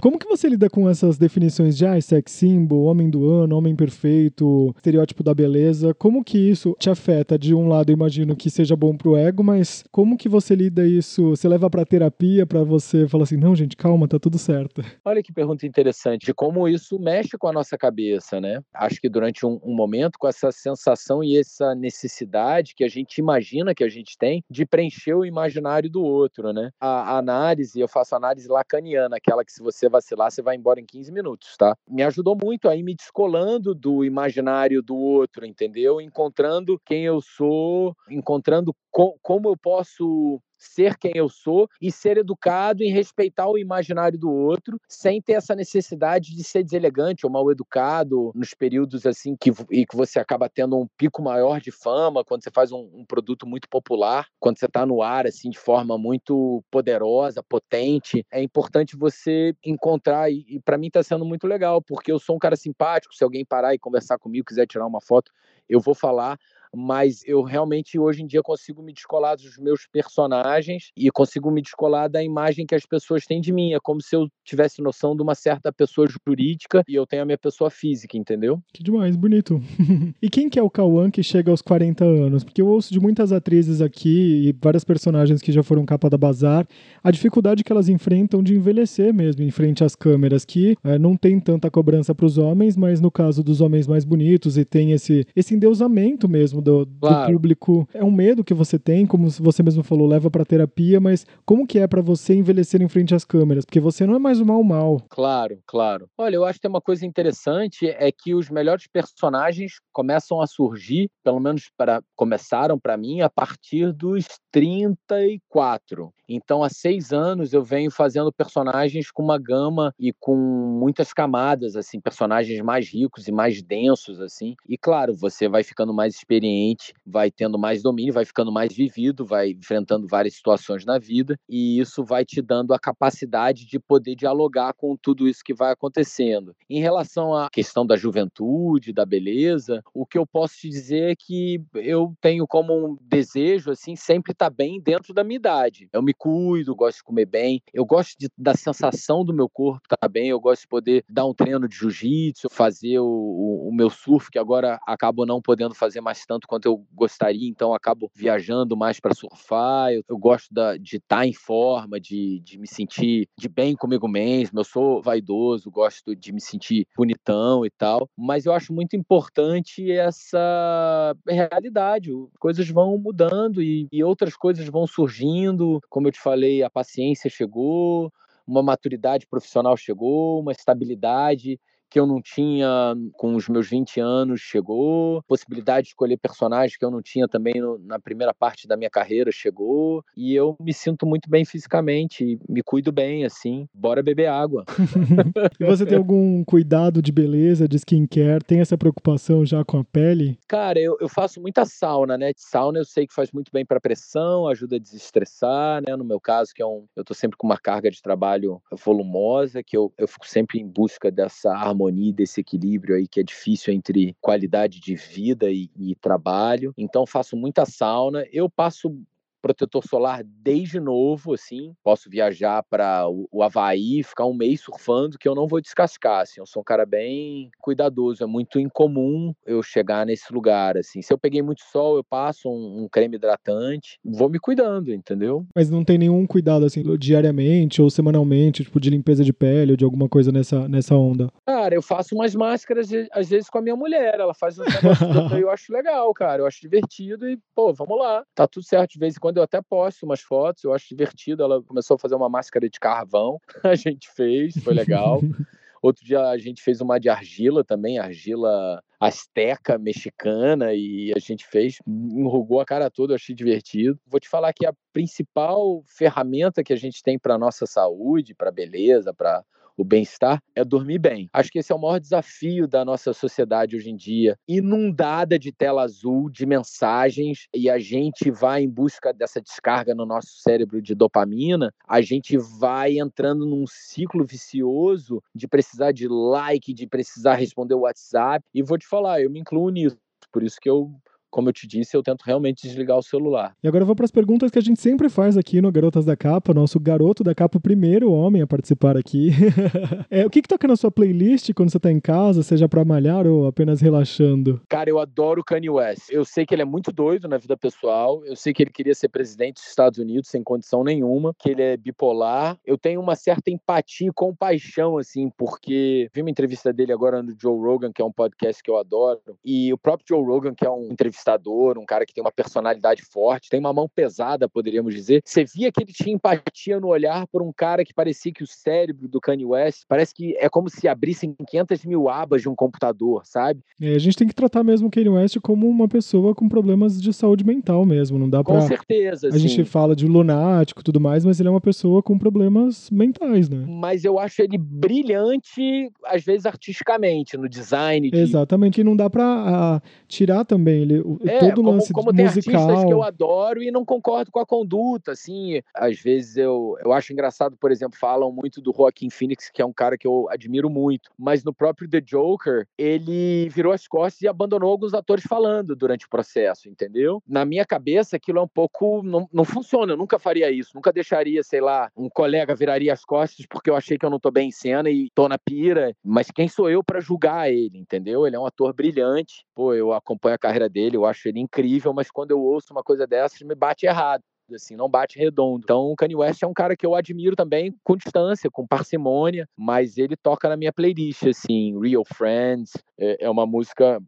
Como 0.00 0.18
que 0.18 0.28
você 0.28 0.48
lida 0.48 0.70
com 0.70 0.88
essas 0.88 1.18
definições 1.18 1.76
de 1.76 1.84
ah, 1.84 2.00
sex 2.00 2.30
symbol, 2.30 2.84
homem 2.84 3.10
do 3.10 3.28
ano, 3.28 3.56
homem 3.56 3.74
perfeito, 3.74 4.72
estereótipo 4.76 5.22
da 5.22 5.34
beleza? 5.34 5.92
Como 5.94 6.22
que 6.22 6.38
isso 6.38 6.76
te 6.78 6.88
afeta? 6.88 7.38
De 7.38 7.54
um 7.54 7.66
lado, 7.66 7.90
imagino 7.90 8.36
que 8.36 8.48
seja 8.48 8.76
bom 8.76 8.96
pro 8.96 9.16
ego, 9.16 9.42
mas 9.42 9.84
como 9.90 10.16
que 10.16 10.28
você 10.28 10.54
lida 10.54 10.86
isso? 10.86 11.30
Você 11.30 11.48
leva 11.48 11.68
pra 11.68 11.84
terapia 11.84 12.46
para 12.46 12.62
você 12.62 13.08
falar 13.08 13.24
assim, 13.24 13.36
não, 13.36 13.56
gente, 13.56 13.76
calma, 13.76 14.06
tá 14.06 14.18
tudo 14.18 14.38
certo. 14.38 14.84
Olha 15.04 15.22
que 15.22 15.32
pergunta 15.32 15.66
interessante, 15.66 16.26
de 16.26 16.34
como 16.34 16.68
isso 16.68 16.98
mexe 16.98 17.36
com 17.36 17.48
a 17.48 17.52
nossa 17.52 17.76
cabeça, 17.76 18.40
né? 18.40 18.60
Acho 18.72 19.00
que 19.00 19.08
durante 19.08 19.44
um, 19.44 19.60
um 19.64 19.74
momento, 19.74 20.18
com 20.18 20.28
essa 20.28 20.52
sensação 20.52 21.24
e 21.24 21.38
essa 21.38 21.74
necessidade 21.74 22.74
que 22.76 22.84
a 22.84 22.88
gente 22.88 23.18
imagina 23.18 23.74
que 23.74 23.82
a 23.82 23.88
gente 23.88 24.16
tem 24.16 24.44
de 24.48 24.64
preencher 24.64 25.14
o 25.14 25.24
imaginário 25.24 25.90
do 25.90 26.02
outro, 26.02 26.52
né? 26.52 26.70
A, 26.80 27.14
a 27.14 27.18
análise, 27.18 27.80
eu 27.80 27.88
faço 27.88 28.14
análise 28.14 28.48
lacaniana, 28.48 28.91
aquela 28.96 29.44
que 29.44 29.52
se 29.52 29.62
você 29.62 29.88
vacilar, 29.88 30.30
você 30.30 30.42
vai 30.42 30.56
embora 30.56 30.80
em 30.80 30.86
15 30.86 31.12
minutos, 31.12 31.56
tá? 31.56 31.76
Me 31.88 32.02
ajudou 32.02 32.36
muito 32.40 32.68
aí 32.68 32.82
me 32.82 32.94
descolando 32.94 33.74
do 33.74 34.04
imaginário 34.04 34.82
do 34.82 34.96
outro, 34.96 35.44
entendeu? 35.46 36.00
Encontrando 36.00 36.80
quem 36.84 37.04
eu 37.04 37.20
sou, 37.20 37.94
encontrando 38.10 38.74
co 38.90 39.16
como 39.22 39.48
eu 39.48 39.56
posso 39.56 40.40
ser 40.62 40.96
quem 40.96 41.12
eu 41.14 41.28
sou 41.28 41.68
e 41.80 41.90
ser 41.90 42.16
educado 42.18 42.82
em 42.82 42.92
respeitar 42.92 43.48
o 43.48 43.58
imaginário 43.58 44.18
do 44.18 44.30
outro, 44.30 44.80
sem 44.88 45.20
ter 45.20 45.32
essa 45.32 45.54
necessidade 45.54 46.34
de 46.34 46.44
ser 46.44 46.62
deselegante 46.62 47.26
ou 47.26 47.32
mal 47.32 47.50
educado 47.50 48.30
nos 48.34 48.54
períodos 48.54 49.04
assim 49.04 49.36
que, 49.36 49.50
e 49.70 49.84
que 49.84 49.96
você 49.96 50.20
acaba 50.20 50.48
tendo 50.48 50.78
um 50.78 50.86
pico 50.96 51.20
maior 51.20 51.60
de 51.60 51.72
fama, 51.72 52.24
quando 52.24 52.44
você 52.44 52.50
faz 52.50 52.70
um, 52.70 52.88
um 52.94 53.04
produto 53.04 53.46
muito 53.46 53.68
popular, 53.68 54.26
quando 54.38 54.58
você 54.58 54.66
está 54.66 54.86
no 54.86 55.02
ar 55.02 55.26
assim 55.26 55.50
de 55.50 55.58
forma 55.58 55.98
muito 55.98 56.62
poderosa, 56.70 57.42
potente, 57.42 58.24
é 58.30 58.42
importante 58.42 58.96
você 58.96 59.54
encontrar 59.64 60.30
e, 60.30 60.44
e 60.48 60.60
para 60.60 60.78
mim 60.78 60.86
está 60.86 61.02
sendo 61.02 61.24
muito 61.24 61.46
legal, 61.46 61.82
porque 61.82 62.12
eu 62.12 62.18
sou 62.18 62.36
um 62.36 62.38
cara 62.38 62.56
simpático, 62.56 63.14
se 63.14 63.24
alguém 63.24 63.44
parar 63.44 63.74
e 63.74 63.78
conversar 63.78 64.18
comigo, 64.18 64.46
quiser 64.46 64.66
tirar 64.66 64.86
uma 64.86 65.00
foto, 65.00 65.32
eu 65.68 65.80
vou 65.80 65.94
falar, 65.94 66.38
mas 66.74 67.22
eu 67.26 67.42
realmente 67.42 67.98
hoje 67.98 68.22
em 68.22 68.26
dia 68.26 68.42
consigo 68.42 68.82
me 68.82 68.92
descolar 68.92 69.36
dos 69.36 69.58
meus 69.58 69.86
personagens 69.90 70.90
e 70.96 71.10
consigo 71.10 71.50
me 71.50 71.60
descolar 71.60 72.08
da 72.08 72.22
imagem 72.22 72.66
que 72.66 72.74
as 72.74 72.86
pessoas 72.86 73.26
têm 73.26 73.40
de 73.40 73.52
mim. 73.52 73.72
É 73.72 73.78
como 73.80 74.00
se 74.00 74.16
eu 74.16 74.28
tivesse 74.44 74.80
noção 74.80 75.14
de 75.14 75.22
uma 75.22 75.34
certa 75.34 75.72
pessoa 75.72 76.06
jurídica 76.08 76.82
e 76.88 76.94
eu 76.94 77.06
tenho 77.06 77.22
a 77.22 77.26
minha 77.26 77.38
pessoa 77.38 77.70
física, 77.70 78.16
entendeu? 78.16 78.60
Que 78.72 78.82
demais, 78.82 79.16
bonito. 79.16 79.60
e 80.20 80.30
quem 80.30 80.48
que 80.48 80.58
é 80.58 80.62
o 80.62 80.70
Cauã 80.70 81.10
que 81.10 81.22
chega 81.22 81.50
aos 81.50 81.60
40 81.60 82.04
anos? 82.04 82.44
Porque 82.44 82.62
eu 82.62 82.66
ouço 82.66 82.92
de 82.92 83.00
muitas 83.00 83.32
atrizes 83.32 83.80
aqui 83.80 84.48
e 84.48 84.56
várias 84.60 84.84
personagens 84.84 85.42
que 85.42 85.52
já 85.52 85.62
foram 85.62 85.84
capa 85.84 86.08
da 86.08 86.16
Bazar, 86.16 86.66
a 87.02 87.10
dificuldade 87.10 87.62
que 87.62 87.72
elas 87.72 87.88
enfrentam 87.88 88.42
de 88.42 88.54
envelhecer 88.54 89.12
mesmo 89.12 89.42
em 89.42 89.50
frente 89.50 89.84
às 89.84 89.94
câmeras, 89.94 90.44
que 90.44 90.76
é, 90.84 90.98
não 90.98 91.16
tem 91.16 91.38
tanta 91.38 91.70
cobrança 91.70 92.14
para 92.14 92.26
os 92.26 92.38
homens, 92.38 92.76
mas 92.76 93.00
no 93.00 93.10
caso 93.10 93.42
dos 93.42 93.60
homens 93.60 93.86
mais 93.86 94.04
bonitos 94.04 94.56
e 94.56 94.64
tem 94.64 94.92
esse, 94.92 95.26
esse 95.36 95.54
endeusamento 95.54 96.28
mesmo 96.28 96.61
do, 96.62 96.86
claro. 97.00 97.26
do 97.26 97.32
público. 97.32 97.88
É 97.92 98.02
um 98.02 98.10
medo 98.10 98.44
que 98.44 98.54
você 98.54 98.78
tem, 98.78 99.06
como 99.06 99.28
você 99.28 99.62
mesmo 99.62 99.82
falou, 99.82 100.06
leva 100.06 100.30
para 100.30 100.44
terapia, 100.44 101.00
mas 101.00 101.26
como 101.44 101.66
que 101.66 101.78
é 101.78 101.86
para 101.86 102.00
você 102.00 102.34
envelhecer 102.34 102.80
em 102.80 102.88
frente 102.88 103.14
às 103.14 103.24
câmeras? 103.24 103.64
Porque 103.64 103.80
você 103.80 104.06
não 104.06 104.14
é 104.14 104.18
mais 104.18 104.40
o 104.40 104.46
mal 104.46 104.62
mal. 104.62 105.02
Claro, 105.08 105.58
claro. 105.66 106.08
Olha, 106.16 106.36
eu 106.36 106.44
acho 106.44 106.58
que 106.58 106.62
tem 106.62 106.70
uma 106.70 106.80
coisa 106.80 107.04
interessante 107.04 107.86
é 107.88 108.10
que 108.10 108.34
os 108.34 108.48
melhores 108.48 108.86
personagens 108.86 109.72
começam 109.92 110.40
a 110.40 110.46
surgir, 110.46 111.10
pelo 111.22 111.40
menos 111.40 111.70
para 111.76 112.00
começaram 112.14 112.78
para 112.78 112.96
mim 112.96 113.20
a 113.20 113.28
partir 113.28 113.92
dos 113.92 114.24
34. 114.52 116.12
Então, 116.34 116.62
há 116.62 116.70
seis 116.70 117.12
anos 117.12 117.52
eu 117.52 117.62
venho 117.62 117.90
fazendo 117.90 118.32
personagens 118.32 119.10
com 119.10 119.22
uma 119.22 119.38
gama 119.38 119.94
e 119.98 120.12
com 120.12 120.34
muitas 120.34 121.12
camadas, 121.12 121.76
assim, 121.76 122.00
personagens 122.00 122.60
mais 122.62 122.88
ricos 122.88 123.28
e 123.28 123.32
mais 123.32 123.62
densos, 123.62 124.18
assim. 124.18 124.54
E 124.66 124.78
claro, 124.78 125.14
você 125.14 125.46
vai 125.48 125.62
ficando 125.62 125.92
mais 125.92 126.14
experiente, 126.14 126.94
vai 127.04 127.30
tendo 127.30 127.58
mais 127.58 127.82
domínio, 127.82 128.14
vai 128.14 128.24
ficando 128.24 128.50
mais 128.50 128.74
vivido, 128.74 129.26
vai 129.26 129.50
enfrentando 129.50 130.06
várias 130.08 130.34
situações 130.34 130.86
na 130.86 130.98
vida 130.98 131.38
e 131.48 131.78
isso 131.78 132.02
vai 132.02 132.24
te 132.24 132.40
dando 132.40 132.72
a 132.72 132.78
capacidade 132.78 133.66
de 133.66 133.78
poder 133.78 134.14
dialogar 134.14 134.72
com 134.72 134.96
tudo 134.96 135.28
isso 135.28 135.44
que 135.44 135.52
vai 135.52 135.72
acontecendo. 135.72 136.54
Em 136.68 136.80
relação 136.80 137.34
à 137.34 137.50
questão 137.50 137.86
da 137.86 137.96
juventude, 137.96 138.92
da 138.92 139.04
beleza, 139.04 139.82
o 139.92 140.06
que 140.06 140.16
eu 140.16 140.26
posso 140.26 140.56
te 140.56 140.68
dizer 140.68 141.10
é 141.10 141.14
que 141.14 141.62
eu 141.74 142.14
tenho 142.20 142.46
como 142.46 142.72
um 142.72 142.96
desejo, 143.02 143.70
assim, 143.70 143.94
sempre 143.96 144.32
estar 144.32 144.48
bem 144.48 144.80
dentro 144.80 145.12
da 145.12 145.22
minha 145.22 145.36
idade. 145.36 145.88
Eu 145.92 146.02
me 146.02 146.14
cuido, 146.22 146.76
gosto 146.76 146.98
de 146.98 147.02
comer 147.02 147.26
bem, 147.26 147.60
eu 147.74 147.84
gosto 147.84 148.16
de, 148.16 148.28
da 148.38 148.54
sensação 148.54 149.24
do 149.24 149.34
meu 149.34 149.48
corpo 149.48 149.80
estar 149.82 149.96
tá 149.96 150.08
bem, 150.08 150.28
eu 150.28 150.38
gosto 150.38 150.62
de 150.62 150.68
poder 150.68 151.04
dar 151.10 151.26
um 151.26 151.34
treino 151.34 151.66
de 151.66 151.74
jiu-jitsu, 151.74 152.48
fazer 152.48 153.00
o, 153.00 153.04
o, 153.04 153.68
o, 153.68 153.74
meu 153.74 153.90
surf, 153.90 154.30
que 154.30 154.38
agora 154.38 154.78
acabo 154.86 155.26
não 155.26 155.42
podendo 155.42 155.74
fazer 155.74 156.00
mais 156.00 156.24
tanto 156.24 156.46
quanto 156.46 156.66
eu 156.66 156.86
gostaria, 156.92 157.48
então 157.48 157.74
acabo 157.74 158.08
viajando 158.14 158.76
mais 158.76 159.00
para 159.00 159.16
surfar. 159.16 159.92
Eu, 159.92 160.04
eu 160.08 160.16
gosto 160.16 160.54
da, 160.54 160.76
de 160.76 160.98
estar 160.98 161.16
tá 161.16 161.26
em 161.26 161.32
forma, 161.32 161.98
de, 161.98 162.38
de 162.44 162.56
me 162.56 162.68
sentir 162.68 163.26
de 163.36 163.48
bem 163.48 163.74
comigo 163.74 164.06
mesmo. 164.06 164.60
Eu 164.60 164.64
sou 164.64 165.02
vaidoso, 165.02 165.72
gosto 165.72 166.14
de 166.14 166.32
me 166.32 166.40
sentir 166.40 166.86
bonitão 166.96 167.66
e 167.66 167.70
tal, 167.70 168.08
mas 168.16 168.46
eu 168.46 168.52
acho 168.52 168.72
muito 168.72 168.94
importante 168.94 169.90
essa 169.90 171.16
realidade. 171.28 172.12
Coisas 172.38 172.68
vão 172.68 172.96
mudando 172.96 173.60
e, 173.60 173.88
e 173.90 174.04
outras 174.04 174.36
coisas 174.36 174.68
vão 174.68 174.86
surgindo, 174.86 175.80
como 175.90 176.06
eu 176.06 176.11
eu 176.12 176.14
te 176.14 176.20
falei, 176.20 176.62
a 176.62 176.70
paciência 176.70 177.30
chegou, 177.30 178.12
uma 178.46 178.62
maturidade 178.62 179.26
profissional 179.26 179.76
chegou, 179.76 180.40
uma 180.40 180.52
estabilidade 180.52 181.58
que 181.92 182.00
eu 182.00 182.06
não 182.06 182.22
tinha 182.22 182.94
com 183.12 183.36
os 183.36 183.50
meus 183.50 183.68
20 183.68 184.00
anos 184.00 184.40
chegou, 184.40 185.22
possibilidade 185.28 185.84
de 185.84 185.88
escolher 185.90 186.16
personagens 186.16 186.74
que 186.74 186.84
eu 186.84 186.90
não 186.90 187.02
tinha 187.02 187.28
também 187.28 187.60
no, 187.60 187.78
na 187.78 188.00
primeira 188.00 188.32
parte 188.32 188.66
da 188.66 188.78
minha 188.78 188.88
carreira 188.88 189.30
chegou, 189.30 190.02
e 190.16 190.34
eu 190.34 190.56
me 190.58 190.72
sinto 190.72 191.04
muito 191.04 191.28
bem 191.28 191.44
fisicamente, 191.44 192.38
me 192.48 192.62
cuido 192.62 192.90
bem, 192.90 193.26
assim, 193.26 193.68
bora 193.74 194.02
beber 194.02 194.28
água. 194.28 194.64
e 195.60 195.64
você 195.66 195.84
tem 195.84 195.98
algum 195.98 196.42
cuidado 196.44 197.02
de 197.02 197.12
beleza, 197.12 197.68
de 197.68 197.76
skincare? 197.76 198.42
Tem 198.42 198.60
essa 198.60 198.78
preocupação 198.78 199.44
já 199.44 199.62
com 199.62 199.78
a 199.78 199.84
pele? 199.84 200.38
Cara, 200.48 200.80
eu, 200.80 200.96
eu 200.98 201.10
faço 201.10 201.42
muita 201.42 201.66
sauna, 201.66 202.16
né? 202.16 202.32
Sauna 202.36 202.78
eu 202.78 202.86
sei 202.86 203.06
que 203.06 203.12
faz 203.12 203.30
muito 203.30 203.52
bem 203.52 203.66
para 203.66 203.78
pressão, 203.78 204.48
ajuda 204.48 204.76
a 204.76 204.78
desestressar, 204.78 205.82
né? 205.86 205.94
No 205.94 206.04
meu 206.04 206.18
caso, 206.18 206.52
que 206.54 206.62
é 206.62 206.66
um. 206.66 206.86
Eu 206.96 207.04
tô 207.04 207.12
sempre 207.12 207.36
com 207.36 207.46
uma 207.46 207.58
carga 207.58 207.90
de 207.90 208.00
trabalho 208.00 208.62
volumosa, 208.82 209.62
que 209.62 209.76
eu, 209.76 209.92
eu 209.98 210.08
fico 210.08 210.26
sempre 210.26 210.58
em 210.58 210.66
busca 210.66 211.10
dessa 211.10 211.52
harmonia 211.52 211.81
harmonia, 211.82 212.12
desse 212.12 212.40
equilíbrio 212.40 212.96
aí 212.96 213.06
que 213.06 213.20
é 213.20 213.22
difícil 213.22 213.72
entre 213.72 214.16
qualidade 214.20 214.80
de 214.80 214.94
vida 214.94 215.50
e, 215.50 215.70
e 215.78 215.94
trabalho. 215.96 216.72
Então 216.76 217.06
faço 217.06 217.36
muita 217.36 217.64
sauna. 217.64 218.24
Eu 218.32 218.48
passo 218.48 218.96
protetor 219.42 219.84
solar 219.86 220.22
desde 220.24 220.78
novo, 220.78 221.34
assim. 221.34 221.74
Posso 221.82 222.08
viajar 222.08 222.62
para 222.62 223.06
o 223.08 223.42
Havaí, 223.42 224.02
ficar 224.02 224.24
um 224.26 224.34
mês 224.34 224.60
surfando, 224.60 225.18
que 225.18 225.28
eu 225.28 225.34
não 225.34 225.48
vou 225.48 225.60
descascar, 225.60 226.20
assim. 226.20 226.40
Eu 226.40 226.46
sou 226.46 226.62
um 226.62 226.64
cara 226.64 226.86
bem 226.86 227.50
cuidadoso. 227.58 228.22
É 228.22 228.26
muito 228.26 228.60
incomum 228.60 229.34
eu 229.44 229.62
chegar 229.62 230.06
nesse 230.06 230.32
lugar, 230.32 230.76
assim. 230.76 231.02
Se 231.02 231.12
eu 231.12 231.18
peguei 231.18 231.42
muito 231.42 231.62
sol, 231.62 231.96
eu 231.96 232.04
passo 232.04 232.48
um, 232.48 232.84
um 232.84 232.88
creme 232.88 233.16
hidratante, 233.16 233.98
vou 234.04 234.28
me 234.28 234.38
cuidando, 234.38 234.92
entendeu? 234.92 235.44
Mas 235.54 235.68
não 235.68 235.84
tem 235.84 235.98
nenhum 235.98 236.26
cuidado, 236.26 236.64
assim, 236.64 236.82
diariamente 236.96 237.82
ou 237.82 237.90
semanalmente, 237.90 238.62
tipo, 238.62 238.80
de 238.80 238.90
limpeza 238.90 239.24
de 239.24 239.32
pele 239.32 239.72
ou 239.72 239.76
de 239.76 239.84
alguma 239.84 240.08
coisa 240.08 240.30
nessa, 240.30 240.68
nessa 240.68 240.94
onda? 240.94 241.28
Cara, 241.44 241.74
eu 241.74 241.82
faço 241.82 242.14
umas 242.14 242.34
máscaras, 242.34 242.88
às 243.12 243.28
vezes, 243.28 243.50
com 243.50 243.58
a 243.58 243.62
minha 243.62 243.76
mulher. 243.76 244.20
Ela 244.20 244.34
faz 244.34 244.58
uns 244.58 244.66
negócios 244.66 245.02
eu 245.40 245.50
acho 245.50 245.72
legal, 245.72 246.12
cara. 246.14 246.42
Eu 246.42 246.46
acho 246.46 246.60
divertido 246.60 247.28
e, 247.28 247.38
pô, 247.54 247.72
vamos 247.72 247.98
lá. 247.98 248.24
Tá 248.34 248.46
tudo 248.46 248.64
certo. 248.64 248.92
De 248.92 248.98
vez 248.98 249.16
em 249.16 249.20
quando 249.20 249.31
eu 249.38 249.44
até 249.44 249.60
posto 249.60 250.04
umas 250.04 250.20
fotos, 250.20 250.64
eu 250.64 250.72
acho 250.72 250.88
divertido. 250.88 251.42
Ela 251.42 251.62
começou 251.62 251.94
a 251.94 251.98
fazer 251.98 252.14
uma 252.14 252.28
máscara 252.28 252.68
de 252.68 252.78
carvão, 252.78 253.38
a 253.64 253.74
gente 253.74 254.10
fez, 254.10 254.54
foi 254.62 254.74
legal. 254.74 255.20
Outro 255.82 256.04
dia 256.04 256.28
a 256.28 256.38
gente 256.38 256.62
fez 256.62 256.80
uma 256.80 257.00
de 257.00 257.08
argila 257.08 257.64
também, 257.64 257.98
argila 257.98 258.80
asteca 259.00 259.76
mexicana, 259.76 260.72
e 260.72 261.12
a 261.12 261.18
gente 261.18 261.44
fez, 261.44 261.78
enrugou 261.88 262.60
a 262.60 262.64
cara 262.64 262.88
toda, 262.88 263.12
eu 263.12 263.16
achei 263.16 263.34
divertido. 263.34 263.98
Vou 264.06 264.20
te 264.20 264.28
falar 264.28 264.52
que 264.52 264.64
a 264.64 264.72
principal 264.92 265.82
ferramenta 265.88 266.62
que 266.62 266.72
a 266.72 266.76
gente 266.76 267.02
tem 267.02 267.18
para 267.18 267.36
nossa 267.36 267.66
saúde, 267.66 268.32
para 268.32 268.52
beleza, 268.52 269.12
para 269.12 269.42
o 269.76 269.84
bem-estar, 269.84 270.40
é 270.54 270.64
dormir 270.64 270.98
bem. 270.98 271.28
Acho 271.32 271.50
que 271.50 271.58
esse 271.58 271.72
é 271.72 271.74
o 271.74 271.80
maior 271.80 271.98
desafio 271.98 272.66
da 272.66 272.84
nossa 272.84 273.12
sociedade 273.12 273.76
hoje 273.76 273.90
em 273.90 273.96
dia, 273.96 274.36
inundada 274.46 275.38
de 275.38 275.52
tela 275.52 275.82
azul, 275.82 276.30
de 276.30 276.46
mensagens, 276.46 277.46
e 277.54 277.68
a 277.70 277.78
gente 277.78 278.30
vai 278.30 278.62
em 278.62 278.68
busca 278.68 279.12
dessa 279.12 279.40
descarga 279.40 279.94
no 279.94 280.06
nosso 280.06 280.40
cérebro 280.40 280.80
de 280.80 280.94
dopamina, 280.94 281.72
a 281.86 282.00
gente 282.00 282.36
vai 282.36 282.98
entrando 282.98 283.46
num 283.46 283.64
ciclo 283.66 284.24
vicioso 284.24 285.22
de 285.34 285.48
precisar 285.48 285.92
de 285.92 286.08
like, 286.08 286.72
de 286.72 286.86
precisar 286.86 287.34
responder 287.34 287.74
o 287.74 287.80
WhatsApp, 287.80 288.44
e 288.54 288.62
vou 288.62 288.78
te 288.78 288.86
falar, 288.86 289.20
eu 289.20 289.30
me 289.30 289.40
incluo 289.40 289.70
nisso. 289.70 289.98
Por 290.32 290.42
isso 290.42 290.58
que 290.60 290.70
eu 290.70 290.90
como 291.32 291.48
eu 291.48 291.52
te 291.52 291.66
disse, 291.66 291.96
eu 291.96 292.02
tento 292.02 292.22
realmente 292.22 292.62
desligar 292.62 292.98
o 292.98 293.02
celular. 293.02 293.56
E 293.64 293.66
agora 293.66 293.82
eu 293.82 293.86
vou 293.86 293.96
para 293.96 294.04
as 294.04 294.10
perguntas 294.10 294.50
que 294.50 294.58
a 294.58 294.62
gente 294.62 294.80
sempre 294.80 295.08
faz 295.08 295.36
aqui 295.36 295.60
no 295.62 295.72
Garotas 295.72 296.04
da 296.04 296.14
Capa, 296.14 296.52
nosso 296.52 296.78
garoto 296.78 297.24
da 297.24 297.34
capa, 297.34 297.56
o 297.56 297.60
primeiro 297.60 298.12
homem 298.12 298.42
a 298.42 298.46
participar 298.46 298.96
aqui. 298.96 299.30
é, 300.10 300.26
o 300.26 300.30
que, 300.30 300.42
que 300.42 300.48
toca 300.48 300.68
na 300.68 300.76
sua 300.76 300.90
playlist 300.90 301.52
quando 301.54 301.70
você 301.70 301.80
tá 301.80 301.90
em 301.90 301.98
casa, 301.98 302.42
seja 302.42 302.68
para 302.68 302.84
malhar 302.84 303.26
ou 303.26 303.46
apenas 303.46 303.80
relaxando? 303.80 304.60
Cara, 304.68 304.90
eu 304.90 304.98
adoro 304.98 305.42
Kanye 305.42 305.70
West. 305.70 306.10
Eu 306.10 306.24
sei 306.24 306.44
que 306.44 306.54
ele 306.54 306.62
é 306.62 306.66
muito 306.66 306.92
doido 306.92 307.26
na 307.26 307.38
vida 307.38 307.56
pessoal, 307.56 308.24
eu 308.26 308.36
sei 308.36 308.52
que 308.52 308.62
ele 308.62 308.70
queria 308.70 308.94
ser 308.94 309.08
presidente 309.08 309.54
dos 309.54 309.68
Estados 309.68 309.98
Unidos 309.98 310.28
sem 310.28 310.42
condição 310.42 310.84
nenhuma, 310.84 311.34
que 311.38 311.50
ele 311.50 311.62
é 311.62 311.76
bipolar. 311.76 312.58
Eu 312.64 312.76
tenho 312.76 313.00
uma 313.00 313.16
certa 313.16 313.50
empatia 313.50 314.08
e 314.08 314.12
compaixão, 314.12 314.98
assim, 314.98 315.30
porque 315.30 316.10
vi 316.12 316.20
uma 316.20 316.30
entrevista 316.30 316.72
dele 316.72 316.92
agora 316.92 317.22
no 317.22 317.34
Joe 317.40 317.58
Rogan, 317.58 317.90
que 317.90 318.02
é 318.02 318.04
um 318.04 318.12
podcast 318.12 318.62
que 318.62 318.70
eu 318.70 318.76
adoro, 318.76 319.20
e 319.44 319.72
o 319.72 319.78
próprio 319.78 320.06
Joe 320.08 320.24
Rogan, 320.24 320.54
que 320.54 320.66
é 320.66 320.70
um 320.70 320.94
entrevistador, 321.22 321.78
um 321.78 321.86
cara 321.86 322.04
que 322.04 322.12
tem 322.12 322.22
uma 322.22 322.32
personalidade 322.32 323.02
forte, 323.02 323.48
tem 323.48 323.60
uma 323.60 323.72
mão 323.72 323.88
pesada, 323.88 324.48
poderíamos 324.48 324.94
dizer. 324.94 325.22
Você 325.24 325.44
via 325.44 325.70
que 325.70 325.82
ele 325.82 325.92
tinha 325.92 326.14
empatia 326.14 326.80
no 326.80 326.88
olhar 326.88 327.26
por 327.28 327.42
um 327.42 327.52
cara 327.52 327.84
que 327.84 327.94
parecia 327.94 328.32
que 328.32 328.42
o 328.42 328.46
cérebro 328.46 329.08
do 329.08 329.20
Kanye 329.20 329.46
West 329.46 329.82
parece 329.88 330.12
que 330.14 330.36
é 330.36 330.48
como 330.48 330.68
se 330.68 330.88
abrissem 330.88 331.34
500 331.48 331.84
mil 331.84 332.08
abas 332.08 332.42
de 332.42 332.48
um 332.48 332.54
computador, 332.54 333.22
sabe? 333.24 333.60
É, 333.80 333.94
a 333.94 333.98
gente 333.98 334.16
tem 334.16 334.26
que 334.26 334.34
tratar 334.34 334.64
mesmo 334.64 334.88
o 334.88 334.90
Kanye 334.90 335.08
West 335.08 335.38
como 335.40 335.68
uma 335.68 335.88
pessoa 335.88 336.34
com 336.34 336.48
problemas 336.48 337.00
de 337.00 337.12
saúde 337.12 337.44
mental 337.44 337.86
mesmo, 337.86 338.18
não 338.18 338.28
dá 338.28 338.42
pra... 338.42 338.54
Com 338.54 338.60
certeza, 338.62 339.28
A 339.28 339.38
gente 339.38 339.64
fala 339.64 339.94
de 339.94 340.06
lunático 340.06 340.80
e 340.80 340.84
tudo 340.84 341.00
mais, 341.00 341.24
mas 341.24 341.38
ele 341.38 341.48
é 341.48 341.50
uma 341.50 341.60
pessoa 341.60 342.02
com 342.02 342.18
problemas 342.18 342.90
mentais, 342.90 343.48
né? 343.48 343.64
Mas 343.68 344.04
eu 344.04 344.18
acho 344.18 344.42
ele 344.42 344.58
brilhante, 344.58 345.90
às 346.06 346.24
vezes 346.24 346.46
artisticamente, 346.46 347.36
no 347.36 347.48
design. 347.48 348.10
De... 348.10 348.18
Exatamente, 348.18 348.80
e 348.80 348.84
não 348.84 348.96
dá 348.96 349.08
pra 349.08 349.24
a, 349.24 349.76
ah, 349.76 349.82
tirar 350.08 350.44
também 350.44 350.82
ele, 350.82 351.02
é, 351.24 351.38
todo 351.38 351.56
como, 351.56 351.70
lance 351.70 351.92
como 351.92 352.12
musical. 352.12 352.16
tem 352.16 352.26
artistas 352.26 352.84
que 352.84 352.92
eu 352.92 353.02
adoro 353.02 353.62
e 353.62 353.70
não 353.70 353.84
concordo 353.84 354.30
com 354.30 354.40
a 354.40 354.46
conduta, 354.46 355.12
assim. 355.12 355.60
Às 355.74 356.00
vezes 356.00 356.36
eu, 356.36 356.76
eu 356.84 356.92
acho 356.92 357.12
engraçado, 357.12 357.56
por 357.56 357.70
exemplo, 357.70 357.98
falam 357.98 358.32
muito 358.32 358.60
do 358.60 358.72
Joaquin 358.74 359.10
Phoenix, 359.10 359.50
que 359.50 359.62
é 359.62 359.66
um 359.66 359.72
cara 359.72 359.96
que 359.96 360.06
eu 360.06 360.28
admiro 360.30 360.68
muito, 360.68 361.10
mas 361.18 361.44
no 361.44 361.52
próprio 361.52 361.88
The 361.88 362.00
Joker, 362.00 362.66
ele 362.76 363.48
virou 363.50 363.72
as 363.72 363.86
costas 363.86 364.22
e 364.22 364.28
abandonou 364.28 364.70
alguns 364.70 364.94
atores 364.94 365.24
falando 365.24 365.76
durante 365.76 366.06
o 366.06 366.10
processo, 366.10 366.68
entendeu? 366.68 367.22
Na 367.26 367.44
minha 367.44 367.64
cabeça, 367.64 368.16
aquilo 368.16 368.38
é 368.38 368.42
um 368.42 368.48
pouco. 368.48 369.02
Não, 369.02 369.28
não 369.32 369.44
funciona, 369.44 369.92
eu 369.92 369.96
nunca 369.96 370.18
faria 370.18 370.50
isso, 370.50 370.72
nunca 370.74 370.92
deixaria, 370.92 371.42
sei 371.42 371.60
lá, 371.60 371.90
um 371.96 372.08
colega 372.08 372.54
viraria 372.54 372.92
as 372.92 373.04
costas 373.04 373.46
porque 373.46 373.70
eu 373.70 373.76
achei 373.76 373.98
que 373.98 374.04
eu 374.04 374.10
não 374.10 374.18
tô 374.18 374.30
bem 374.30 374.48
em 374.48 374.52
cena 374.52 374.90
e 374.90 375.10
tô 375.14 375.28
na 375.28 375.38
pira, 375.38 375.94
mas 376.04 376.30
quem 376.30 376.48
sou 376.48 376.70
eu 376.70 376.82
para 376.82 377.00
julgar 377.00 377.50
ele, 377.50 377.78
entendeu? 377.78 378.26
Ele 378.26 378.36
é 378.36 378.38
um 378.38 378.46
ator 378.46 378.72
brilhante, 378.72 379.44
pô, 379.54 379.74
eu 379.74 379.92
acompanho 379.92 380.34
a 380.34 380.38
carreira 380.38 380.68
dele, 380.68 380.96
eu 381.02 381.06
acho 381.06 381.28
ele 381.28 381.40
incrível, 381.40 381.92
mas 381.92 382.10
quando 382.10 382.30
eu 382.30 382.40
ouço 382.40 382.72
uma 382.72 382.82
coisa 382.82 383.06
dessas, 383.06 383.40
me 383.42 383.54
bate 383.54 383.86
errado 383.86 384.22
assim, 384.54 384.76
não 384.76 384.88
bate 384.88 385.18
redondo. 385.18 385.60
Então, 385.64 385.92
o 385.92 385.96
Kanye 385.96 386.16
West 386.16 386.42
é 386.42 386.46
um 386.46 386.52
cara 386.52 386.76
que 386.76 386.84
eu 386.84 386.94
admiro 386.94 387.34
também 387.34 387.74
com 387.82 387.96
distância, 387.96 388.50
com 388.50 388.66
parcimônia, 388.66 389.48
mas 389.56 389.96
ele 389.96 390.14
toca 390.14 390.46
na 390.48 390.58
minha 390.58 390.72
playlist, 390.72 391.26
assim, 391.26 391.78
Real 391.80 392.04
Friends, 392.04 392.72
é, 392.98 393.24
é 393.24 393.30
uma 393.30 393.46
música 393.46 393.98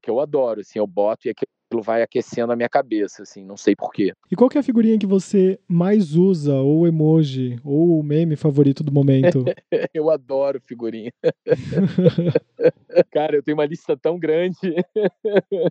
que 0.00 0.10
eu 0.10 0.20
adoro, 0.20 0.60
assim, 0.60 0.78
eu 0.78 0.86
boto 0.86 1.26
e 1.26 1.30
aquilo 1.30 1.50
vai 1.78 2.02
aquecendo 2.02 2.52
a 2.52 2.56
minha 2.56 2.68
cabeça, 2.68 3.22
assim, 3.22 3.44
não 3.44 3.56
sei 3.56 3.76
porquê. 3.76 4.12
E 4.30 4.34
qual 4.34 4.50
que 4.50 4.58
é 4.58 4.60
a 4.60 4.64
figurinha 4.64 4.98
que 4.98 5.06
você 5.06 5.60
mais 5.68 6.16
usa, 6.16 6.54
ou 6.56 6.86
emoji, 6.86 7.60
ou 7.64 8.00
o 8.00 8.02
meme 8.02 8.34
favorito 8.34 8.82
do 8.82 8.90
momento? 8.90 9.44
eu 9.94 10.10
adoro 10.10 10.60
figurinha. 10.66 11.12
Cara, 13.12 13.36
eu 13.36 13.42
tenho 13.42 13.56
uma 13.56 13.66
lista 13.66 13.96
tão 13.96 14.18
grande. 14.18 14.74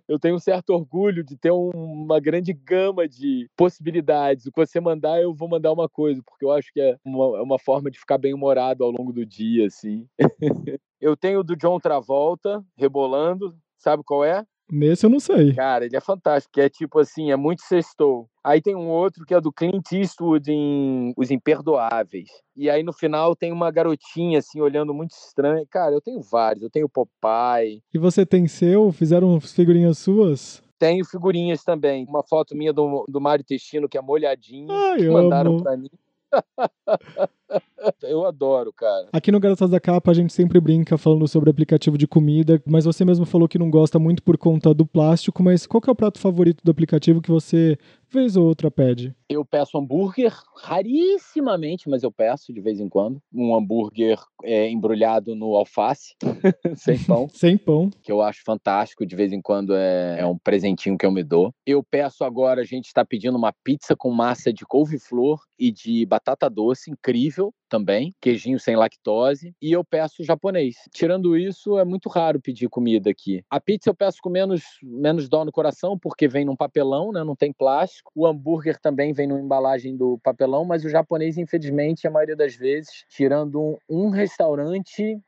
eu 0.08 0.18
tenho 0.18 0.36
um 0.36 0.40
certo 0.40 0.70
orgulho 0.70 1.24
de 1.24 1.36
ter 1.36 1.52
um, 1.52 1.70
uma 1.74 2.20
grande 2.20 2.54
gama 2.54 3.08
de 3.08 3.50
possibilidades. 3.58 4.46
O 4.46 4.52
que 4.52 4.66
você 4.66 4.80
mandar, 4.80 5.22
eu 5.22 5.34
vou 5.34 5.50
mandar 5.50 5.74
uma 5.74 5.90
coisa, 5.90 6.22
porque 6.24 6.46
eu 6.46 6.52
acho 6.52 6.72
que 6.72 6.80
é 6.80 6.96
uma, 7.04 7.40
é 7.40 7.42
uma 7.42 7.60
forma 7.60 7.92
de 7.92 8.00
ficar 8.00 8.18
bem 8.18 8.34
humorado 8.34 8.84
ao 8.84 8.92
longo 8.92 9.12
do 9.12 9.26
dia, 9.26 9.68
assim. 9.68 10.08
eu 11.02 11.18
tenho 11.18 11.40
o 11.40 11.44
do 11.44 11.56
John 11.56 11.80
Travolta, 11.80 12.64
rebolando. 12.78 13.56
Sabe 13.78 14.04
qual 14.04 14.24
é? 14.26 14.46
Nesse 14.72 15.06
eu 15.06 15.10
não 15.10 15.20
sei. 15.20 15.54
Cara, 15.54 15.86
ele 15.86 15.96
é 15.96 16.00
fantástico, 16.00 16.60
é 16.60 16.70
tipo 16.70 17.00
assim, 17.00 17.32
é 17.32 17.36
muito 17.36 17.62
sextou. 17.64 18.28
Aí 18.44 18.62
tem 18.62 18.76
um 18.76 18.88
outro 18.88 19.26
que 19.26 19.34
é 19.34 19.42
do 19.42 19.52
Clint 19.52 19.92
Eastwood 19.92 20.52
em 20.52 21.14
Os 21.18 21.32
Imperdoáveis. 21.32 22.30
E 22.56 22.70
aí 22.70 22.84
no 22.84 22.94
final 22.94 23.36
tem 23.36 23.52
uma 23.52 23.72
garotinha 23.72 24.40
assim 24.40 24.62
olhando 24.62 24.94
muito 24.94 25.12
estranho. 25.12 25.66
Cara, 25.70 25.94
eu 25.94 26.02
tenho 26.02 26.22
vários, 26.22 26.64
eu 26.64 26.70
tenho 26.70 26.90
Popeye. 26.90 27.82
E 27.94 27.98
você 27.98 28.26
tem 28.26 28.48
seu? 28.48 28.92
Fizeram 28.92 29.40
figurinhas 29.42 29.98
suas? 29.98 30.62
Tenho 30.78 31.04
figurinhas 31.04 31.64
também. 31.64 32.06
Uma 32.08 32.24
foto 32.24 32.56
minha 32.56 32.72
do, 32.72 33.06
do 33.10 33.20
Mário 33.20 33.44
Testino 33.44 33.90
que 33.90 33.98
é 33.98 34.02
molhadinho, 34.02 34.72
Ai, 34.72 35.00
que 35.00 35.10
mandaram 35.10 35.58
para 35.58 35.76
mim. 35.76 35.90
Eu 38.04 38.26
adoro, 38.26 38.72
cara. 38.74 39.08
Aqui 39.12 39.32
no 39.32 39.40
Garotas 39.40 39.70
da 39.70 39.80
Capa 39.80 40.12
a 40.12 40.14
gente 40.14 40.34
sempre 40.34 40.60
brinca 40.60 40.98
falando 40.98 41.28
sobre 41.28 41.50
aplicativo 41.50 41.98
de 41.98 42.08
comida, 42.08 42.62
mas 42.66 42.86
você 42.86 43.04
mesmo 43.04 43.26
falou 43.26 43.48
que 43.48 43.58
não 43.58 43.70
gosta 43.70 43.98
muito 43.98 44.22
por 44.22 44.38
conta 44.38 44.74
do 44.74 44.86
plástico, 44.86 45.42
mas 45.42 45.66
qual 45.66 45.82
que 45.82 45.90
é 45.90 45.94
o 45.94 45.96
prato 45.96 46.20
favorito 46.20 46.64
do 46.64 46.72
aplicativo 46.72 47.22
que 47.22 47.32
você 47.32 47.78
vez 48.12 48.36
ou 48.36 48.46
outra 48.46 48.70
pede? 48.72 49.16
Eu 49.30 49.46
peço 49.46 49.78
hambúrguer, 49.78 50.36
rarissimamente, 50.56 51.88
mas 51.88 52.04
eu 52.04 52.12
peço 52.12 52.52
de 52.52 52.60
vez 52.60 52.80
em 52.80 52.90
quando. 52.90 53.22
Um 53.34 53.56
hambúrguer 53.56 54.20
é, 54.44 54.70
embrulhado 54.70 55.36
no 55.36 55.56
alface, 55.56 56.16
sem 56.76 56.98
pão. 57.04 57.28
sem 57.34 57.58
pão. 57.58 57.90
Que 58.02 58.12
eu 58.12 58.22
acho 58.22 58.42
fantástico, 58.44 59.06
de 59.06 59.16
vez 59.16 59.32
em 59.32 59.42
quando 59.42 59.76
é, 59.76 60.20
é 60.20 60.26
um 60.26 60.38
presentinho 60.38 60.98
que 60.98 61.06
eu 61.06 61.12
me 61.12 61.24
dou. 61.24 61.54
Eu 61.66 61.84
peço 61.84 62.24
agora, 62.24 62.62
a 62.62 62.66
gente 62.66 62.86
está 62.86 63.06
pedindo 63.06 63.38
uma 63.38 63.54
pizza 63.64 63.96
com 63.96 64.12
massa 64.12 64.52
de 64.52 64.66
couve-flor 64.66 65.40
e 65.60 65.72
de 65.72 66.06
batata 66.06 66.50
doce, 66.50 66.90
incrível 66.90 67.54
também, 67.70 68.14
queijinho 68.20 68.60
sem 68.60 68.76
lactose, 68.76 69.54
e 69.62 69.72
eu 69.72 69.86
peço 69.86 70.24
japonês. 70.24 70.76
Tirando 70.92 71.38
isso, 71.38 71.78
é 71.78 71.86
muito 71.86 72.10
raro 72.10 72.42
pedir 72.42 72.68
comida 72.68 73.12
aqui. 73.12 73.44
A 73.50 73.60
pizza 73.60 73.90
eu 73.90 73.96
peço 73.96 74.18
com 74.24 74.30
menos, 74.30 74.64
menos 74.82 75.30
dó 75.30 75.46
no 75.46 75.52
coração, 75.52 75.98
porque 75.98 76.28
vem 76.28 76.46
num 76.46 76.56
papelão, 76.56 77.12
né? 77.12 77.24
Não 77.24 77.36
tem 77.36 77.54
plástico. 77.54 77.99
O 78.16 78.26
hambúrguer 78.26 78.80
também 78.80 79.14
vem 79.14 79.28
numa 79.28 79.40
embalagem 79.40 79.96
do 79.96 80.20
papelão, 80.24 80.66
mas 80.66 80.84
o 80.84 80.90
japonês, 80.90 81.38
infelizmente, 81.38 82.08
a 82.08 82.12
maioria 82.12 82.36
das 82.36 82.56
vezes, 82.56 83.06
tirando 83.10 83.62
um, 83.62 83.78
um 83.90 84.10
restaurante 84.10 85.20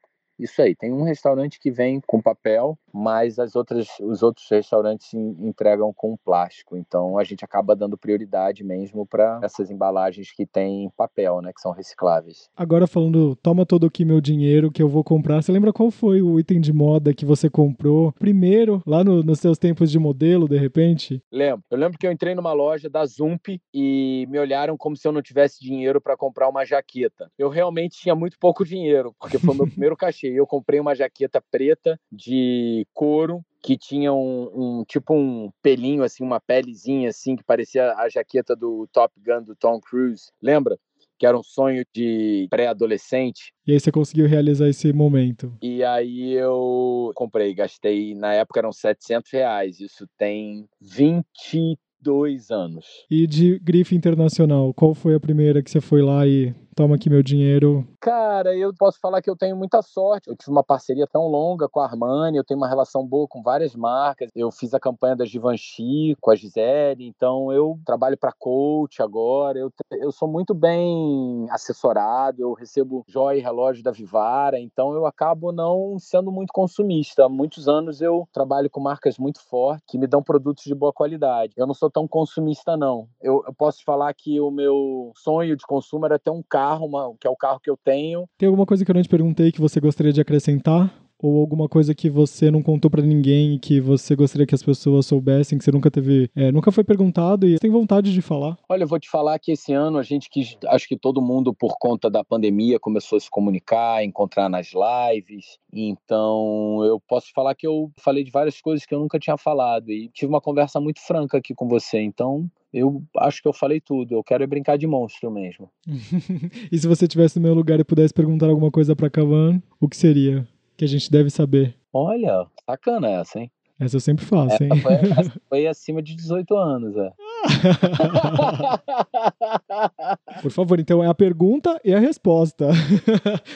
isso 0.42 0.62
aí, 0.62 0.76
tem 0.76 0.92
um 0.92 1.04
restaurante 1.04 1.60
que 1.60 1.70
vem 1.70 2.02
com 2.06 2.20
papel, 2.20 2.78
mas 2.92 3.38
as 3.38 3.56
outras, 3.56 3.88
os 4.02 4.24
outros 4.24 4.48
restaurantes 4.50 5.14
entregam 5.14 5.94
com 5.94 6.18
plástico. 6.18 6.76
Então 6.76 7.18
a 7.18 7.24
gente 7.24 7.46
acaba 7.46 7.76
dando 7.76 7.98
prioridade 7.98 8.64
mesmo 8.64 9.06
para 9.06 9.40
essas 9.44 9.70
embalagens 9.70 10.32
que 10.32 10.46
têm 10.46 10.90
papel, 10.98 11.42
né, 11.42 11.52
que 11.54 11.62
são 11.62 11.72
recicláveis. 11.72 12.50
Agora 12.56 12.88
falando, 12.88 13.36
toma 13.36 13.66
todo 13.66 13.86
aqui 13.86 14.04
meu 14.04 14.20
dinheiro 14.20 14.72
que 14.72 14.82
eu 14.82 14.90
vou 14.90 15.04
comprar. 15.04 15.42
Você 15.42 15.52
lembra 15.52 15.72
qual 15.72 15.92
foi 15.92 16.22
o 16.22 16.40
item 16.40 16.60
de 16.60 16.74
moda 16.74 17.14
que 17.14 17.26
você 17.26 17.50
comprou 17.50 18.12
primeiro 18.14 18.82
lá 18.86 19.04
no, 19.04 19.24
nos 19.24 19.40
seus 19.40 19.58
tempos 19.58 19.92
de 19.92 20.00
modelo, 20.00 20.48
de 20.48 20.58
repente? 20.58 21.24
Lembro. 21.32 21.64
Eu 21.70 21.78
lembro 21.78 22.00
que 22.00 22.08
eu 22.08 22.12
entrei 22.12 22.34
numa 22.34 22.54
loja 22.54 22.90
da 22.90 23.06
Zump 23.06 23.62
e 23.74 24.26
me 24.30 24.40
olharam 24.40 24.76
como 24.76 24.98
se 24.98 25.08
eu 25.08 25.12
não 25.12 25.22
tivesse 25.22 25.62
dinheiro 25.62 26.02
para 26.02 26.18
comprar 26.18 26.50
uma 26.50 26.66
jaqueta. 26.66 27.32
Eu 27.38 27.50
realmente 27.50 28.00
tinha 28.00 28.16
muito 28.16 28.38
pouco 28.40 28.66
dinheiro, 28.66 29.14
porque 29.20 29.38
foi 29.38 29.56
meu 29.56 29.68
primeiro 29.68 29.96
cachê 29.96 30.31
eu 30.36 30.48
comprei 30.48 30.80
uma 30.80 30.96
jaqueta 30.96 31.42
preta 31.52 32.00
de 32.12 32.86
couro 32.94 33.44
que 33.62 33.78
tinha 33.78 34.12
um, 34.12 34.50
um, 34.54 34.84
tipo 34.86 35.14
um 35.14 35.52
pelinho 35.62 36.04
assim, 36.04 36.24
uma 36.24 36.40
pelezinha 36.40 37.10
assim 37.10 37.36
que 37.36 37.44
parecia 37.44 37.94
a 37.94 38.10
jaqueta 38.10 38.56
do 38.56 38.88
Top 38.92 39.14
Gun 39.24 39.44
do 39.44 39.56
Tom 39.56 39.80
Cruise. 39.80 40.32
Lembra? 40.42 40.78
que 41.22 41.26
era 41.28 41.38
um 41.38 41.44
sonho 41.44 41.86
de 41.94 42.48
pré-adolescente. 42.50 43.54
E 43.68 43.74
aí 43.74 43.80
você 43.80 43.92
conseguiu 43.92 44.28
realizar 44.28 44.68
esse 44.68 44.92
momento? 44.92 45.56
E 45.62 45.84
aí 45.84 46.32
eu 46.34 47.12
comprei, 47.14 47.54
gastei, 47.54 48.16
na 48.16 48.34
época 48.34 48.60
eram 48.60 48.72
700 48.72 49.32
reais, 49.32 49.80
isso 49.80 50.08
tem 50.18 50.68
22 50.82 52.50
anos. 52.50 52.88
E 53.08 53.28
de 53.28 53.60
grife 53.60 53.96
internacional, 53.96 54.74
qual 54.74 54.96
foi 54.96 55.14
a 55.14 55.20
primeira 55.20 55.62
que 55.62 55.70
você 55.70 55.80
foi 55.80 56.02
lá 56.02 56.26
e 56.26 56.56
toma 56.76 56.96
aqui 56.96 57.10
meu 57.10 57.22
dinheiro? 57.22 57.88
Cara, 58.00 58.56
eu 58.56 58.74
posso 58.74 59.00
falar 59.00 59.22
que 59.22 59.30
eu 59.30 59.36
tenho 59.36 59.56
muita 59.56 59.82
sorte. 59.82 60.30
Eu 60.30 60.36
tive 60.36 60.52
uma 60.52 60.64
parceria 60.64 61.06
tão 61.08 61.28
longa 61.28 61.68
com 61.68 61.80
a 61.80 61.86
Armani, 61.86 62.38
eu 62.38 62.44
tenho 62.44 62.60
uma 62.60 62.68
relação 62.68 63.06
boa 63.06 63.28
com 63.28 63.42
várias 63.42 63.76
marcas. 63.76 64.30
Eu 64.36 64.52
fiz 64.52 64.74
a 64.74 64.80
campanha 64.80 65.16
da 65.16 65.26
Givenchy 65.26 66.16
com 66.20 66.32
a 66.32 66.36
Gisele, 66.36 67.08
então 67.08 67.52
eu 67.52 67.80
trabalho 67.86 68.18
para 68.18 68.32
coach 68.32 69.02
agora. 69.02 69.60
Eu, 69.60 69.72
eu 69.92 70.12
sou 70.12 70.28
muito 70.28 70.54
bem 70.54 71.46
assessorado, 71.50 72.42
eu 72.42 72.54
recebo 72.54 73.04
joia 73.08 73.38
e 73.38 73.42
relógio 73.42 73.84
da 73.84 73.92
Vivara, 73.92 74.60
então 74.60 74.94
eu 74.94 75.06
acabo 75.06 75.52
não 75.52 75.98
sendo 76.00 76.32
muito 76.32 76.52
consumista. 76.54 77.26
Há 77.26 77.30
muitos 77.30 77.68
anos 77.68 78.02
eu 78.02 78.28
trabalho 78.32 78.70
com 78.70 78.80
marcas 78.80 79.18
muito 79.18 79.42
fortes 79.42 79.86
que 79.88 79.98
me 79.98 80.08
dão 80.08 80.24
produtos 80.24 80.64
de 80.64 80.74
boa 80.74 80.94
qualidade. 80.94 81.54
Eu 81.58 81.68
não 81.68 81.74
sou 81.74 81.90
tão 81.90 82.08
consumista, 82.08 82.78
não. 82.78 83.08
Eu, 83.22 83.44
eu 83.46 83.54
posso 83.54 83.84
falar 83.84 84.14
que 84.14 84.40
o 84.40 84.50
meu 84.50 85.12
sonho 85.16 85.56
de 85.56 85.66
consumo 85.66 86.06
era 86.06 86.18
ter 86.18 86.30
um 86.30 86.42
carro 86.42 86.61
carro, 86.62 86.86
uma, 86.86 87.16
que 87.20 87.28
é 87.28 87.30
o 87.30 87.36
carro 87.36 87.60
que 87.60 87.70
eu 87.70 87.78
tenho. 87.84 88.28
Tem 88.38 88.48
alguma 88.48 88.66
coisa 88.66 88.86
que 88.86 88.92
eu 88.92 88.96
não 88.96 89.02
te 89.02 89.10
perguntei 89.10 89.52
que 89.52 89.62
você 89.62 89.80
gostaria 89.80 90.14
de 90.14 90.22
acrescentar? 90.22 90.94
ou 91.24 91.40
alguma 91.40 91.70
coisa 91.70 91.94
que 91.94 92.10
você 92.10 92.50
não 92.50 92.64
contou 92.64 92.90
para 92.90 93.04
ninguém 93.04 93.54
e 93.54 93.60
que 93.60 93.80
você 93.80 94.16
gostaria 94.16 94.48
que 94.48 94.56
as 94.56 94.64
pessoas 94.64 95.06
soubessem, 95.06 95.58
que 95.58 95.64
você 95.64 95.72
nunca 95.72 95.92
teve, 95.92 96.30
é, 96.36 96.52
nunca 96.52 96.72
foi 96.72 96.84
perguntado 96.84 97.48
e 97.48 97.60
tem 97.60 97.70
vontade 97.70 98.12
de 98.12 98.22
falar? 98.24 98.58
Olha, 98.68 98.84
eu 98.84 98.88
vou 98.88 99.00
te 99.00 99.08
falar 99.08 99.38
que 99.38 99.52
esse 99.52 99.72
ano 99.72 100.00
a 100.00 100.04
gente 100.04 100.30
quis, 100.32 100.58
acho 100.66 100.88
que 100.88 100.98
todo 100.98 101.22
mundo 101.22 101.54
por 101.54 101.76
conta 101.80 102.10
da 102.10 102.24
pandemia 102.24 102.80
começou 102.80 103.18
a 103.18 103.20
se 103.20 103.30
comunicar, 103.30 104.04
encontrar 104.04 104.50
nas 104.50 104.72
lives. 104.74 105.60
Então, 105.72 106.84
eu 106.84 107.00
posso 107.00 107.32
falar 107.36 107.54
que 107.54 107.68
eu 107.68 107.92
falei 108.00 108.24
de 108.24 108.32
várias 108.32 108.60
coisas 108.60 108.84
que 108.84 108.96
eu 108.96 109.00
nunca 109.00 109.20
tinha 109.20 109.38
falado 109.38 109.92
e 109.92 110.10
tive 110.10 110.28
uma 110.28 110.42
conversa 110.42 110.80
muito 110.80 111.02
franca 111.02 111.38
aqui 111.38 111.54
com 111.54 111.68
você. 111.68 112.02
Então, 112.02 112.50
eu 112.74 113.04
acho 113.18 113.42
que 113.42 113.48
eu 113.48 113.54
falei 113.54 113.82
tudo. 113.82 114.16
Eu 114.16 114.24
quero 114.24 114.44
é 114.44 114.48
brincar 114.48 114.78
de 114.78 114.88
monstro 114.88 115.30
mesmo. 115.30 115.70
e 116.72 116.78
se 116.78 116.88
você 116.88 117.06
estivesse 117.06 117.38
no 117.38 117.44
meu 117.44 117.54
lugar 117.54 117.80
e 117.80 117.84
pudesse 117.84 118.14
perguntar 118.14 118.48
alguma 118.48 118.72
coisa 118.72 118.96
para 118.96 119.10
Kavan, 119.10 119.62
o 119.80 119.88
que 119.88 119.98
seria? 119.98 120.48
Que 120.78 120.86
a 120.86 120.88
gente 120.88 121.12
deve 121.12 121.30
saber. 121.30 121.76
Olha, 121.94 122.46
sacana 122.66 123.10
essa, 123.10 123.40
hein? 123.40 123.52
Essa 123.80 123.96
eu 123.96 124.00
sempre 124.00 124.24
faço, 124.24 124.54
essa 124.54 124.64
hein? 124.64 124.70
Foi, 124.80 124.94
foi 125.50 125.68
acima 125.68 126.04
de 126.04 126.16
18 126.16 126.56
anos, 126.56 126.96
é. 126.96 127.12
Por 130.42 130.52
favor, 130.52 130.80
então 130.80 131.04
é 131.04 131.08
a 131.08 131.16
pergunta 131.16 131.82
e 131.84 131.92
a 131.92 132.00
resposta. 132.00 132.70